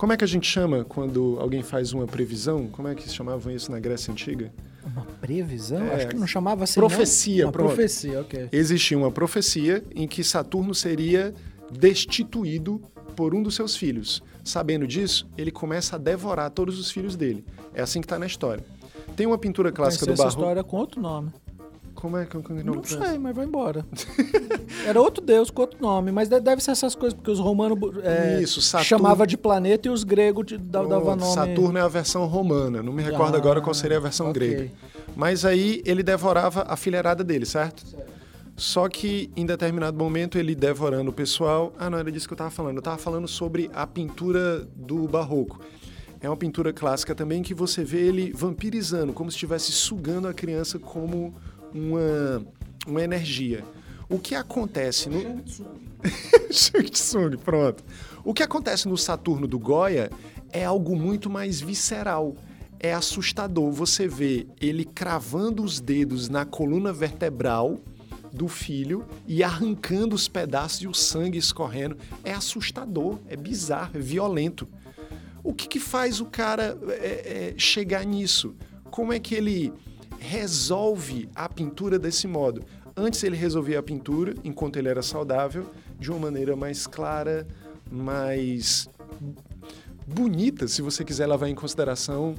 como 0.00 0.14
é 0.14 0.16
que 0.16 0.24
a 0.24 0.26
gente 0.26 0.48
chama 0.48 0.82
quando 0.82 1.36
alguém 1.38 1.62
faz 1.62 1.92
uma 1.92 2.06
previsão? 2.06 2.66
Como 2.68 2.88
é 2.88 2.94
que 2.94 3.02
se 3.06 3.14
chamavam 3.14 3.52
isso 3.52 3.70
na 3.70 3.78
Grécia 3.78 4.10
Antiga? 4.10 4.50
Uma 4.82 5.04
previsão? 5.04 5.82
É, 5.82 5.96
Acho 5.96 6.08
que 6.08 6.16
não 6.16 6.26
chamava 6.26 6.64
assim. 6.64 6.80
profecia, 6.80 7.42
não? 7.42 7.48
Uma 7.48 7.52
pronto. 7.52 7.66
profecia, 7.74 8.20
ok. 8.22 8.48
Existia 8.50 8.96
uma 8.96 9.10
profecia 9.10 9.84
em 9.94 10.08
que 10.08 10.24
Saturno 10.24 10.74
seria 10.74 11.34
destituído 11.70 12.80
por 13.14 13.34
um 13.34 13.42
dos 13.42 13.54
seus 13.54 13.76
filhos. 13.76 14.22
Sabendo 14.44 14.86
disso, 14.86 15.28
ele 15.36 15.50
começa 15.50 15.96
a 15.96 15.98
devorar 15.98 16.50
todos 16.50 16.78
os 16.78 16.90
filhos 16.90 17.16
dele. 17.16 17.44
É 17.74 17.82
assim 17.82 18.00
que 18.00 18.06
está 18.06 18.18
na 18.18 18.26
história. 18.26 18.64
Tem 19.16 19.26
uma 19.26 19.38
pintura 19.38 19.70
clássica 19.72 20.06
do 20.06 20.12
essa 20.12 20.22
Barroco. 20.24 20.40
história 20.40 20.64
com 20.64 20.76
outro 20.76 21.00
nome. 21.00 21.30
Como 21.94 22.16
é 22.16 22.24
que 22.24 22.34
eu 22.34 22.42
não, 22.64 22.76
Não 22.76 22.84
sei, 22.84 23.18
mas 23.18 23.36
vai 23.36 23.44
embora. 23.44 23.84
Era 24.86 24.98
outro 25.02 25.22
deus 25.22 25.50
com 25.50 25.60
outro 25.60 25.78
nome, 25.82 26.10
mas 26.10 26.28
de- 26.28 26.40
deve 26.40 26.62
ser 26.62 26.70
essas 26.70 26.94
coisas, 26.94 27.12
porque 27.12 27.30
os 27.30 27.38
romanos 27.38 27.78
é, 28.02 28.40
Isso, 28.40 28.62
Saturno. 28.62 28.86
chamava 28.88 29.26
de 29.26 29.36
planeta 29.36 29.88
e 29.88 29.90
os 29.90 30.02
gregos 30.02 30.46
de- 30.46 30.56
da- 30.56 30.82
dava 30.82 31.02
Pronto, 31.16 31.20
nome. 31.20 31.34
Saturno 31.34 31.76
é 31.78 31.82
a 31.82 31.88
versão 31.88 32.24
romana. 32.26 32.82
Não 32.82 32.92
me 32.92 33.02
recordo 33.02 33.34
Ah, 33.34 33.38
agora 33.38 33.60
qual 33.60 33.74
seria 33.74 33.98
a 33.98 34.00
versão 34.00 34.30
ok. 34.30 34.40
grega. 34.48 34.70
Mas 35.14 35.44
aí 35.44 35.82
ele 35.84 36.02
devorava 36.02 36.64
a 36.66 36.76
filharada 36.76 37.22
dele, 37.22 37.44
certo? 37.44 37.84
Só 38.60 38.90
que 38.90 39.30
em 39.34 39.46
determinado 39.46 39.96
momento 39.96 40.36
ele 40.36 40.54
devorando 40.54 41.08
o 41.08 41.14
pessoal. 41.14 41.72
Ah, 41.78 41.88
não 41.88 41.96
era 41.96 42.12
disso 42.12 42.28
que 42.28 42.34
eu 42.34 42.36
estava 42.36 42.50
falando. 42.50 42.74
Eu 42.74 42.80
estava 42.80 42.98
falando 42.98 43.26
sobre 43.26 43.70
a 43.72 43.86
pintura 43.86 44.68
do 44.76 45.08
Barroco. 45.08 45.58
É 46.20 46.28
uma 46.28 46.36
pintura 46.36 46.70
clássica 46.70 47.14
também 47.14 47.42
que 47.42 47.54
você 47.54 47.82
vê 47.82 48.00
ele 48.00 48.30
vampirizando, 48.34 49.14
como 49.14 49.30
se 49.30 49.36
estivesse 49.36 49.72
sugando 49.72 50.28
a 50.28 50.34
criança 50.34 50.78
como 50.78 51.34
uma, 51.72 52.44
uma 52.86 53.02
energia. 53.02 53.64
O 54.10 54.18
que 54.18 54.34
acontece 54.34 55.08
no. 55.08 55.42
Shang 56.52 57.38
pronto. 57.42 57.82
O 58.22 58.34
que 58.34 58.42
acontece 58.42 58.86
no 58.86 58.96
Saturno 58.98 59.46
do 59.46 59.58
Goya 59.58 60.10
é 60.52 60.66
algo 60.66 60.94
muito 60.94 61.30
mais 61.30 61.62
visceral. 61.62 62.36
É 62.78 62.92
assustador. 62.92 63.72
Você 63.72 64.06
vê 64.06 64.46
ele 64.60 64.84
cravando 64.84 65.62
os 65.64 65.80
dedos 65.80 66.28
na 66.28 66.44
coluna 66.44 66.92
vertebral 66.92 67.80
do 68.32 68.48
filho 68.48 69.04
e 69.26 69.42
arrancando 69.42 70.14
os 70.14 70.28
pedaços 70.28 70.82
e 70.82 70.88
o 70.88 70.94
sangue 70.94 71.38
escorrendo. 71.38 71.96
É 72.24 72.32
assustador, 72.32 73.18
é 73.28 73.36
bizarro, 73.36 73.96
é 73.96 73.98
violento. 74.00 74.68
O 75.42 75.54
que, 75.54 75.66
que 75.66 75.80
faz 75.80 76.20
o 76.20 76.26
cara 76.26 76.78
é, 76.88 77.52
é, 77.52 77.54
chegar 77.56 78.04
nisso? 78.04 78.54
Como 78.90 79.12
é 79.12 79.18
que 79.18 79.34
ele 79.34 79.72
resolve 80.18 81.28
a 81.34 81.48
pintura 81.48 81.98
desse 81.98 82.26
modo? 82.26 82.62
Antes 82.96 83.22
ele 83.22 83.36
resolvia 83.36 83.78
a 83.78 83.82
pintura, 83.82 84.34
enquanto 84.44 84.76
ele 84.76 84.88
era 84.88 85.02
saudável, 85.02 85.70
de 85.98 86.10
uma 86.10 86.20
maneira 86.20 86.54
mais 86.54 86.86
clara, 86.86 87.46
mais 87.90 88.88
bonita, 90.06 90.68
se 90.68 90.82
você 90.82 91.04
quiser 91.04 91.26
levar 91.26 91.48
em 91.48 91.54
consideração 91.54 92.34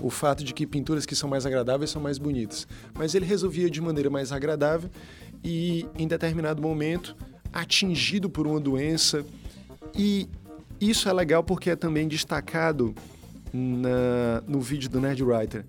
o 0.00 0.10
fato 0.10 0.44
de 0.44 0.52
que 0.52 0.66
pinturas 0.66 1.06
que 1.06 1.14
são 1.14 1.28
mais 1.28 1.46
agradáveis 1.46 1.90
são 1.90 2.00
mais 2.02 2.18
bonitas. 2.18 2.66
Mas 2.94 3.14
ele 3.14 3.24
resolvia 3.24 3.70
de 3.70 3.80
maneira 3.80 4.10
mais 4.10 4.32
agradável 4.32 4.90
e, 5.42 5.86
em 5.98 6.06
determinado 6.06 6.60
momento, 6.60 7.16
atingido 7.52 8.28
por 8.28 8.46
uma 8.46 8.60
doença. 8.60 9.24
E 9.96 10.28
isso 10.80 11.08
é 11.08 11.12
legal 11.12 11.42
porque 11.44 11.70
é 11.70 11.76
também 11.76 12.08
destacado 12.08 12.94
na- 13.52 14.42
no 14.48 14.60
vídeo 14.60 14.90
do 14.90 15.00
Nerd 15.00 15.22
Writer. 15.22 15.64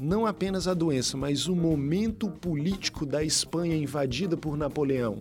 Não 0.00 0.24
apenas 0.26 0.68
a 0.68 0.74
doença, 0.74 1.16
mas 1.16 1.46
o 1.48 1.56
momento 1.56 2.30
político 2.30 3.04
da 3.04 3.22
Espanha 3.22 3.76
invadida 3.76 4.36
por 4.36 4.56
Napoleão. 4.56 5.18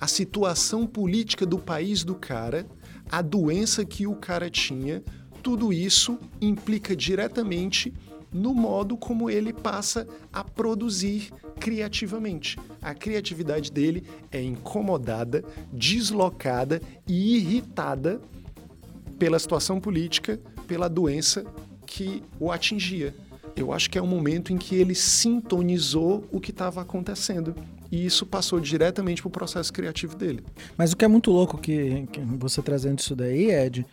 A 0.00 0.06
situação 0.08 0.86
política 0.86 1.46
do 1.46 1.58
país 1.58 2.02
do 2.02 2.14
cara, 2.14 2.66
a 3.10 3.22
doença 3.22 3.84
que 3.84 4.06
o 4.06 4.14
cara 4.14 4.50
tinha, 4.50 5.02
tudo 5.44 5.74
isso 5.74 6.18
implica 6.40 6.96
diretamente 6.96 7.92
no 8.32 8.54
modo 8.54 8.96
como 8.96 9.28
ele 9.30 9.52
passa 9.52 10.08
a 10.32 10.42
produzir 10.42 11.30
criativamente. 11.60 12.58
A 12.80 12.94
criatividade 12.94 13.70
dele 13.70 14.04
é 14.32 14.42
incomodada, 14.42 15.44
deslocada 15.70 16.80
e 17.06 17.36
irritada 17.36 18.20
pela 19.18 19.38
situação 19.38 19.78
política, 19.78 20.40
pela 20.66 20.88
doença 20.88 21.44
que 21.86 22.22
o 22.40 22.50
atingia. 22.50 23.14
Eu 23.54 23.70
acho 23.70 23.88
que 23.90 23.98
é 23.98 24.02
um 24.02 24.06
momento 24.06 24.50
em 24.50 24.56
que 24.56 24.74
ele 24.74 24.94
sintonizou 24.94 26.24
o 26.32 26.40
que 26.40 26.50
estava 26.50 26.80
acontecendo. 26.80 27.54
E 27.92 28.04
isso 28.04 28.26
passou 28.26 28.58
diretamente 28.58 29.20
para 29.20 29.28
o 29.28 29.30
processo 29.30 29.72
criativo 29.72 30.16
dele. 30.16 30.42
Mas 30.76 30.92
o 30.92 30.96
que 30.96 31.04
é 31.04 31.08
muito 31.08 31.30
louco 31.30 31.58
que, 31.58 32.08
que 32.10 32.20
você 32.20 32.60
trazendo 32.62 32.98
isso 32.98 33.14
daí, 33.14 33.50
Ed, 33.50 33.86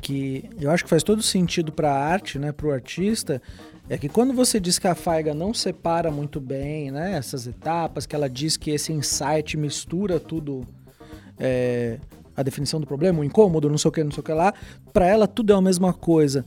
que 0.00 0.48
eu 0.60 0.70
acho 0.70 0.84
que 0.84 0.90
faz 0.90 1.02
todo 1.02 1.22
sentido 1.22 1.72
para 1.72 1.90
a 1.90 1.98
arte, 1.98 2.38
né, 2.38 2.52
para 2.52 2.66
o 2.66 2.70
artista, 2.70 3.40
é 3.88 3.96
que 3.96 4.08
quando 4.08 4.32
você 4.32 4.58
diz 4.58 4.78
que 4.78 4.88
a 4.88 4.94
Faiga 4.94 5.32
não 5.32 5.54
separa 5.54 6.10
muito 6.10 6.40
bem, 6.40 6.90
né, 6.90 7.16
essas 7.16 7.46
etapas, 7.46 8.06
que 8.06 8.14
ela 8.14 8.28
diz 8.28 8.56
que 8.56 8.70
esse 8.70 8.92
insight 8.92 9.56
mistura 9.56 10.18
tudo, 10.18 10.66
é, 11.38 11.98
a 12.36 12.42
definição 12.42 12.80
do 12.80 12.86
problema, 12.86 13.20
o 13.20 13.24
incômodo, 13.24 13.70
não 13.70 13.78
sei 13.78 13.88
o 13.88 13.92
que, 13.92 14.04
não 14.04 14.10
sei 14.10 14.20
o 14.20 14.24
que 14.24 14.32
lá, 14.32 14.52
para 14.92 15.06
ela 15.06 15.26
tudo 15.26 15.52
é 15.52 15.56
a 15.56 15.60
mesma 15.60 15.92
coisa. 15.92 16.44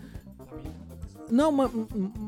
Não, 1.31 1.51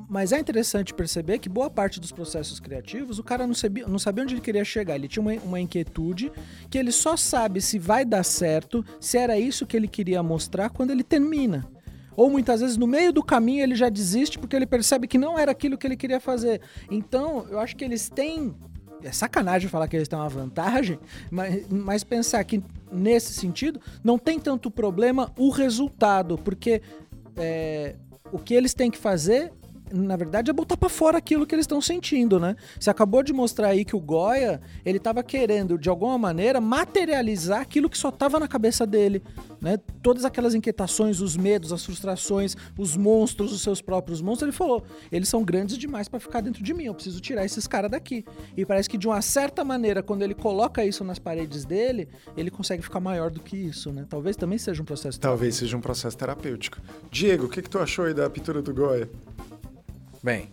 mas 0.09 0.31
é 0.31 0.39
interessante 0.39 0.93
perceber 0.93 1.39
que 1.39 1.49
boa 1.49 1.69
parte 1.69 1.99
dos 1.99 2.11
processos 2.11 2.59
criativos 2.59 3.17
o 3.17 3.23
cara 3.23 3.47
não 3.47 3.53
sabia, 3.53 3.87
não 3.87 3.97
sabia 3.97 4.23
onde 4.23 4.35
ele 4.35 4.41
queria 4.41 4.63
chegar. 4.63 4.95
Ele 4.95 5.07
tinha 5.07 5.21
uma, 5.21 5.33
uma 5.43 5.59
inquietude 5.59 6.31
que 6.69 6.77
ele 6.77 6.91
só 6.91 7.17
sabe 7.17 7.61
se 7.61 7.79
vai 7.79 8.05
dar 8.05 8.23
certo, 8.23 8.85
se 8.99 9.17
era 9.17 9.39
isso 9.39 9.65
que 9.65 9.75
ele 9.75 9.87
queria 9.87 10.21
mostrar 10.21 10.69
quando 10.69 10.91
ele 10.91 11.03
termina. 11.03 11.67
Ou 12.15 12.29
muitas 12.29 12.61
vezes 12.61 12.77
no 12.77 12.85
meio 12.85 13.11
do 13.11 13.23
caminho 13.23 13.63
ele 13.63 13.75
já 13.75 13.89
desiste 13.89 14.37
porque 14.37 14.55
ele 14.55 14.65
percebe 14.67 15.07
que 15.07 15.17
não 15.17 15.37
era 15.39 15.51
aquilo 15.51 15.77
que 15.77 15.87
ele 15.87 15.97
queria 15.97 16.19
fazer. 16.19 16.61
Então, 16.89 17.47
eu 17.49 17.59
acho 17.59 17.75
que 17.75 17.83
eles 17.83 18.09
têm. 18.09 18.53
É 19.03 19.11
sacanagem 19.11 19.67
falar 19.67 19.87
que 19.87 19.95
eles 19.95 20.07
têm 20.07 20.19
uma 20.19 20.29
vantagem, 20.29 20.99
mas, 21.31 21.67
mas 21.67 22.03
pensar 22.03 22.43
que 22.43 22.61
nesse 22.91 23.33
sentido 23.33 23.81
não 24.03 24.19
tem 24.19 24.39
tanto 24.39 24.69
problema 24.69 25.31
o 25.35 25.49
resultado, 25.49 26.37
porque 26.37 26.83
é, 27.35 27.95
o 28.31 28.39
que 28.39 28.53
eles 28.53 28.73
têm 28.73 28.89
que 28.89 28.97
fazer, 28.97 29.51
na 29.93 30.15
verdade, 30.15 30.49
é 30.49 30.53
botar 30.53 30.77
pra 30.77 30.89
fora 30.89 31.17
aquilo 31.17 31.45
que 31.45 31.53
eles 31.55 31.63
estão 31.63 31.81
sentindo, 31.81 32.39
né? 32.39 32.55
Você 32.79 32.89
acabou 32.89 33.21
de 33.23 33.33
mostrar 33.33 33.69
aí 33.69 33.85
que 33.85 33.95
o 33.95 33.99
Goya, 33.99 34.61
ele 34.85 34.99
tava 34.99 35.23
querendo, 35.23 35.77
de 35.77 35.89
alguma 35.89 36.17
maneira, 36.17 36.61
materializar 36.61 37.61
aquilo 37.61 37.89
que 37.89 37.97
só 37.97 38.11
tava 38.11 38.39
na 38.39 38.47
cabeça 38.47 38.85
dele, 38.85 39.21
né? 39.59 39.77
Todas 40.01 40.25
aquelas 40.25 40.55
inquietações, 40.55 41.21
os 41.21 41.37
medos, 41.37 41.71
as 41.71 41.85
frustrações, 41.85 42.55
os 42.77 42.95
monstros, 42.97 43.53
os 43.53 43.61
seus 43.61 43.81
próprios 43.81 44.21
monstros, 44.21 44.49
ele 44.49 44.57
falou, 44.57 44.83
eles 45.11 45.29
são 45.29 45.43
grandes 45.43 45.77
demais 45.77 46.07
pra 46.07 46.19
ficar 46.19 46.41
dentro 46.41 46.63
de 46.63 46.73
mim, 46.73 46.85
eu 46.85 46.93
preciso 46.93 47.19
tirar 47.19 47.45
esses 47.45 47.67
caras 47.67 47.91
daqui. 47.91 48.25
E 48.55 48.65
parece 48.65 48.89
que 48.89 48.97
de 48.97 49.07
uma 49.07 49.21
certa 49.21 49.63
maneira, 49.63 50.01
quando 50.01 50.23
ele 50.23 50.33
coloca 50.33 50.83
isso 50.83 51.03
nas 51.03 51.19
paredes 51.19 51.65
dele, 51.65 52.07
ele 52.35 52.49
consegue 52.49 52.81
ficar 52.81 52.99
maior 52.99 53.29
do 53.29 53.39
que 53.39 53.55
isso, 53.55 53.91
né? 53.91 54.05
Talvez 54.09 54.35
também 54.35 54.57
seja 54.57 54.81
um 54.81 54.85
processo 54.85 55.19
Talvez 55.19 55.55
seja 55.55 55.77
um 55.77 55.81
processo 55.81 56.17
terapêutico. 56.17 56.79
Diego, 57.11 57.45
o 57.45 57.49
que, 57.49 57.61
que 57.61 57.69
tu 57.69 57.79
achou 57.79 58.05
aí 58.05 58.13
da 58.13 58.29
pintura 58.29 58.61
do 58.61 58.73
Goya? 58.73 59.09
Bem, 60.23 60.51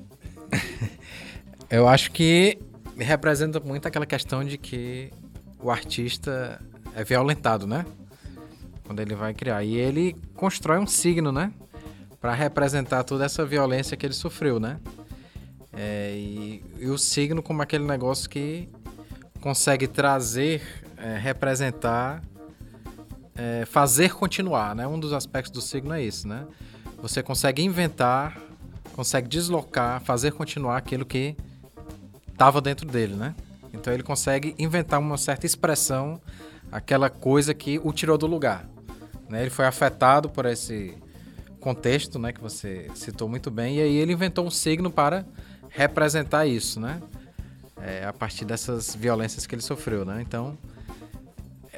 eu 1.71 1.87
acho 1.87 2.11
que 2.11 2.59
representa 2.97 3.61
muito 3.61 3.87
aquela 3.87 4.07
questão 4.07 4.45
de 4.45 4.57
que 4.57 5.11
o 5.61 5.71
artista 5.71 6.61
é 6.95 7.05
violentado, 7.05 7.67
né? 7.67 7.85
Quando 8.85 9.01
ele 9.01 9.15
vai 9.15 9.35
criar. 9.35 9.63
E 9.63 9.77
ele 9.77 10.17
constrói 10.35 10.79
um 10.79 10.87
signo, 10.87 11.31
né? 11.31 11.53
Pra 12.21 12.33
representar 12.33 13.05
toda 13.05 13.25
essa 13.25 13.45
violência 13.45 13.97
que 13.97 14.07
ele 14.07 14.15
sofreu, 14.15 14.59
né? 14.59 14.81
É, 15.73 16.13
e, 16.17 16.65
e 16.79 16.87
o 16.89 16.99
signo 16.99 17.43
como 17.43 17.63
aquele 17.63 17.85
negócio 17.85 18.29
que 18.29 18.69
consegue 19.41 19.87
trazer, 19.87 20.63
é, 20.97 21.17
representar 21.19 22.23
é, 23.39 23.65
fazer 23.65 24.13
continuar, 24.15 24.75
né? 24.75 24.87
Um 24.87 24.99
dos 24.99 25.13
aspectos 25.13 25.53
do 25.53 25.61
signo 25.61 25.95
é 25.95 26.03
isso, 26.03 26.27
né? 26.27 26.45
Você 27.01 27.23
consegue 27.23 27.63
inventar, 27.63 28.37
consegue 28.99 29.29
deslocar, 29.29 30.01
fazer 30.01 30.33
continuar 30.33 30.77
aquilo 30.77 31.07
que 31.07 31.37
estava 32.33 32.61
dentro 32.61 32.85
dele, 32.85 33.15
né? 33.15 33.33
Então 33.73 33.93
ele 33.93 34.03
consegue 34.03 34.57
inventar 34.59 34.99
uma 34.99 35.17
certa 35.17 35.47
expressão, 35.47 36.21
aquela 36.73 37.09
coisa 37.09 37.55
que 37.55 37.79
o 37.85 37.93
tirou 37.93 38.19
do 38.19 38.27
lugar. 38.27 38.69
Né? 39.29 39.43
Ele 39.43 39.51
foi 39.51 39.67
afetado 39.67 40.29
por 40.29 40.47
esse 40.47 40.99
contexto, 41.61 42.19
né, 42.19 42.33
que 42.33 42.41
você 42.41 42.91
citou 42.97 43.29
muito 43.29 43.53
bem, 43.53 43.77
e 43.77 43.83
aí 43.83 43.97
ele 43.99 44.15
inventou 44.15 44.45
um 44.45 44.51
signo 44.51 44.91
para 44.91 45.25
representar 45.69 46.47
isso, 46.47 46.81
né? 46.81 47.01
É, 47.81 48.05
a 48.05 48.13
partir 48.13 48.45
dessas 48.45 48.97
violências 48.97 49.47
que 49.47 49.55
ele 49.55 49.63
sofreu, 49.63 50.05
né? 50.05 50.21
Então, 50.27 50.59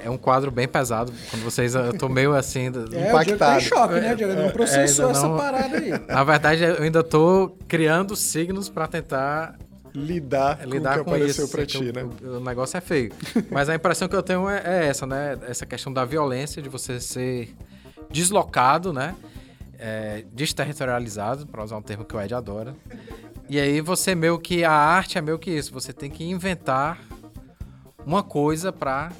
é 0.04 0.10
um 0.10 0.16
quadro 0.18 0.50
bem 0.50 0.66
pesado. 0.68 1.12
Quando 1.30 1.42
vocês. 1.42 1.74
Eu 1.74 1.96
tô 1.96 2.08
meio 2.08 2.34
assim. 2.34 2.66
É, 2.66 2.68
o 2.68 2.72
Diego 2.72 2.88
tá 2.90 3.00
em 3.00 3.08
Impactado. 3.08 3.60
choque, 3.62 3.94
né, 4.00 4.14
Diego? 4.14 4.34
Não 4.34 4.44
É, 4.46 4.50
processou 4.50 5.10
essa 5.10 5.28
não- 5.28 5.36
parada 5.36 5.76
aí. 5.76 5.90
Na 6.08 6.24
verdade, 6.24 6.62
eu 6.64 6.82
ainda 6.82 7.02
tô 7.02 7.56
criando 7.68 8.14
signos 8.16 8.68
para 8.68 8.86
tentar 8.86 9.58
Lidar, 9.92 10.64
lidar 10.68 10.94
com 10.96 11.00
o 11.00 11.04
com, 11.04 11.10
que 11.10 11.16
apareceu 11.16 11.44
isso. 11.46 11.52
pra 11.56 11.66
ti, 11.66 11.78
o- 11.78 11.92
né? 11.92 12.08
O, 12.22 12.36
o 12.36 12.40
negócio 12.40 12.76
é 12.76 12.80
feio. 12.80 13.12
Mas 13.50 13.68
a 13.68 13.74
impressão 13.74 14.06
que 14.08 14.14
eu 14.14 14.22
tenho 14.22 14.48
é, 14.48 14.62
é 14.64 14.86
essa, 14.86 15.04
né? 15.06 15.36
Essa 15.48 15.66
questão 15.66 15.92
da 15.92 16.04
violência, 16.04 16.62
de 16.62 16.68
você 16.68 17.00
ser 17.00 17.54
deslocado, 18.10 18.92
né? 18.92 19.14
É, 19.78 20.24
desterritorializado, 20.32 21.46
para 21.46 21.64
usar 21.64 21.76
um 21.76 21.82
termo 21.82 22.04
que 22.04 22.14
o 22.14 22.20
Ed 22.20 22.34
adora. 22.34 22.74
E 23.48 23.58
aí 23.58 23.80
você 23.80 24.14
meio 24.14 24.38
que. 24.38 24.62
A 24.62 24.70
arte 24.72 25.18
é 25.18 25.20
meio 25.20 25.38
que 25.38 25.50
isso. 25.50 25.72
Você 25.72 25.92
tem 25.92 26.08
que 26.10 26.22
inventar 26.22 26.98
uma 28.06 28.22
coisa 28.22 28.72
para 28.72 29.10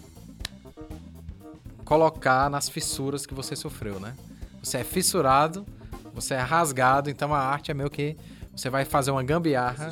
colocar 1.91 2.49
nas 2.49 2.69
fissuras 2.69 3.27
que 3.27 3.35
você 3.35 3.57
sofreu, 3.57 3.99
né? 3.99 4.15
Você 4.63 4.79
é 4.79 4.85
fissurado, 4.85 5.67
você 6.15 6.35
é 6.35 6.39
rasgado, 6.39 7.11
então 7.11 7.35
a 7.35 7.41
arte 7.41 7.73
é 7.73 7.75
meio 7.75 7.91
que 7.91 8.17
você 8.55 8.71
vai 8.71 8.85
fazer 8.85 9.11
uma 9.11 9.25
gambiarra. 9.25 9.91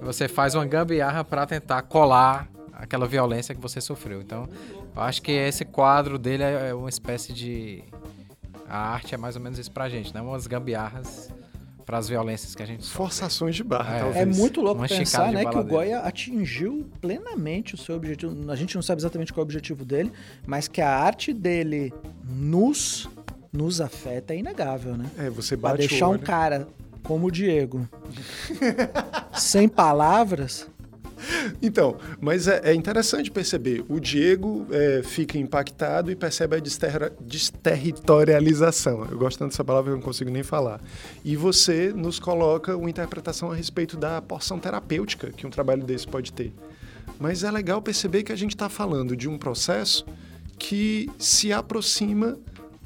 Você 0.00 0.28
faz 0.28 0.54
uma 0.54 0.64
gambiarra 0.64 1.24
para 1.24 1.44
tentar 1.44 1.82
colar 1.82 2.48
aquela 2.72 3.04
violência 3.04 3.52
que 3.52 3.60
você 3.60 3.80
sofreu. 3.80 4.22
Então, 4.22 4.48
eu 4.94 5.02
acho 5.02 5.20
que 5.22 5.32
esse 5.32 5.64
quadro 5.64 6.16
dele 6.20 6.44
é 6.44 6.68
é 6.68 6.74
uma 6.74 6.88
espécie 6.88 7.32
de 7.32 7.82
a 8.68 8.78
arte 8.92 9.12
é 9.12 9.18
mais 9.18 9.34
ou 9.34 9.42
menos 9.42 9.58
isso 9.58 9.72
pra 9.72 9.88
gente, 9.88 10.14
né? 10.14 10.20
Umas 10.20 10.46
gambiarras 10.46 11.32
para 11.84 11.98
as 11.98 12.08
violências 12.08 12.54
que 12.54 12.62
a 12.62 12.66
gente 12.66 12.84
sofre. 12.84 12.96
Forçações 12.96 13.54
de 13.56 13.64
barra, 13.64 13.96
É. 13.96 14.00
talvez. 14.00 14.16
É 14.16 14.40
muito 14.40 14.60
louco 14.60 14.80
Uma 14.80 14.88
pensar, 14.88 15.32
né, 15.32 15.44
que 15.44 15.56
o. 15.58 15.64
Goya 15.64 16.00
atingiu 16.00 16.86
plenamente 17.00 17.74
o 17.74 17.78
seu 17.78 17.96
objetivo. 17.96 18.50
A 18.50 18.56
gente 18.56 18.74
não 18.74 18.82
sabe 18.82 19.00
exatamente 19.00 19.32
qual 19.32 19.42
é 19.42 19.44
o 19.44 19.46
objetivo 19.46 19.84
dele, 19.84 20.12
mas 20.46 20.68
que 20.68 20.80
a 20.80 20.90
arte 20.96 21.32
dele 21.32 21.92
nos 22.24 23.08
nos 23.52 23.82
afeta 23.82 24.32
é 24.32 24.38
inegável, 24.38 24.96
né? 24.96 25.04
É, 25.18 25.28
você 25.28 25.56
Pra 25.58 25.70
bate 25.72 25.86
deixar 25.86 26.08
o 26.08 26.14
um 26.14 26.18
cara 26.18 26.66
como 27.02 27.26
o 27.26 27.30
Diego 27.30 27.86
sem 29.36 29.68
palavras, 29.68 30.66
Então, 31.62 31.96
mas 32.20 32.48
é, 32.48 32.60
é 32.64 32.74
interessante 32.74 33.30
perceber. 33.30 33.84
O 33.88 34.00
Diego 34.00 34.66
é, 34.70 35.02
fica 35.04 35.38
impactado 35.38 36.10
e 36.10 36.16
percebe 36.16 36.56
a 36.56 36.58
desterra- 36.60 37.12
desterritorialização. 37.20 39.06
Eu 39.10 39.18
gosto 39.18 39.38
tanto 39.38 39.50
dessa 39.50 39.64
palavra 39.64 39.90
que 39.90 39.94
eu 39.94 39.98
não 39.98 40.02
consigo 40.04 40.30
nem 40.30 40.42
falar. 40.42 40.80
E 41.24 41.36
você 41.36 41.92
nos 41.94 42.18
coloca 42.18 42.76
uma 42.76 42.90
interpretação 42.90 43.50
a 43.50 43.54
respeito 43.54 43.96
da 43.96 44.20
porção 44.20 44.58
terapêutica 44.58 45.30
que 45.30 45.46
um 45.46 45.50
trabalho 45.50 45.84
desse 45.84 46.06
pode 46.06 46.32
ter. 46.32 46.52
Mas 47.18 47.44
é 47.44 47.50
legal 47.50 47.80
perceber 47.80 48.22
que 48.22 48.32
a 48.32 48.36
gente 48.36 48.54
está 48.54 48.68
falando 48.68 49.16
de 49.16 49.28
um 49.28 49.38
processo 49.38 50.04
que 50.58 51.08
se 51.18 51.52
aproxima 51.52 52.38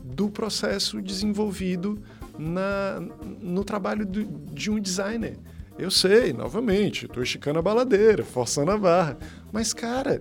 do 0.03 0.29
processo 0.31 1.01
desenvolvido 1.03 1.99
na, 2.39 3.01
no 3.41 3.65
trabalho 3.65 4.05
do- 4.07 4.25
de 4.53 4.71
um 4.71 4.79
designer. 4.81 5.39
Eu 5.79 5.91
sei, 5.91 6.33
novamente, 6.33 7.05
estou 7.05 7.23
esticando 7.23 7.59
a 7.59 7.63
baladeira, 7.63 8.25
forçando 8.25 8.71
a 8.71 8.79
barra. 8.79 9.17
Mas, 9.53 9.73
cara, 9.75 10.21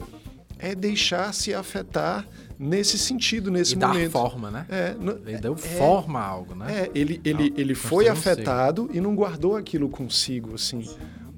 é 0.59 0.75
deixar 0.75 1.33
se 1.33 1.53
afetar 1.53 2.27
nesse 2.59 2.97
sentido, 2.97 3.49
nesse 3.49 3.73
e 3.73 3.77
dar 3.77 3.89
momento. 3.89 4.11
forma, 4.11 4.51
né? 4.51 4.65
É, 4.69 4.95
Ele 5.25 5.37
deu 5.39 5.53
é- 5.53 5.57
forma 5.57 6.19
a 6.19 6.25
algo, 6.25 6.55
né? 6.55 6.65
é, 6.83 6.91
ele, 6.93 7.21
ele, 7.23 7.49
Não, 7.51 7.57
ele 7.57 7.75
foi 7.75 8.07
afetado 8.07 8.89
e 8.93 8.99
não 8.99 9.15
guardou 9.15 9.55
aquilo 9.55 9.87
consigo, 9.89 10.55
assim. 10.55 10.89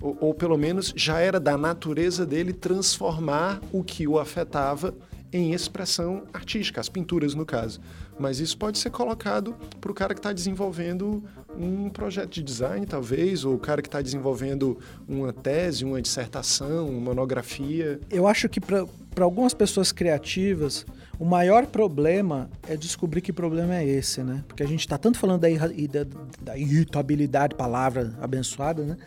Ou, 0.01 0.17
ou 0.19 0.33
pelo 0.33 0.57
menos 0.57 0.93
já 0.95 1.19
era 1.19 1.39
da 1.39 1.57
natureza 1.57 2.25
dele 2.25 2.53
transformar 2.53 3.59
o 3.71 3.83
que 3.83 4.07
o 4.07 4.19
afetava 4.19 4.93
em 5.31 5.53
expressão 5.53 6.23
artística, 6.33 6.79
as 6.79 6.89
pinturas 6.89 7.33
no 7.33 7.45
caso. 7.45 7.79
Mas 8.19 8.39
isso 8.39 8.57
pode 8.57 8.77
ser 8.77 8.89
colocado 8.89 9.55
para 9.79 9.91
o 9.91 9.93
cara 9.93 10.13
que 10.13 10.19
está 10.19 10.33
desenvolvendo 10.33 11.23
um 11.57 11.89
projeto 11.89 12.31
de 12.31 12.43
design, 12.43 12.85
talvez, 12.85 13.43
ou 13.43 13.55
o 13.55 13.59
cara 13.59 13.81
que 13.81 13.87
está 13.87 14.01
desenvolvendo 14.01 14.77
uma 15.07 15.33
tese, 15.33 15.83
uma 15.83 16.01
dissertação, 16.01 16.89
uma 16.89 16.99
monografia. 16.99 17.99
eu 18.09 18.27
acho 18.27 18.47
que 18.47 18.59
para 18.59 18.85
algumas 19.23 19.53
pessoas 19.53 19.91
criativas, 19.91 20.85
o 21.19 21.25
maior 21.25 21.65
problema 21.65 22.49
é 22.67 22.75
descobrir 22.75 23.21
que 23.21 23.33
problema 23.33 23.75
é 23.75 23.85
esse, 23.85 24.21
né? 24.21 24.43
Porque 24.47 24.61
a 24.61 24.67
gente 24.67 24.81
está 24.81 24.97
tanto 24.97 25.17
falando 25.17 25.41
da, 25.41 25.47
da, 25.49 26.09
da 26.41 26.57
irritabilidade, 26.57 27.55
palavra 27.55 28.13
abençoada, 28.21 28.83
né? 28.83 28.97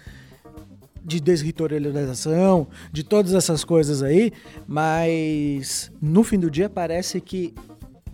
De 1.03 1.21
desritorialização, 1.21 2.67
de 2.93 3.03
todas 3.03 3.35
essas 3.35 3.65
coisas 3.65 4.03
aí, 4.03 4.33
mas 4.67 5.91
no 6.01 6.23
fim 6.23 6.39
do 6.39 6.51
dia 6.51 6.69
parece 6.69 7.21
que 7.21 7.55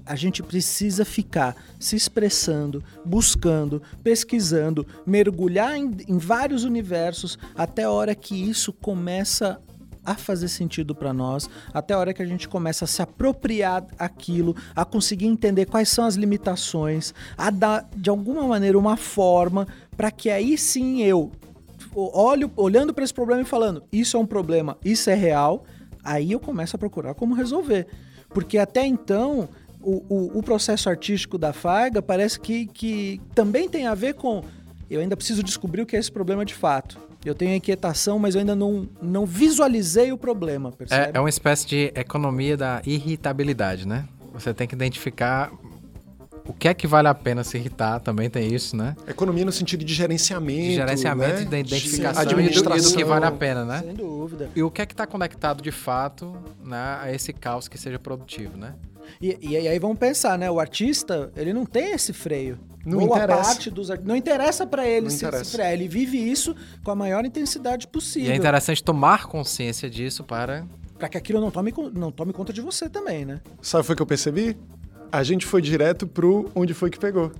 a 0.06 0.14
gente 0.14 0.42
precisa 0.42 1.04
ficar 1.04 1.56
se 1.80 1.96
expressando, 1.96 2.82
buscando, 3.04 3.82
pesquisando, 4.04 4.86
mergulhar 5.04 5.76
em, 5.76 5.96
em 6.06 6.16
vários 6.16 6.62
universos 6.62 7.36
até 7.56 7.82
a 7.82 7.90
hora 7.90 8.14
que 8.14 8.34
isso 8.34 8.72
começa 8.72 9.60
a 10.04 10.14
fazer 10.14 10.46
sentido 10.46 10.94
para 10.94 11.12
nós, 11.12 11.50
até 11.74 11.92
a 11.92 11.98
hora 11.98 12.14
que 12.14 12.22
a 12.22 12.26
gente 12.26 12.48
começa 12.48 12.84
a 12.84 12.88
se 12.88 13.02
apropriar 13.02 13.84
aquilo, 13.98 14.54
a 14.74 14.84
conseguir 14.84 15.26
entender 15.26 15.66
quais 15.66 15.88
são 15.88 16.04
as 16.04 16.14
limitações, 16.14 17.12
a 17.36 17.50
dar 17.50 17.88
de 17.96 18.08
alguma 18.08 18.46
maneira 18.46 18.78
uma 18.78 18.96
forma 18.96 19.66
para 19.96 20.12
que 20.12 20.30
aí 20.30 20.56
sim 20.56 21.02
eu 21.02 21.32
olho, 21.96 22.50
olhando 22.56 22.92
para 22.92 23.04
esse 23.04 23.14
problema 23.14 23.42
e 23.42 23.44
falando, 23.44 23.82
isso 23.90 24.16
é 24.16 24.20
um 24.20 24.26
problema, 24.26 24.76
isso 24.84 25.08
é 25.08 25.14
real, 25.14 25.64
aí 26.04 26.32
eu 26.32 26.40
começo 26.40 26.76
a 26.76 26.78
procurar 26.78 27.14
como 27.14 27.34
resolver. 27.34 27.86
Porque 28.30 28.58
até 28.58 28.86
então, 28.86 29.48
o, 29.80 30.04
o, 30.08 30.38
o 30.38 30.42
processo 30.42 30.88
artístico 30.90 31.38
da 31.38 31.52
Farga 31.52 32.02
parece 32.02 32.38
que, 32.38 32.66
que 32.66 33.20
também 33.34 33.68
tem 33.68 33.86
a 33.86 33.94
ver 33.94 34.14
com. 34.14 34.44
Eu 34.90 35.00
ainda 35.00 35.16
preciso 35.16 35.42
descobrir 35.42 35.82
o 35.82 35.86
que 35.86 35.96
é 35.96 35.98
esse 35.98 36.12
problema 36.12 36.44
de 36.44 36.54
fato. 36.54 36.98
Eu 37.24 37.34
tenho 37.34 37.52
a 37.52 37.56
inquietação, 37.56 38.18
mas 38.18 38.34
eu 38.34 38.40
ainda 38.40 38.54
não, 38.54 38.88
não 39.02 39.26
visualizei 39.26 40.12
o 40.12 40.18
problema, 40.18 40.70
percebe? 40.70 41.06
É, 41.06 41.18
é 41.18 41.20
uma 41.20 41.28
espécie 41.28 41.66
de 41.66 41.92
economia 41.94 42.56
da 42.56 42.80
irritabilidade, 42.86 43.86
né? 43.86 44.06
Você 44.32 44.54
tem 44.54 44.68
que 44.68 44.74
identificar 44.74 45.50
o 46.46 46.52
que 46.52 46.68
é 46.68 46.74
que 46.74 46.86
vale 46.86 47.08
a 47.08 47.14
pena 47.14 47.42
se 47.44 47.56
irritar, 47.56 48.00
também 48.00 48.30
tem 48.30 48.52
isso, 48.54 48.76
né? 48.76 48.94
Economia 49.06 49.44
no 49.44 49.52
sentido 49.52 49.84
de 49.84 49.92
gerenciamento. 49.94 50.60
De 50.68 50.74
gerenciamento, 50.74 51.32
né? 51.34 51.36
de 51.40 51.42
identificação 51.42 52.22
e 52.22 52.26
do, 52.26 52.30
administração. 52.32 52.88
e 52.88 52.92
do 52.92 52.96
que 52.96 53.04
vale 53.04 53.24
a 53.24 53.32
pena, 53.32 53.64
né? 53.64 53.82
Sem 53.84 53.94
dúvida. 53.94 54.50
E 54.54 54.62
o 54.62 54.70
que 54.70 54.82
é 54.82 54.86
que 54.86 54.92
está 54.94 55.06
conectado 55.06 55.62
de 55.62 55.70
fato 55.72 56.36
né, 56.64 56.98
a 57.02 57.12
esse 57.12 57.32
caos 57.32 57.68
que 57.68 57.76
seja 57.78 57.98
produtivo, 57.98 58.56
né? 58.56 58.74
E, 59.20 59.38
e 59.40 59.56
aí 59.68 59.78
vamos 59.78 59.98
pensar, 59.98 60.36
né? 60.38 60.50
O 60.50 60.58
artista, 60.58 61.30
ele 61.36 61.52
não 61.52 61.64
tem 61.64 61.92
esse 61.92 62.12
freio. 62.12 62.58
Não 62.84 62.98
Boa 62.98 63.16
interessa. 63.18 63.42
parte 63.42 63.70
dos 63.70 63.90
art- 63.90 64.02
Não 64.04 64.14
interessa 64.16 64.66
pra 64.66 64.86
ele 64.88 65.02
Não 65.04 65.10
se, 65.10 65.16
interessa. 65.16 65.44
se 65.44 65.52
frear. 65.52 65.72
Ele 65.72 65.88
vive 65.88 66.18
isso 66.18 66.54
com 66.84 66.90
a 66.90 66.94
maior 66.94 67.24
intensidade 67.24 67.86
E 67.86 67.88
possível. 67.88 68.32
é 68.32 68.36
interessante 68.36 68.82
tomar 68.82 69.26
consciência 69.26 69.88
disso 69.90 70.22
para. 70.22 70.64
Pra 70.98 71.08
que 71.08 71.18
aquilo 71.18 71.40
não 71.40 71.50
tome, 71.50 71.74
não 71.92 72.10
tome 72.10 72.32
conta 72.32 72.52
de 72.52 72.60
você 72.60 72.88
também, 72.88 73.24
né? 73.24 73.40
Sabe 73.60 73.90
o 73.90 73.94
que 73.96 74.00
eu 74.02 74.06
percebi? 74.06 74.56
A 75.16 75.22
gente 75.22 75.46
foi 75.46 75.62
direto 75.62 76.06
pro 76.06 76.50
onde 76.54 76.74
foi 76.74 76.90
que 76.90 76.98
pegou. 76.98 77.32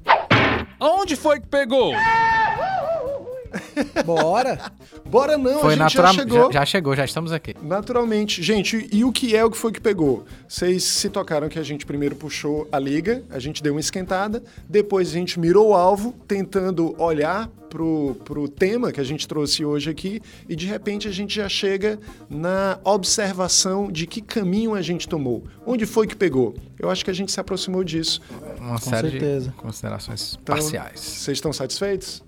Onde 0.80 1.14
foi 1.14 1.38
que 1.38 1.46
pegou? 1.46 1.92
Bora! 4.04 4.72
Bora 5.08 5.36
não, 5.38 5.60
Foi 5.60 5.74
a 5.74 5.76
gente 5.76 5.78
natural. 5.96 6.12
já 6.12 6.18
chegou. 6.20 6.52
Já, 6.52 6.60
já 6.60 6.66
chegou, 6.66 6.96
já 6.96 7.04
estamos 7.04 7.32
aqui. 7.32 7.54
Naturalmente. 7.62 8.42
Gente, 8.42 8.88
e 8.92 9.04
o 9.04 9.12
que 9.12 9.36
é 9.36 9.44
o 9.44 9.50
que 9.50 9.56
foi 9.56 9.72
que 9.72 9.80
pegou? 9.80 10.24
Vocês 10.48 10.84
se 10.84 11.08
tocaram 11.08 11.48
que 11.48 11.58
a 11.58 11.62
gente 11.62 11.86
primeiro 11.86 12.16
puxou 12.16 12.68
a 12.70 12.78
liga, 12.78 13.22
a 13.30 13.38
gente 13.38 13.62
deu 13.62 13.74
uma 13.74 13.80
esquentada, 13.80 14.42
depois 14.68 15.08
a 15.10 15.12
gente 15.12 15.38
mirou 15.38 15.68
o 15.70 15.74
alvo, 15.74 16.12
tentando 16.26 16.94
olhar 17.00 17.48
pro, 17.70 18.16
pro 18.24 18.48
tema 18.48 18.92
que 18.92 19.00
a 19.00 19.04
gente 19.04 19.26
trouxe 19.26 19.64
hoje 19.64 19.90
aqui, 19.90 20.20
e 20.48 20.54
de 20.56 20.66
repente 20.66 21.08
a 21.08 21.10
gente 21.10 21.34
já 21.34 21.48
chega 21.48 21.98
na 22.30 22.78
observação 22.84 23.90
de 23.90 24.06
que 24.06 24.20
caminho 24.20 24.74
a 24.74 24.82
gente 24.82 25.08
tomou. 25.08 25.44
Onde 25.66 25.84
foi 25.86 26.06
que 26.06 26.14
pegou? 26.16 26.54
Eu 26.78 26.90
acho 26.90 27.04
que 27.04 27.10
a 27.10 27.14
gente 27.14 27.32
se 27.32 27.40
aproximou 27.40 27.82
disso. 27.82 28.20
Uma 28.60 28.78
série 28.78 29.10
certeza. 29.10 29.50
de 29.50 29.56
considerações 29.56 30.38
Então, 30.40 30.54
parciais. 30.56 31.00
Vocês 31.00 31.36
estão 31.38 31.52
satisfeitos? 31.52 32.22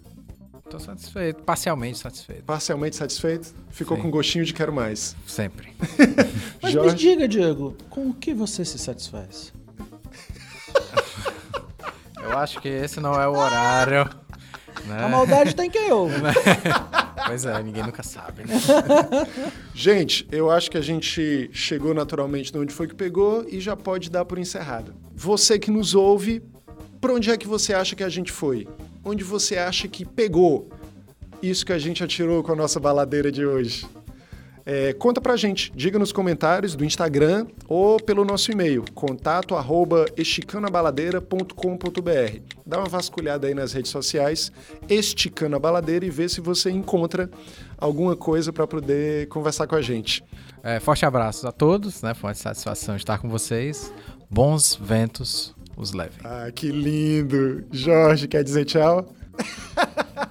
Estou 0.69 0.81
satisfeito, 0.81 1.43
parcialmente 1.45 1.97
satisfeito. 1.97 2.43
Parcialmente 2.45 2.95
satisfeitos? 2.95 3.55
Ficou 3.71 3.97
Sim. 3.97 4.03
com 4.03 4.11
gostinho 4.11 4.45
de 4.45 4.53
quero 4.53 4.71
mais. 4.71 5.16
Sempre. 5.27 5.73
Mas 6.61 6.75
me 6.75 6.83
Jorge? 6.83 6.95
diga, 6.95 7.27
Diego, 7.27 7.75
com 7.89 8.11
o 8.11 8.12
que 8.12 8.35
você 8.35 8.66
se 8.66 8.79
satisfaz? 8.79 9.51
Eu 12.23 12.37
acho 12.37 12.61
que 12.61 12.69
esse 12.69 13.01
não 13.01 13.19
é 13.19 13.27
o 13.27 13.33
horário. 13.33 14.11
Né? 14.85 15.05
A 15.05 15.09
maldade 15.09 15.57
tá 15.57 15.64
em 15.64 15.71
quem 15.71 15.91
ouve. 15.91 16.16
Pois 17.27 17.45
é, 17.45 17.62
ninguém 17.62 17.83
nunca 17.83 18.03
sabe, 18.03 18.45
né? 18.45 18.55
Gente, 19.75 20.27
eu 20.31 20.51
acho 20.51 20.71
que 20.71 20.79
a 20.79 20.81
gente 20.81 21.51
chegou 21.53 21.93
naturalmente 21.93 22.51
de 22.51 22.57
onde 22.57 22.73
foi 22.73 22.87
que 22.87 22.95
pegou 22.95 23.45
e 23.47 23.61
já 23.61 23.77
pode 23.77 24.09
dar 24.09 24.25
por 24.25 24.39
encerrado. 24.39 24.95
Você 25.14 25.59
que 25.59 25.71
nos 25.71 25.95
ouve, 25.95 26.43
para 27.01 27.12
onde 27.12 27.31
é 27.31 27.37
que 27.37 27.47
você 27.47 27.75
acha 27.75 27.95
que 27.95 28.05
a 28.05 28.09
gente 28.09 28.33
foi? 28.33 28.66
Onde 29.11 29.24
você 29.24 29.56
acha 29.56 29.88
que 29.88 30.04
pegou 30.04 30.68
isso 31.42 31.64
que 31.64 31.72
a 31.72 31.78
gente 31.78 32.04
atirou 32.04 32.42
com 32.42 32.52
a 32.52 32.54
nossa 32.54 32.78
baladeira 32.78 33.32
de 33.32 33.46
hoje? 33.46 33.86
É, 34.66 34.92
conta 34.92 35.18
pra 35.18 35.34
gente, 35.34 35.72
diga 35.74 35.98
nos 35.98 36.12
comentários 36.12 36.76
do 36.76 36.84
Instagram 36.84 37.46
ou 37.66 37.98
pelo 37.98 38.22
nosso 38.22 38.52
e-mail, 38.52 38.84
contato 38.92 39.54
arroba 39.54 40.04
esticanabaladeira.com.br. 40.14 42.40
Dá 42.66 42.80
uma 42.80 42.86
vasculhada 42.86 43.46
aí 43.46 43.54
nas 43.54 43.72
redes 43.72 43.90
sociais, 43.90 44.52
Esticando 44.90 45.56
a 45.56 45.59
Baladeira, 45.59 46.04
e 46.04 46.11
vê 46.11 46.28
se 46.28 46.42
você 46.42 46.70
encontra 46.70 47.30
alguma 47.78 48.14
coisa 48.14 48.52
para 48.52 48.66
poder 48.66 49.26
conversar 49.28 49.66
com 49.66 49.76
a 49.76 49.80
gente. 49.80 50.22
É, 50.62 50.78
forte 50.80 51.06
abraços 51.06 51.46
a 51.46 51.52
todos, 51.52 52.02
né? 52.02 52.12
Foi 52.12 52.28
uma 52.28 52.34
satisfação 52.34 52.94
estar 52.94 53.16
com 53.16 53.30
vocês. 53.30 53.90
Bons 54.28 54.78
ventos 54.78 55.56
os 55.79 55.93
levem. 55.93 56.18
Ah, 56.24 56.51
que 56.53 56.70
lindo! 56.70 57.64
Jorge, 57.70 58.26
quer 58.26 58.43
dizer 58.43 58.64
tchau? 58.64 59.07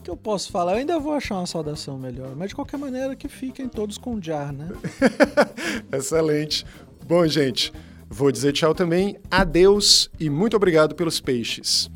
O 0.00 0.02
que 0.02 0.10
eu 0.10 0.16
posso 0.16 0.50
falar? 0.50 0.72
Eu 0.72 0.78
ainda 0.78 0.98
vou 0.98 1.12
achar 1.12 1.34
uma 1.36 1.46
saudação 1.46 1.98
melhor, 1.98 2.34
mas 2.34 2.48
de 2.48 2.54
qualquer 2.54 2.78
maneira 2.78 3.14
que 3.14 3.28
fiquem 3.28 3.68
todos 3.68 3.98
com 3.98 4.20
jar, 4.20 4.50
né? 4.50 4.66
Excelente. 5.92 6.64
Bom, 7.06 7.26
gente, 7.26 7.70
vou 8.08 8.32
dizer 8.32 8.52
tchau 8.52 8.74
também. 8.74 9.18
Adeus 9.30 10.10
e 10.18 10.30
muito 10.30 10.56
obrigado 10.56 10.94
pelos 10.94 11.20
peixes. 11.20 11.90